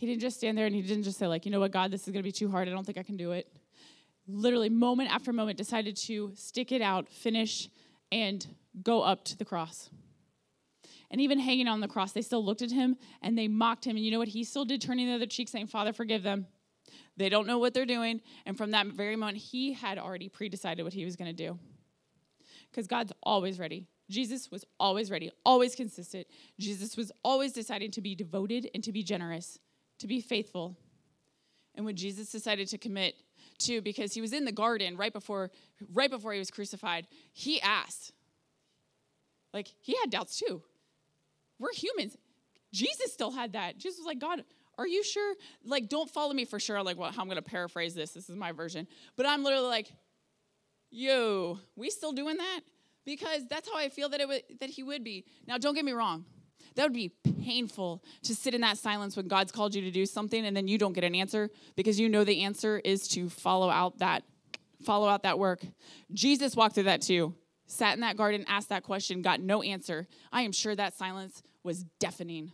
He 0.01 0.07
didn't 0.07 0.23
just 0.23 0.39
stand 0.39 0.57
there 0.57 0.65
and 0.65 0.75
he 0.75 0.81
didn't 0.81 1.03
just 1.03 1.19
say, 1.19 1.27
like, 1.27 1.45
you 1.45 1.53
know 1.53 1.61
what, 1.61 1.73
God, 1.73 1.91
this 1.91 2.09
is 2.09 2.13
going 2.15 2.23
to 2.23 2.27
be 2.27 2.33
too 2.33 2.51
hard. 2.51 2.67
I 2.67 2.71
don't 2.71 2.87
think 2.87 2.97
I 2.97 3.03
can 3.03 3.19
do 3.19 3.33
it. 3.33 3.53
Literally, 4.27 4.71
moment 4.71 5.11
after 5.11 5.31
moment, 5.31 5.59
decided 5.59 5.95
to 5.95 6.33
stick 6.35 6.73
it 6.73 6.81
out, 6.81 7.11
finish, 7.11 7.69
and 8.11 8.47
go 8.83 9.03
up 9.03 9.27
to 9.27 9.37
the 9.37 9.45
cross. 9.45 9.91
And 11.11 11.21
even 11.21 11.39
hanging 11.39 11.69
on 11.69 11.81
the 11.81 11.87
cross, 11.87 12.13
they 12.13 12.23
still 12.23 12.43
looked 12.43 12.63
at 12.63 12.71
him 12.71 12.97
and 13.21 13.37
they 13.37 13.47
mocked 13.47 13.87
him. 13.87 13.95
And 13.95 14.03
you 14.03 14.11
know 14.11 14.19
what 14.19 14.29
he 14.29 14.43
still 14.43 14.65
did? 14.65 14.81
Turning 14.81 15.07
the 15.07 15.13
other 15.17 15.27
cheek, 15.27 15.51
saying, 15.51 15.67
Father, 15.67 15.93
forgive 15.93 16.23
them. 16.23 16.47
They 17.19 17.29
don't 17.29 17.47
know 17.47 17.59
what 17.59 17.75
they're 17.75 17.85
doing. 17.85 18.23
And 18.47 18.57
from 18.57 18.71
that 18.71 18.87
very 18.87 19.17
moment, 19.17 19.37
he 19.37 19.75
had 19.75 19.99
already 19.99 20.31
pre 20.31 20.49
decided 20.49 20.83
what 20.83 20.95
he 20.95 21.05
was 21.05 21.15
going 21.15 21.29
to 21.29 21.37
do. 21.37 21.59
Because 22.71 22.87
God's 22.87 23.13
always 23.23 23.59
ready. 23.59 23.87
Jesus 24.09 24.51
was 24.51 24.65
always 24.79 25.11
ready, 25.11 25.31
always 25.45 25.75
consistent. 25.75 26.27
Jesus 26.59 26.97
was 26.97 27.13
always 27.23 27.53
deciding 27.53 27.91
to 27.91 28.01
be 28.01 28.15
devoted 28.15 28.71
and 28.75 28.83
to 28.83 28.93
be 28.93 29.03
generous 29.03 29.59
to 30.01 30.07
be 30.07 30.21
faithful. 30.21 30.77
And 31.75 31.87
when 31.87 31.97
Jesus 31.97 32.31
decided 32.31 32.69
to 32.69 32.79
commit 32.79 33.15
to, 33.61 33.81
because 33.81 34.13
he 34.13 34.21
was 34.21 34.33
in 34.33 34.45
the 34.45 34.53
garden 34.53 34.97
right 34.97 35.13
before, 35.13 35.51
right 35.93 36.11
before 36.11 36.33
he 36.33 36.39
was 36.39 36.51
crucified, 36.51 37.07
he 37.33 37.61
asked. 37.61 38.13
Like, 39.55 39.69
he 39.81 39.97
had 40.01 40.11
doubts 40.11 40.39
too. 40.39 40.63
We're 41.59 41.73
humans. 41.73 42.17
Jesus 42.73 43.13
still 43.13 43.31
had 43.31 43.53
that. 43.53 43.79
Jesus 43.79 43.99
was 43.99 44.07
like, 44.07 44.19
God, 44.19 44.45
are 44.79 44.87
you 44.87 45.03
sure? 45.05 45.35
Like, 45.65 45.89
don't 45.89 46.09
follow 46.09 46.33
me 46.33 46.45
for 46.45 46.59
sure. 46.59 46.79
I'm 46.79 46.85
like, 46.85 46.99
well, 46.99 47.13
I'm 47.17 47.29
to 47.29 47.43
paraphrase 47.43 47.95
this. 47.95 48.13
This 48.13 48.31
is 48.31 48.37
my 48.37 48.53
version. 48.53 48.87
But 49.17 49.27
I'm 49.27 49.45
literally 49.45 49.69
like, 49.69 49.93
yo, 50.91 51.59
we 51.77 51.91
still 51.91 52.13
doing 52.13 52.37
that? 52.37 52.61
Because 53.05 53.47
that's 53.49 53.69
how 53.69 53.77
I 53.77 53.89
feel 53.89 54.09
that, 54.11 54.21
it 54.21 54.29
would, 54.29 54.43
that 54.61 54.71
he 54.71 54.83
would 54.83 55.05
be. 55.05 55.25
Now, 55.47 55.59
don't 55.59 55.75
get 55.75 55.85
me 55.85 55.93
wrong. 55.93 56.25
That 56.81 56.87
would 56.87 56.95
be 56.95 57.13
painful 57.45 58.03
to 58.23 58.35
sit 58.35 58.55
in 58.55 58.63
that 58.63 58.79
silence 58.79 59.15
when 59.15 59.29
God's 59.29 59.53
called 59.53 59.75
you 59.75 59.83
to 59.83 59.91
do 59.91 60.07
something 60.07 60.47
and 60.47 60.57
then 60.57 60.67
you 60.67 60.79
don't 60.79 60.95
get 60.95 61.05
an 61.05 61.15
answer 61.15 61.51
because 61.77 62.01
you 62.01 62.09
know 62.09 62.25
the 62.25 62.43
answer 62.43 62.81
is 62.83 63.07
to 63.09 63.29
follow 63.29 63.69
out 63.69 63.99
that 63.99 64.23
follow 64.83 65.07
out 65.07 65.25
that 65.25 65.39
work. 65.39 65.61
Jesus 66.15 66.57
walked 66.57 66.77
through 66.77 66.85
that 66.85 67.03
too. 67.03 67.35
Sat 67.67 67.97
in 67.97 68.01
that 68.01 68.17
garden, 68.17 68.47
asked 68.49 68.71
that 68.71 68.83
question, 68.83 69.21
got 69.21 69.41
no 69.41 69.61
answer. 69.61 70.09
I 70.33 70.41
am 70.41 70.53
sure 70.53 70.75
that 70.75 70.95
silence 70.95 71.43
was 71.63 71.85
deafening. 71.99 72.51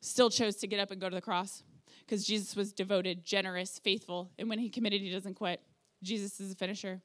Still 0.00 0.28
chose 0.28 0.56
to 0.56 0.66
get 0.66 0.80
up 0.80 0.90
and 0.90 1.00
go 1.00 1.08
to 1.08 1.14
the 1.14 1.22
cross 1.22 1.62
because 2.00 2.26
Jesus 2.26 2.56
was 2.56 2.72
devoted, 2.72 3.24
generous, 3.24 3.78
faithful, 3.78 4.28
and 4.40 4.48
when 4.48 4.58
he 4.58 4.68
committed, 4.68 5.00
he 5.02 5.10
doesn't 5.12 5.34
quit. 5.34 5.60
Jesus 6.02 6.40
is 6.40 6.50
a 6.50 6.56
finisher. 6.56 7.00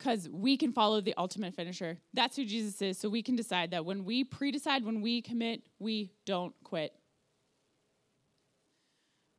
Because 0.00 0.30
we 0.30 0.56
can 0.56 0.72
follow 0.72 1.02
the 1.02 1.14
ultimate 1.18 1.54
finisher. 1.54 1.98
That's 2.14 2.34
who 2.34 2.46
Jesus 2.46 2.80
is. 2.80 2.98
So 2.98 3.10
we 3.10 3.22
can 3.22 3.36
decide 3.36 3.72
that 3.72 3.84
when 3.84 4.06
we 4.06 4.24
pre 4.24 4.50
decide, 4.50 4.84
when 4.84 5.02
we 5.02 5.20
commit, 5.20 5.62
we 5.78 6.10
don't 6.24 6.54
quit. 6.64 6.94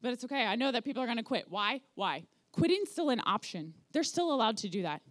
But 0.02 0.14
it's 0.14 0.24
okay. 0.24 0.46
I 0.46 0.56
know 0.56 0.72
that 0.72 0.86
people 0.86 1.02
are 1.02 1.08
going 1.08 1.18
to 1.18 1.24
quit. 1.24 1.46
Why? 1.50 1.82
Why? 1.96 2.26
Quitting's 2.52 2.92
still 2.92 3.10
an 3.10 3.22
option. 3.26 3.74
They're 3.92 4.04
still 4.04 4.32
allowed 4.34 4.58
to 4.58 4.70
do 4.70 4.84
that. 4.84 5.02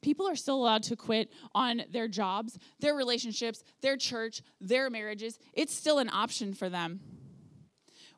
People 0.00 0.26
are 0.26 0.36
still 0.36 0.56
allowed 0.56 0.82
to 0.84 0.96
quit 0.96 1.30
on 1.54 1.82
their 1.90 2.08
jobs, 2.08 2.58
their 2.80 2.94
relationships, 2.94 3.62
their 3.82 3.96
church, 3.96 4.42
their 4.60 4.90
marriages. 4.90 5.38
It's 5.52 5.74
still 5.74 5.98
an 5.98 6.10
option 6.10 6.54
for 6.54 6.68
them 6.68 7.00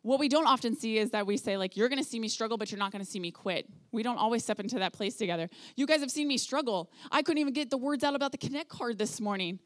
what 0.06 0.20
we 0.20 0.28
don't 0.28 0.46
often 0.46 0.76
see 0.76 0.98
is 0.98 1.10
that 1.10 1.26
we 1.26 1.36
say 1.36 1.56
like 1.56 1.76
you're 1.76 1.88
going 1.88 2.00
to 2.00 2.08
see 2.08 2.20
me 2.20 2.28
struggle 2.28 2.56
but 2.56 2.70
you're 2.70 2.78
not 2.78 2.92
going 2.92 3.04
to 3.04 3.10
see 3.10 3.18
me 3.18 3.32
quit 3.32 3.68
we 3.96 4.02
don't 4.02 4.18
always 4.18 4.44
step 4.44 4.60
into 4.60 4.78
that 4.78 4.92
place 4.92 5.16
together 5.16 5.48
you 5.74 5.86
guys 5.86 6.00
have 6.00 6.10
seen 6.10 6.28
me 6.28 6.36
struggle 6.38 6.90
i 7.10 7.22
couldn't 7.22 7.40
even 7.40 7.52
get 7.52 7.70
the 7.70 7.76
words 7.76 8.04
out 8.04 8.14
about 8.14 8.30
the 8.30 8.38
connect 8.38 8.68
card 8.68 8.98
this 8.98 9.20
morning 9.20 9.58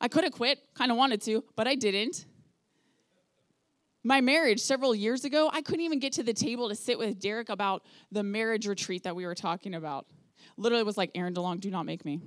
i 0.00 0.08
could 0.08 0.24
have 0.24 0.32
quit 0.32 0.58
kind 0.74 0.90
of 0.90 0.96
wanted 0.96 1.20
to 1.20 1.44
but 1.54 1.68
i 1.68 1.74
didn't 1.74 2.24
my 4.02 4.20
marriage 4.20 4.58
several 4.58 4.94
years 4.94 5.24
ago 5.24 5.50
i 5.52 5.60
couldn't 5.60 5.84
even 5.84 6.00
get 6.00 6.14
to 6.14 6.22
the 6.22 6.34
table 6.34 6.68
to 6.68 6.74
sit 6.74 6.98
with 6.98 7.20
derek 7.20 7.50
about 7.50 7.84
the 8.10 8.22
marriage 8.22 8.66
retreat 8.66 9.04
that 9.04 9.14
we 9.14 9.26
were 9.26 9.34
talking 9.34 9.74
about 9.74 10.06
literally 10.56 10.82
was 10.82 10.96
like 10.96 11.10
aaron 11.14 11.34
delong 11.34 11.60
do 11.60 11.70
not 11.70 11.84
make 11.84 12.04
me 12.04 12.20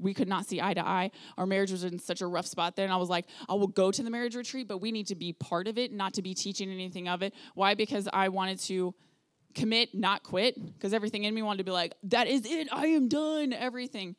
we 0.00 0.14
could 0.14 0.28
not 0.28 0.46
see 0.46 0.60
eye 0.60 0.74
to 0.74 0.86
eye. 0.86 1.10
Our 1.36 1.46
marriage 1.46 1.70
was 1.70 1.84
in 1.84 1.98
such 1.98 2.22
a 2.22 2.26
rough 2.26 2.46
spot 2.46 2.74
there. 2.74 2.84
And 2.84 2.92
I 2.92 2.96
was 2.96 3.10
like, 3.10 3.26
I 3.48 3.54
will 3.54 3.66
go 3.66 3.90
to 3.90 4.02
the 4.02 4.10
marriage 4.10 4.34
retreat, 4.34 4.66
but 4.66 4.78
we 4.78 4.92
need 4.92 5.06
to 5.08 5.14
be 5.14 5.34
part 5.34 5.68
of 5.68 5.76
it, 5.76 5.92
not 5.92 6.14
to 6.14 6.22
be 6.22 6.32
teaching 6.34 6.70
anything 6.70 7.06
of 7.06 7.22
it. 7.22 7.34
Why? 7.54 7.74
Because 7.74 8.08
I 8.10 8.30
wanted 8.30 8.58
to 8.60 8.94
commit, 9.54 9.94
not 9.94 10.22
quit, 10.22 10.54
because 10.74 10.92
everything 10.92 11.24
in 11.24 11.34
me 11.34 11.42
wanted 11.42 11.58
to 11.58 11.64
be 11.64 11.70
like, 11.70 11.94
that 12.04 12.26
is 12.26 12.46
it, 12.46 12.68
I 12.72 12.86
am 12.86 13.08
done, 13.08 13.52
everything. 13.52 14.16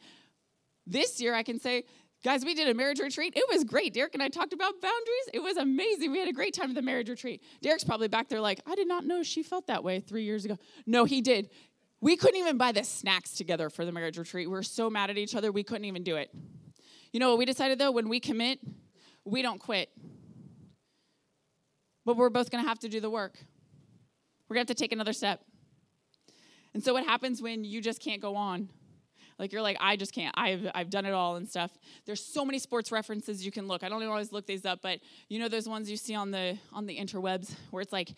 This 0.86 1.22
year, 1.22 1.34
I 1.34 1.44
can 1.44 1.60
say, 1.60 1.86
guys, 2.24 2.44
we 2.44 2.54
did 2.54 2.68
a 2.68 2.74
marriage 2.74 3.00
retreat. 3.00 3.34
It 3.36 3.46
was 3.50 3.64
great. 3.64 3.94
Derek 3.94 4.14
and 4.14 4.22
I 4.22 4.28
talked 4.30 4.54
about 4.54 4.82
boundaries. 4.82 5.30
It 5.34 5.42
was 5.42 5.58
amazing. 5.58 6.12
We 6.12 6.20
had 6.20 6.28
a 6.28 6.34
great 6.34 6.54
time 6.54 6.70
at 6.70 6.76
the 6.76 6.82
marriage 6.82 7.10
retreat. 7.10 7.42
Derek's 7.62 7.84
probably 7.84 8.08
back 8.08 8.30
there 8.30 8.42
like, 8.42 8.62
I 8.66 8.76
did 8.76 8.88
not 8.88 9.06
know 9.06 9.24
she 9.24 9.44
felt 9.44 9.68
that 9.68 9.84
way 9.84 10.00
three 10.00 10.24
years 10.24 10.46
ago. 10.46 10.58
No, 10.86 11.06
he 11.06 11.22
did 11.22 11.50
We 12.02 12.18
couldn't 12.18 12.40
even 12.40 12.58
buy 12.58 12.72
the 12.72 12.84
snacks 12.84 13.34
together 13.34 13.70
for 13.70 13.86
the 13.86 13.92
marriage 13.92 14.18
retreat. 14.18 14.50
We 14.50 14.54
were 14.56 14.64
so 14.64 14.90
mad 14.90 15.12
at 15.12 15.18
each 15.18 15.36
other, 15.36 15.52
we 15.52 15.64
couldn't 15.64 15.86
even 15.86 16.04
do 16.04 16.16
it. 16.16 16.32
You 17.14 17.20
know 17.20 17.30
what 17.30 17.38
we 17.38 17.46
decided 17.46 17.78
though? 17.78 17.92
When 17.92 18.10
we 18.10 18.20
commit, 18.20 18.60
we 19.24 19.44
don't 19.44 19.60
quit. 19.60 19.90
But 22.04 22.18
we're 22.18 22.32
both 22.32 22.50
gonna 22.50 22.68
have 22.68 22.80
to 22.80 22.90
do 22.90 23.00
the 23.00 23.10
work. 23.10 23.38
We're 24.52 24.56
gonna 24.56 24.62
have 24.64 24.68
to 24.68 24.76
take 24.76 24.92
another 24.92 25.14
step. 25.14 25.46
And 26.74 26.84
so, 26.84 26.92
what 26.92 27.06
happens 27.06 27.42
when 27.42 27.64
you 27.64 27.80
just 27.80 28.02
can't 28.02 28.22
go 28.22 28.36
on? 28.36 28.68
Like 29.40 29.54
you're 29.54 29.62
like, 29.62 29.78
I 29.80 29.96
just 29.96 30.14
can't. 30.14 30.36
I've 30.38 30.70
I've 30.76 30.90
done 30.90 31.06
it 31.06 31.14
all 31.14 31.38
and 31.38 31.48
stuff. 31.48 31.72
There's 32.06 32.22
so 32.22 32.44
many 32.44 32.60
sports 32.60 32.92
references 32.92 33.46
you 33.46 33.52
can 33.54 33.70
look. 33.70 33.82
I 33.82 33.88
don't 33.88 34.04
always 34.04 34.34
look 34.34 34.46
these 34.46 34.66
up, 34.66 34.82
but 34.82 35.00
you 35.30 35.40
know 35.40 35.48
those 35.48 35.70
ones 35.70 35.90
you 35.90 35.96
see 35.96 36.16
on 36.16 36.32
the 36.32 36.58
on 36.74 36.86
the 36.86 36.98
interwebs 36.98 37.56
where 37.70 37.82
it's 37.82 37.94
like 37.94 38.10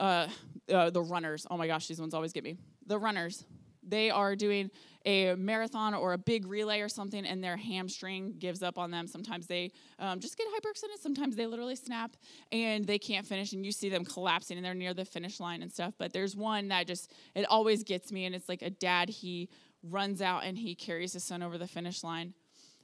uh, 0.00 0.28
uh, 0.72 0.88
the 0.88 1.02
runners. 1.02 1.46
Oh 1.50 1.58
my 1.58 1.66
gosh, 1.66 1.86
these 1.86 2.00
ones 2.00 2.14
always 2.14 2.32
get 2.32 2.42
me. 2.42 2.56
The 2.86 2.98
runners. 2.98 3.44
They 3.88 4.10
are 4.10 4.36
doing 4.36 4.70
a 5.06 5.34
marathon 5.36 5.94
or 5.94 6.12
a 6.12 6.18
big 6.18 6.46
relay 6.46 6.80
or 6.80 6.88
something, 6.88 7.24
and 7.24 7.42
their 7.42 7.56
hamstring 7.56 8.34
gives 8.38 8.62
up 8.62 8.78
on 8.78 8.90
them. 8.90 9.06
Sometimes 9.06 9.46
they 9.46 9.70
um, 9.98 10.20
just 10.20 10.36
get 10.36 10.46
hyperextended. 10.48 11.00
Sometimes 11.00 11.36
they 11.36 11.46
literally 11.46 11.76
snap 11.76 12.16
and 12.52 12.86
they 12.86 12.98
can't 12.98 13.26
finish, 13.26 13.52
and 13.52 13.64
you 13.64 13.72
see 13.72 13.88
them 13.88 14.04
collapsing, 14.04 14.56
and 14.56 14.64
they're 14.64 14.74
near 14.74 14.94
the 14.94 15.04
finish 15.04 15.40
line 15.40 15.62
and 15.62 15.72
stuff. 15.72 15.94
But 15.98 16.12
there's 16.12 16.36
one 16.36 16.68
that 16.68 16.86
just 16.86 17.12
it 17.34 17.46
always 17.46 17.84
gets 17.84 18.12
me, 18.12 18.24
and 18.26 18.34
it's 18.34 18.48
like 18.48 18.62
a 18.62 18.70
dad. 18.70 19.08
He 19.08 19.48
runs 19.82 20.20
out 20.20 20.44
and 20.44 20.58
he 20.58 20.74
carries 20.74 21.12
his 21.12 21.24
son 21.24 21.42
over 21.42 21.58
the 21.58 21.66
finish 21.66 22.02
line. 22.02 22.34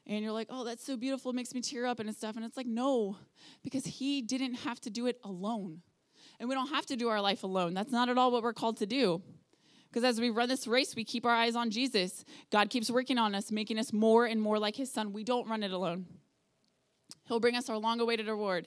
And 0.07 0.22
you're 0.22 0.32
like, 0.32 0.48
oh, 0.50 0.64
that's 0.64 0.84
so 0.84 0.96
beautiful. 0.96 1.30
It 1.30 1.34
makes 1.34 1.55
me 1.55 1.61
tear 1.61 1.86
up 1.86 1.98
and 1.98 2.14
stuff. 2.14 2.36
And 2.36 2.44
it's 2.44 2.57
like, 2.57 2.66
no, 2.66 3.16
because 3.62 3.84
he 3.86 4.20
didn't 4.20 4.55
have 4.55 4.80
to 4.80 4.90
do 4.90 5.07
it 5.07 5.18
alone. 5.24 5.80
And 6.38 6.48
we 6.48 6.55
don't 6.55 6.68
have 6.68 6.86
to 6.86 6.96
do 6.96 7.09
our 7.09 7.20
life 7.20 7.42
alone. 7.42 7.74
That's 7.74 7.92
not 7.92 8.09
at 8.09 8.18
all 8.18 8.30
what 8.30 8.42
we're 8.42 8.52
called 8.52 8.76
to 8.78 8.86
do. 8.86 9.22
Because 9.95 10.03
as 10.03 10.20
we 10.20 10.28
run 10.28 10.49
this 10.49 10.66
race, 10.66 10.97
we 10.97 11.05
keep 11.05 11.24
our 11.24 11.32
eyes 11.32 11.55
on 11.55 11.70
Jesus. 11.70 12.24
God 12.51 12.68
keeps 12.68 12.90
working 12.90 13.16
on 13.16 13.32
us, 13.32 13.53
making 13.53 13.78
us 13.78 13.92
more 13.92 14.26
and 14.26 14.42
more 14.42 14.59
like 14.59 14.74
his 14.74 14.90
son. 14.90 15.12
We 15.12 15.22
don't 15.22 15.49
run 15.49 15.62
it 15.62 15.70
alone. 15.70 16.07
He'll 17.28 17.38
bring 17.38 17.55
us 17.55 17.70
our 17.70 17.78
long 17.78 18.01
awaited 18.01 18.26
reward. 18.26 18.66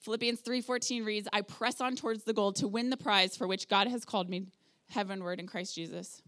Philippians 0.00 0.40
3:14 0.40 1.04
reads, 1.04 1.28
"I 1.32 1.42
press 1.42 1.80
on 1.80 1.94
towards 1.94 2.24
the 2.24 2.32
goal 2.32 2.52
to 2.54 2.66
win 2.66 2.90
the 2.90 2.96
prize 2.96 3.36
for 3.36 3.46
which 3.46 3.68
God 3.68 3.86
has 3.86 4.04
called 4.04 4.28
me 4.28 4.48
heavenward 4.88 5.38
in 5.38 5.46
Christ 5.46 5.76
Jesus." 5.76 6.22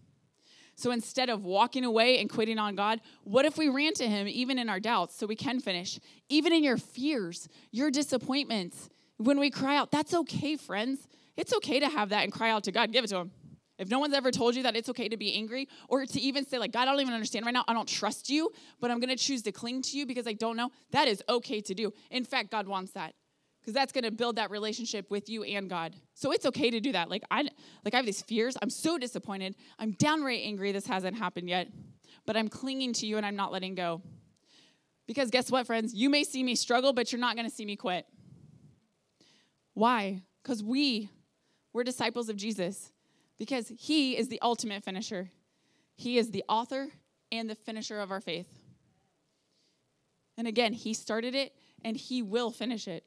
So 0.77 0.91
instead 0.91 1.29
of 1.29 1.43
walking 1.43 1.83
away 1.83 2.17
and 2.17 2.29
quitting 2.29 2.57
on 2.57 2.77
God, 2.77 3.01
what 3.25 3.43
if 3.43 3.57
we 3.57 3.67
ran 3.67 3.95
to 3.95 4.07
him 4.07 4.29
even 4.29 4.57
in 4.57 4.69
our 4.69 4.79
doubts 4.79 5.17
so 5.17 5.27
we 5.27 5.35
can 5.35 5.59
finish? 5.59 5.99
Even 6.29 6.53
in 6.53 6.63
your 6.63 6.77
fears, 6.77 7.49
your 7.71 7.91
disappointments, 7.91 8.87
when 9.17 9.39
we 9.39 9.49
cry 9.49 9.75
out, 9.75 9.91
that's 9.91 10.13
okay, 10.13 10.55
friends. 10.55 11.05
It's 11.35 11.53
okay 11.53 11.81
to 11.81 11.89
have 11.89 12.07
that 12.09 12.23
and 12.23 12.31
cry 12.31 12.49
out 12.49 12.63
to 12.63 12.71
God. 12.71 12.93
Give 12.93 13.03
it 13.03 13.07
to 13.07 13.17
him. 13.17 13.31
If 13.77 13.89
no 13.89 13.99
one's 13.99 14.13
ever 14.13 14.31
told 14.31 14.55
you 14.55 14.63
that 14.63 14.75
it's 14.75 14.87
okay 14.89 15.09
to 15.09 15.17
be 15.17 15.33
angry 15.35 15.67
or 15.89 16.05
to 16.05 16.19
even 16.19 16.45
say, 16.45 16.57
like, 16.57 16.71
God, 16.71 16.83
I 16.83 16.91
don't 16.91 17.01
even 17.01 17.13
understand 17.13 17.45
right 17.45 17.53
now, 17.53 17.65
I 17.67 17.73
don't 17.73 17.87
trust 17.87 18.29
you, 18.29 18.51
but 18.79 18.89
I'm 18.89 18.99
gonna 18.99 19.17
choose 19.17 19.41
to 19.43 19.51
cling 19.51 19.81
to 19.83 19.97
you 19.97 20.05
because 20.05 20.27
I 20.27 20.33
don't 20.33 20.55
know, 20.55 20.71
that 20.91 21.07
is 21.07 21.21
okay 21.27 21.59
to 21.61 21.73
do. 21.73 21.91
In 22.09 22.23
fact, 22.23 22.51
God 22.51 22.67
wants 22.67 22.93
that 22.93 23.15
because 23.59 23.73
that's 23.73 23.91
gonna 23.91 24.11
build 24.11 24.37
that 24.37 24.49
relationship 24.49 25.11
with 25.11 25.27
you 25.27 25.43
and 25.43 25.69
God. 25.69 25.95
So 26.13 26.31
it's 26.31 26.45
okay 26.45 26.69
to 26.71 26.79
do 26.79 26.93
that. 26.93 27.09
Like, 27.09 27.23
I, 27.29 27.41
like, 27.83 27.93
I 27.93 27.97
have 27.97 28.05
these 28.05 28.21
fears. 28.21 28.55
I'm 28.61 28.69
so 28.69 28.97
disappointed. 28.97 29.55
I'm 29.77 29.91
downright 29.91 30.41
angry 30.43 30.71
this 30.71 30.87
hasn't 30.87 31.17
happened 31.17 31.49
yet, 31.49 31.67
but 32.25 32.37
I'm 32.37 32.47
clinging 32.47 32.93
to 32.93 33.05
you 33.05 33.17
and 33.17 33.25
I'm 33.25 33.35
not 33.35 33.51
letting 33.51 33.75
go. 33.75 34.01
Because 35.05 35.29
guess 35.29 35.51
what, 35.51 35.67
friends? 35.67 35.93
You 35.93 36.09
may 36.09 36.23
see 36.23 36.43
me 36.43 36.55
struggle, 36.55 36.93
but 36.93 37.11
you're 37.11 37.19
not 37.19 37.35
gonna 37.35 37.49
see 37.49 37.65
me 37.65 37.75
quit. 37.75 38.05
Why? 39.73 40.21
Because 40.41 40.63
we, 40.63 41.09
we're 41.73 41.83
disciples 41.83 42.29
of 42.29 42.37
Jesus 42.37 42.93
because 43.37 43.71
he 43.77 44.17
is 44.17 44.27
the 44.27 44.39
ultimate 44.41 44.83
finisher. 44.83 45.31
He 45.95 46.17
is 46.17 46.31
the 46.31 46.43
author 46.47 46.87
and 47.31 47.49
the 47.49 47.55
finisher 47.55 47.99
of 47.99 48.11
our 48.11 48.21
faith. 48.21 48.47
And 50.37 50.47
again, 50.47 50.73
he 50.73 50.93
started 50.93 51.35
it 51.35 51.53
and 51.83 51.95
he 51.95 52.21
will 52.21 52.51
finish 52.51 52.87
it. 52.87 53.03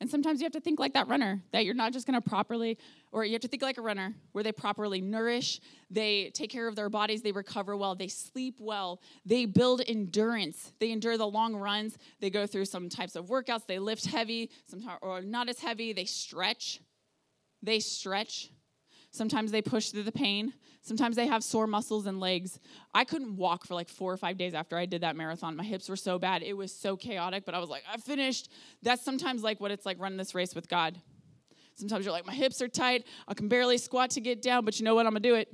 And 0.00 0.08
sometimes 0.08 0.40
you 0.40 0.44
have 0.44 0.52
to 0.52 0.60
think 0.60 0.78
like 0.78 0.94
that 0.94 1.08
runner, 1.08 1.42
that 1.50 1.64
you're 1.64 1.74
not 1.74 1.92
just 1.92 2.06
gonna 2.06 2.20
properly, 2.20 2.78
or 3.10 3.24
you 3.24 3.32
have 3.32 3.40
to 3.42 3.48
think 3.48 3.62
like 3.62 3.78
a 3.78 3.82
runner, 3.82 4.14
where 4.30 4.44
they 4.44 4.52
properly 4.52 5.00
nourish, 5.00 5.60
they 5.90 6.30
take 6.34 6.50
care 6.50 6.68
of 6.68 6.76
their 6.76 6.88
bodies, 6.88 7.22
they 7.22 7.32
recover 7.32 7.76
well, 7.76 7.96
they 7.96 8.06
sleep 8.06 8.58
well, 8.60 9.00
they 9.26 9.44
build 9.44 9.82
endurance, 9.88 10.72
they 10.78 10.92
endure 10.92 11.18
the 11.18 11.26
long 11.26 11.56
runs, 11.56 11.98
they 12.20 12.30
go 12.30 12.46
through 12.46 12.66
some 12.66 12.88
types 12.88 13.16
of 13.16 13.26
workouts, 13.26 13.66
they 13.66 13.80
lift 13.80 14.06
heavy, 14.06 14.50
sometimes 14.68 14.98
or 15.02 15.20
not 15.20 15.48
as 15.48 15.58
heavy, 15.58 15.92
they 15.92 16.04
stretch. 16.04 16.80
They 17.62 17.80
stretch. 17.80 18.50
Sometimes 19.10 19.50
they 19.50 19.62
push 19.62 19.88
through 19.88 20.04
the 20.04 20.12
pain. 20.12 20.52
Sometimes 20.82 21.16
they 21.16 21.26
have 21.26 21.42
sore 21.42 21.66
muscles 21.66 22.06
and 22.06 22.20
legs. 22.20 22.58
I 22.94 23.04
couldn't 23.04 23.36
walk 23.36 23.66
for 23.66 23.74
like 23.74 23.88
four 23.88 24.12
or 24.12 24.16
five 24.16 24.38
days 24.38 24.54
after 24.54 24.76
I 24.76 24.86
did 24.86 25.02
that 25.02 25.16
marathon. 25.16 25.56
My 25.56 25.64
hips 25.64 25.88
were 25.88 25.96
so 25.96 26.18
bad. 26.18 26.42
It 26.42 26.56
was 26.56 26.72
so 26.72 26.96
chaotic, 26.96 27.44
but 27.44 27.54
I 27.54 27.58
was 27.58 27.68
like, 27.68 27.82
I 27.92 27.96
finished. 27.96 28.50
That's 28.82 29.04
sometimes 29.04 29.42
like 29.42 29.60
what 29.60 29.70
it's 29.70 29.84
like 29.84 29.98
running 29.98 30.18
this 30.18 30.34
race 30.34 30.54
with 30.54 30.68
God. 30.68 31.00
Sometimes 31.74 32.04
you're 32.04 32.12
like, 32.12 32.26
my 32.26 32.34
hips 32.34 32.60
are 32.60 32.68
tight. 32.68 33.06
I 33.26 33.34
can 33.34 33.48
barely 33.48 33.78
squat 33.78 34.10
to 34.10 34.20
get 34.20 34.42
down, 34.42 34.64
but 34.64 34.78
you 34.78 34.84
know 34.84 34.94
what? 34.94 35.06
I'm 35.06 35.12
going 35.12 35.22
to 35.22 35.28
do 35.28 35.34
it. 35.34 35.48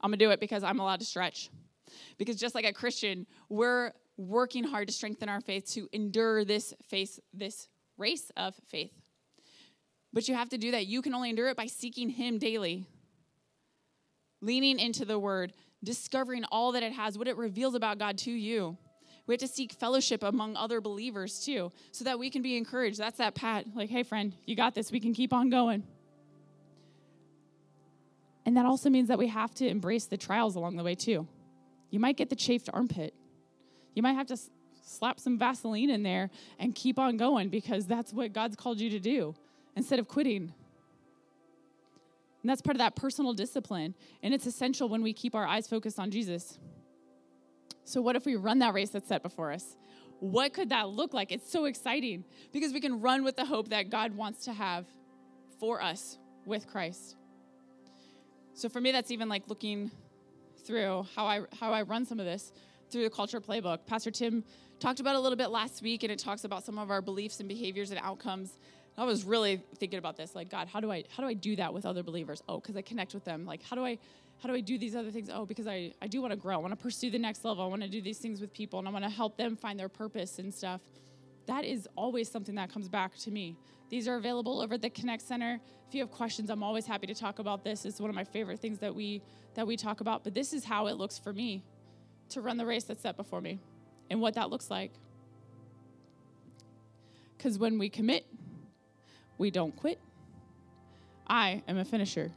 I'm 0.00 0.10
going 0.10 0.18
to 0.18 0.24
do 0.24 0.30
it 0.30 0.40
because 0.40 0.64
I'm 0.64 0.80
allowed 0.80 1.00
to 1.00 1.06
stretch. 1.06 1.50
Because 2.18 2.36
just 2.36 2.54
like 2.54 2.64
a 2.64 2.72
Christian, 2.72 3.26
we're 3.48 3.92
working 4.16 4.64
hard 4.64 4.88
to 4.88 4.94
strengthen 4.94 5.28
our 5.28 5.40
faith 5.40 5.70
to 5.72 5.88
endure 5.92 6.44
this 6.44 6.74
face, 6.88 7.20
this 7.32 7.68
race 7.96 8.30
of 8.36 8.54
faith. 8.68 8.92
But 10.12 10.28
you 10.28 10.34
have 10.34 10.48
to 10.50 10.58
do 10.58 10.72
that. 10.72 10.86
You 10.86 11.02
can 11.02 11.14
only 11.14 11.30
endure 11.30 11.48
it 11.48 11.56
by 11.56 11.66
seeking 11.66 12.08
Him 12.08 12.38
daily, 12.38 12.86
leaning 14.40 14.78
into 14.78 15.04
the 15.04 15.18
Word, 15.18 15.52
discovering 15.84 16.44
all 16.50 16.72
that 16.72 16.82
it 16.82 16.92
has, 16.92 17.16
what 17.16 17.28
it 17.28 17.36
reveals 17.36 17.74
about 17.74 17.98
God 17.98 18.18
to 18.18 18.30
you. 18.30 18.76
We 19.26 19.34
have 19.34 19.40
to 19.40 19.48
seek 19.48 19.72
fellowship 19.72 20.24
among 20.24 20.56
other 20.56 20.80
believers 20.80 21.44
too, 21.44 21.70
so 21.92 22.04
that 22.04 22.18
we 22.18 22.30
can 22.30 22.42
be 22.42 22.56
encouraged. 22.56 22.98
That's 22.98 23.18
that 23.18 23.34
pat, 23.34 23.66
like, 23.74 23.88
hey, 23.88 24.02
friend, 24.02 24.34
you 24.44 24.56
got 24.56 24.74
this. 24.74 24.90
We 24.90 24.98
can 24.98 25.14
keep 25.14 25.32
on 25.32 25.50
going. 25.50 25.84
And 28.44 28.56
that 28.56 28.66
also 28.66 28.90
means 28.90 29.08
that 29.08 29.18
we 29.18 29.28
have 29.28 29.54
to 29.56 29.68
embrace 29.68 30.06
the 30.06 30.16
trials 30.16 30.56
along 30.56 30.76
the 30.76 30.82
way 30.82 30.96
too. 30.96 31.28
You 31.90 32.00
might 32.00 32.16
get 32.16 32.30
the 32.30 32.36
chafed 32.36 32.68
armpit. 32.72 33.14
You 33.94 34.02
might 34.02 34.14
have 34.14 34.26
to 34.28 34.38
slap 34.82 35.20
some 35.20 35.38
Vaseline 35.38 35.90
in 35.90 36.02
there 36.02 36.30
and 36.58 36.74
keep 36.74 36.98
on 36.98 37.16
going 37.16 37.50
because 37.50 37.86
that's 37.86 38.12
what 38.12 38.32
God's 38.32 38.56
called 38.56 38.80
you 38.80 38.90
to 38.90 38.98
do 38.98 39.36
instead 39.76 39.98
of 39.98 40.08
quitting. 40.08 40.52
And 42.42 42.48
that's 42.48 42.62
part 42.62 42.74
of 42.76 42.78
that 42.78 42.96
personal 42.96 43.32
discipline. 43.32 43.94
And 44.22 44.32
it's 44.32 44.46
essential 44.46 44.88
when 44.88 45.02
we 45.02 45.12
keep 45.12 45.34
our 45.34 45.46
eyes 45.46 45.66
focused 45.68 45.98
on 45.98 46.10
Jesus. 46.10 46.58
So, 47.84 48.00
what 48.00 48.16
if 48.16 48.24
we 48.24 48.36
run 48.36 48.60
that 48.60 48.72
race 48.72 48.90
that's 48.90 49.08
set 49.08 49.22
before 49.22 49.52
us? 49.52 49.76
What 50.20 50.52
could 50.52 50.68
that 50.68 50.90
look 50.90 51.14
like? 51.14 51.32
It's 51.32 51.50
so 51.50 51.64
exciting 51.64 52.24
because 52.52 52.72
we 52.72 52.80
can 52.80 53.00
run 53.00 53.24
with 53.24 53.36
the 53.36 53.44
hope 53.44 53.68
that 53.70 53.90
God 53.90 54.14
wants 54.14 54.44
to 54.44 54.52
have 54.52 54.86
for 55.58 55.82
us 55.82 56.18
with 56.46 56.66
Christ. 56.66 57.16
So, 58.54 58.68
for 58.68 58.80
me, 58.80 58.92
that's 58.92 59.10
even 59.10 59.28
like 59.28 59.48
looking 59.48 59.90
through 60.64 61.06
how 61.16 61.26
I, 61.26 61.40
how 61.58 61.72
I 61.72 61.82
run 61.82 62.04
some 62.04 62.20
of 62.20 62.26
this 62.26 62.52
through 62.90 63.04
the 63.04 63.10
culture 63.10 63.40
playbook. 63.40 63.86
Pastor 63.86 64.10
Tim 64.10 64.44
talked 64.78 65.00
about 65.00 65.16
a 65.16 65.20
little 65.20 65.36
bit 65.36 65.50
last 65.50 65.82
week, 65.82 66.02
and 66.02 66.12
it 66.12 66.18
talks 66.18 66.44
about 66.44 66.64
some 66.64 66.78
of 66.78 66.90
our 66.90 67.02
beliefs 67.02 67.40
and 67.40 67.48
behaviors 67.48 67.90
and 67.90 68.00
outcomes 68.02 68.58
I 69.00 69.04
was 69.04 69.24
really 69.24 69.62
thinking 69.76 69.98
about 69.98 70.18
this, 70.18 70.34
like 70.34 70.50
God, 70.50 70.68
how 70.68 70.78
do 70.78 70.92
I 70.92 71.04
how 71.16 71.22
do 71.22 71.28
I 71.28 71.32
do 71.32 71.56
that 71.56 71.72
with 71.72 71.86
other 71.86 72.02
believers? 72.02 72.42
Oh, 72.46 72.60
because 72.60 72.76
I 72.76 72.82
connect 72.82 73.14
with 73.14 73.24
them. 73.24 73.46
Like 73.46 73.62
how 73.62 73.74
do 73.74 73.82
I 73.82 73.98
how 74.42 74.48
do 74.50 74.54
I 74.54 74.60
do 74.60 74.76
these 74.76 74.94
other 74.94 75.10
things? 75.10 75.30
Oh, 75.32 75.46
because 75.46 75.66
I, 75.66 75.94
I 76.02 76.06
do 76.06 76.20
want 76.20 76.32
to 76.32 76.36
grow. 76.36 76.56
I 76.56 76.58
want 76.58 76.72
to 76.72 76.82
pursue 76.82 77.10
the 77.10 77.18
next 77.18 77.42
level. 77.42 77.64
I 77.64 77.66
want 77.66 77.80
to 77.80 77.88
do 77.88 78.02
these 78.02 78.18
things 78.18 78.42
with 78.42 78.52
people 78.52 78.78
and 78.78 78.86
I 78.86 78.90
want 78.90 79.04
to 79.04 79.10
help 79.10 79.38
them 79.38 79.56
find 79.56 79.80
their 79.80 79.88
purpose 79.88 80.38
and 80.38 80.52
stuff. 80.52 80.82
That 81.46 81.64
is 81.64 81.88
always 81.96 82.30
something 82.30 82.54
that 82.56 82.70
comes 82.70 82.90
back 82.90 83.16
to 83.18 83.30
me. 83.30 83.56
These 83.88 84.06
are 84.06 84.16
available 84.16 84.60
over 84.60 84.74
at 84.74 84.82
the 84.82 84.90
Connect 84.90 85.22
Center. 85.22 85.58
If 85.88 85.94
you 85.94 86.02
have 86.02 86.10
questions, 86.10 86.50
I'm 86.50 86.62
always 86.62 86.86
happy 86.86 87.06
to 87.06 87.14
talk 87.14 87.38
about 87.38 87.64
this. 87.64 87.86
It's 87.86 88.00
one 88.00 88.10
of 88.10 88.16
my 88.16 88.24
favorite 88.24 88.60
things 88.60 88.80
that 88.80 88.94
we 88.94 89.22
that 89.54 89.66
we 89.66 89.78
talk 89.78 90.02
about. 90.02 90.24
But 90.24 90.34
this 90.34 90.52
is 90.52 90.62
how 90.62 90.88
it 90.88 90.98
looks 90.98 91.18
for 91.18 91.32
me 91.32 91.62
to 92.30 92.42
run 92.42 92.58
the 92.58 92.66
race 92.66 92.84
that's 92.84 93.00
set 93.00 93.16
before 93.16 93.40
me 93.40 93.60
and 94.10 94.20
what 94.20 94.34
that 94.34 94.50
looks 94.50 94.70
like. 94.70 94.92
Because 97.38 97.58
when 97.58 97.78
we 97.78 97.88
commit 97.88 98.26
we 99.40 99.50
don't 99.50 99.74
quit. 99.74 99.98
I 101.26 101.62
am 101.66 101.78
a 101.78 101.84
finisher. 101.84 102.30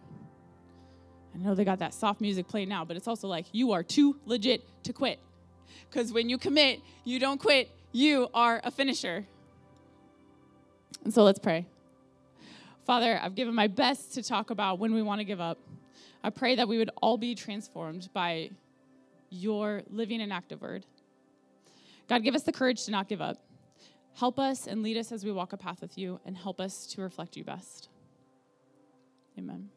I 1.36 1.38
know 1.38 1.54
they 1.54 1.66
got 1.66 1.80
that 1.80 1.94
soft 1.94 2.22
music 2.22 2.48
playing 2.48 2.70
now, 2.70 2.86
but 2.86 2.96
it's 2.96 3.08
also 3.08 3.28
like 3.28 3.46
you 3.52 3.74
are 3.74 3.84
too 3.84 4.16
legit 4.26 4.64
to 4.84 4.94
quit. 4.94 5.20
Because 5.90 6.14
when 6.14 6.30
you 6.30 6.38
commit, 6.38 6.80
you 7.04 7.20
don't 7.20 7.40
quit, 7.40 7.70
you 7.92 8.30
are 8.34 8.62
a 8.64 8.72
finisher. 8.72 9.26
And 11.04 11.14
so 11.14 11.24
let's 11.24 11.40
pray. 11.40 11.66
Father, 12.86 13.20
I've 13.22 13.36
given 13.36 13.54
my 13.54 13.68
best 13.68 14.14
to 14.14 14.24
talk 14.24 14.50
about 14.50 14.80
when 14.80 14.94
we 14.94 15.02
want 15.02 15.20
to 15.20 15.26
give 15.26 15.42
up. 15.42 15.58
I 16.24 16.30
pray 16.30 16.56
that 16.56 16.70
we 16.70 16.78
would 16.78 16.92
all 17.02 17.18
be 17.18 17.36
transformed 17.36 18.08
by 18.14 18.52
your 19.30 19.84
living 19.90 20.22
and 20.22 20.32
active 20.32 20.62
word. 20.62 20.86
God, 22.08 22.24
give 22.24 22.36
us 22.36 22.44
the 22.44 22.54
courage 22.54 22.86
to 22.86 22.92
not 22.92 23.10
give 23.10 23.22
up. 23.22 23.40
Help 24.16 24.40
us 24.40 24.68
and 24.68 24.84
lead 24.84 24.98
us 24.98 25.12
as 25.12 25.26
we 25.26 25.32
walk 25.32 25.54
a 25.54 25.58
path 25.58 25.82
with 25.82 25.98
you, 25.98 26.20
and 26.26 26.38
help 26.38 26.60
us 26.60 26.86
to 26.88 27.02
reflect 27.02 27.36
you 27.36 27.44
best. 27.44 27.90
Amen. 29.38 29.70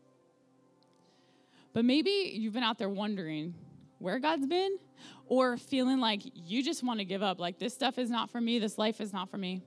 But 1.72 1.84
maybe 1.84 2.32
you've 2.34 2.52
been 2.52 2.62
out 2.62 2.78
there 2.78 2.88
wondering 2.88 3.54
where 3.98 4.18
God's 4.18 4.46
been 4.46 4.78
or 5.26 5.56
feeling 5.56 6.00
like 6.00 6.20
you 6.34 6.62
just 6.62 6.82
want 6.82 7.00
to 7.00 7.04
give 7.04 7.22
up. 7.22 7.38
Like, 7.38 7.58
this 7.58 7.74
stuff 7.74 7.98
is 7.98 8.10
not 8.10 8.30
for 8.30 8.40
me. 8.40 8.58
This 8.58 8.78
life 8.78 9.00
is 9.00 9.12
not 9.12 9.30
for 9.30 9.38
me. 9.38 9.62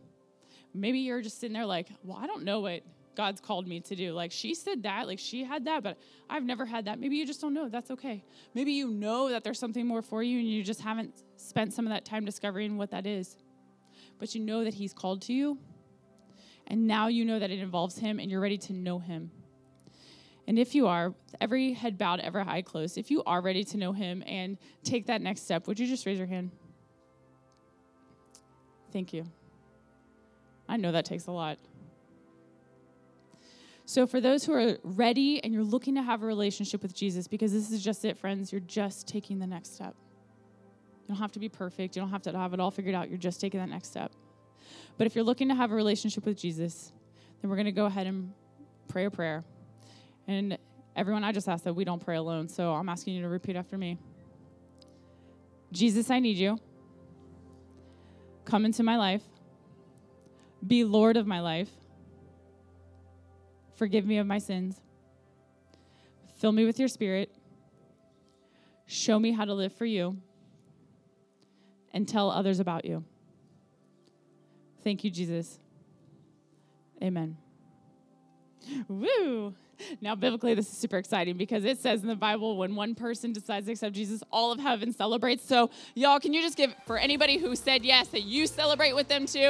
Maybe 0.74 1.00
you're 1.00 1.22
just 1.22 1.40
sitting 1.40 1.54
there 1.54 1.66
like, 1.66 1.88
well, 2.04 2.18
I 2.22 2.28
don't 2.28 2.44
know 2.44 2.60
what 2.60 2.84
God's 3.16 3.42
called 3.42 3.68
me 3.68 3.80
to 3.82 3.96
do. 3.96 4.14
Like, 4.14 4.32
she 4.32 4.54
said 4.54 4.84
that, 4.84 5.08
like, 5.08 5.20
she 5.20 5.44
had 5.44 5.66
that, 5.66 5.84
but 5.84 5.98
I've 6.30 6.44
never 6.44 6.66
had 6.66 6.86
that. 6.86 7.00
Maybe 7.00 7.16
you 7.16 7.26
just 7.26 7.42
don't 7.42 7.54
know. 7.54 7.68
That's 7.68 7.92
okay. 7.92 8.24
Maybe 8.54 8.74
you 8.74 8.88
know 8.90 9.30
that 9.30 9.44
there's 9.44 9.60
something 9.60 9.86
more 9.86 10.02
for 10.02 10.22
you 10.22 10.40
and 10.40 10.48
you 10.48 10.64
just 10.64 10.82
haven't 10.82 11.24
spent 11.36 11.74
some 11.74 11.86
of 11.86 11.92
that 11.92 12.06
time 12.06 12.24
discovering 12.24 12.78
what 12.78 12.92
that 12.92 13.08
is. 13.08 13.36
But 14.20 14.36
you 14.36 14.42
know 14.42 14.64
that 14.64 14.76
He's 14.76 14.94
called 14.94 15.22
to 15.24 15.34
you. 15.34 15.58
And 16.68 16.86
now 16.86 17.08
you 17.08 17.26
know 17.26 17.40
that 17.40 17.50
it 17.50 17.60
involves 17.60 17.98
Him 17.98 18.20
and 18.20 18.30
you're 18.30 18.42
ready 18.42 18.58
to 18.58 18.74
know 18.74 19.00
Him. 19.00 19.32
And 20.48 20.58
if 20.58 20.76
you 20.76 20.88
are, 20.88 21.14
every 21.40 21.74
head 21.74 21.98
bowed, 21.98 22.20
every 22.20 22.42
eye 22.42 22.62
closed, 22.62 22.98
if 22.98 23.12
you 23.12 23.24
are 23.24 23.42
ready 23.42 23.64
to 23.66 23.78
know 23.78 23.94
Him 23.94 24.24
and 24.26 24.58
take 24.84 25.08
that 25.08 25.22
next 25.22 25.42
step, 25.42 25.68
would 25.68 25.80
you 25.80 25.88
just 25.88 26.06
raise 26.06 26.18
your 26.18 26.28
hand? 26.28 26.52
Thank 28.92 29.14
you. 29.14 29.26
I 30.68 30.78
know 30.78 30.92
that 30.92 31.06
takes 31.06 31.28
a 31.28 31.32
lot. 31.32 31.58
So, 33.86 34.06
for 34.06 34.22
those 34.22 34.46
who 34.46 34.54
are 34.54 34.78
ready 34.84 35.44
and 35.44 35.52
you're 35.52 35.64
looking 35.64 35.96
to 35.96 36.04
have 36.04 36.22
a 36.22 36.26
relationship 36.26 36.84
with 36.84 36.94
Jesus, 36.94 37.28
because 37.28 37.52
this 37.52 37.72
is 37.72 37.84
just 37.84 38.06
it, 38.06 38.18
friends, 38.18 38.52
you're 38.52 38.62
just 38.62 39.08
taking 39.08 39.40
the 39.40 39.48
next 39.48 39.74
step. 39.74 39.96
You 41.10 41.16
don't 41.16 41.22
have 41.22 41.32
to 41.32 41.40
be 41.40 41.50
perfect, 41.50 41.96
you 41.96 42.04
don't 42.04 42.12
have 42.12 42.22
to 42.22 42.38
have 42.38 42.54
it 42.54 42.60
all 42.60 42.70
figured 42.70 42.94
out, 42.94 43.10
you're 43.10 43.18
just 43.18 43.42
taking 43.42 43.60
that 43.60 43.68
next 43.68 43.88
step. 43.88 44.12
But 45.00 45.08
if 45.08 45.16
you're 45.16 45.24
looking 45.24 45.48
to 45.48 45.56
have 45.56 45.72
a 45.72 45.74
relationship 45.74 46.24
with 46.24 46.38
Jesus, 46.38 46.94
then 47.42 47.50
we're 47.50 47.56
going 47.56 47.66
to 47.66 47.72
go 47.72 47.88
ahead 47.88 48.06
and 48.06 48.32
pray 48.90 49.06
a 49.06 49.10
prayer. 49.10 49.44
And 50.28 50.56
everyone, 50.96 51.24
I 51.24 51.32
just 51.32 51.50
asked 51.50 51.64
that 51.64 51.74
we 51.74 51.84
don't 51.84 52.00
pray 52.00 52.18
alone, 52.18 52.48
so 52.48 52.74
I'm 52.74 52.88
asking 52.90 53.16
you 53.16 53.24
to 53.24 53.28
repeat 53.28 53.56
after 53.56 53.76
me 53.76 53.98
Jesus, 55.72 56.12
I 56.12 56.20
need 56.20 56.38
you. 56.38 56.60
Come 58.46 58.66
into 58.66 58.84
my 58.84 58.98
life. 58.98 59.24
Be 60.66 60.84
Lord 60.84 61.18
of 61.18 61.26
my 61.26 61.40
life. 61.40 61.70
Forgive 63.74 64.06
me 64.06 64.20
of 64.20 64.28
my 64.28 64.38
sins. 64.38 64.80
Fill 66.38 66.52
me 66.52 66.66
with 66.66 66.78
your 66.78 66.88
spirit. 66.88 67.32
Show 68.86 69.18
me 69.18 69.32
how 69.32 69.46
to 69.46 69.56
live 69.56 69.74
for 69.74 69.86
you. 69.86 70.22
And 71.94 72.08
tell 72.08 72.30
others 72.30 72.60
about 72.60 72.86
you. 72.86 73.04
Thank 74.84 75.04
you, 75.04 75.10
Jesus. 75.10 75.60
Amen. 77.02 77.38
Woo! 78.88 79.54
Now, 80.02 80.16
biblically, 80.16 80.54
this 80.54 80.70
is 80.70 80.78
super 80.78 80.98
exciting 80.98 81.38
because 81.38 81.64
it 81.64 81.80
says 81.80 82.02
in 82.02 82.08
the 82.08 82.16
Bible 82.16 82.58
when 82.58 82.76
one 82.76 82.96
person 82.96 83.32
decides 83.32 83.66
to 83.68 83.72
accept 83.72 83.96
Jesus, 83.96 84.22
all 84.32 84.52
of 84.52 84.60
heaven 84.60 84.92
celebrates. 84.92 85.46
So, 85.46 85.70
y'all, 85.96 86.20
can 86.20 86.34
you 86.34 86.42
just 86.42 86.58
give 86.58 86.76
for 86.86 86.98
anybody 86.98 87.38
who 87.38 87.56
said 87.56 87.86
yes 87.86 88.10
that 88.10 88.24
you 88.24 88.46
celebrate 88.46 88.94
with 88.94 89.08
them 89.08 89.26
too? 89.26 89.48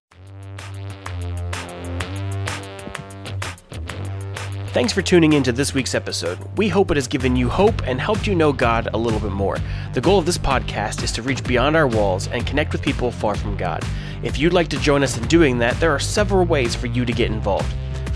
Thanks 4.72 4.93
for 4.93 5.01
tuning 5.01 5.34
in 5.34 5.41
to 5.43 5.51
this 5.51 5.74
week's 5.74 5.95
episode. 5.95 6.38
We 6.55 6.67
hope 6.70 6.91
it 6.91 6.97
has 6.97 7.07
given 7.07 7.36
you 7.36 7.49
hope 7.49 7.82
and 7.88 7.99
helped 7.99 8.28
you 8.28 8.36
know 8.36 8.53
God 8.53 8.88
a 8.93 8.97
little 8.97 9.20
bit 9.20 9.32
more. 9.32 9.57
The 9.93 9.99
goal 9.99 10.20
of 10.20 10.28
this 10.28 10.38
podcast 10.38 11.01
is 11.01 11.11
to 11.13 11.24
reach 11.24 11.43
beyond 11.43 11.76
our 11.76 11.88
walls 11.88 12.28
and 12.28 12.45
connect 12.45 12.72
with 12.72 12.84
people 12.84 13.09
far 13.09 13.34
from 13.34 13.57
God. 13.57 13.84
If 14.22 14.38
you'd 14.38 14.53
like 14.53 14.67
to 14.67 14.80
join 14.80 15.01
us 15.01 15.17
in 15.17 15.28
doing 15.28 15.57
that, 15.57 15.80
there 15.80 15.91
are 15.91 15.97
several 15.97 16.45
ways 16.45 16.76
for 16.76 16.86
you 16.86 17.03
to 17.03 17.11
get 17.11 17.32
involved. 17.32 17.74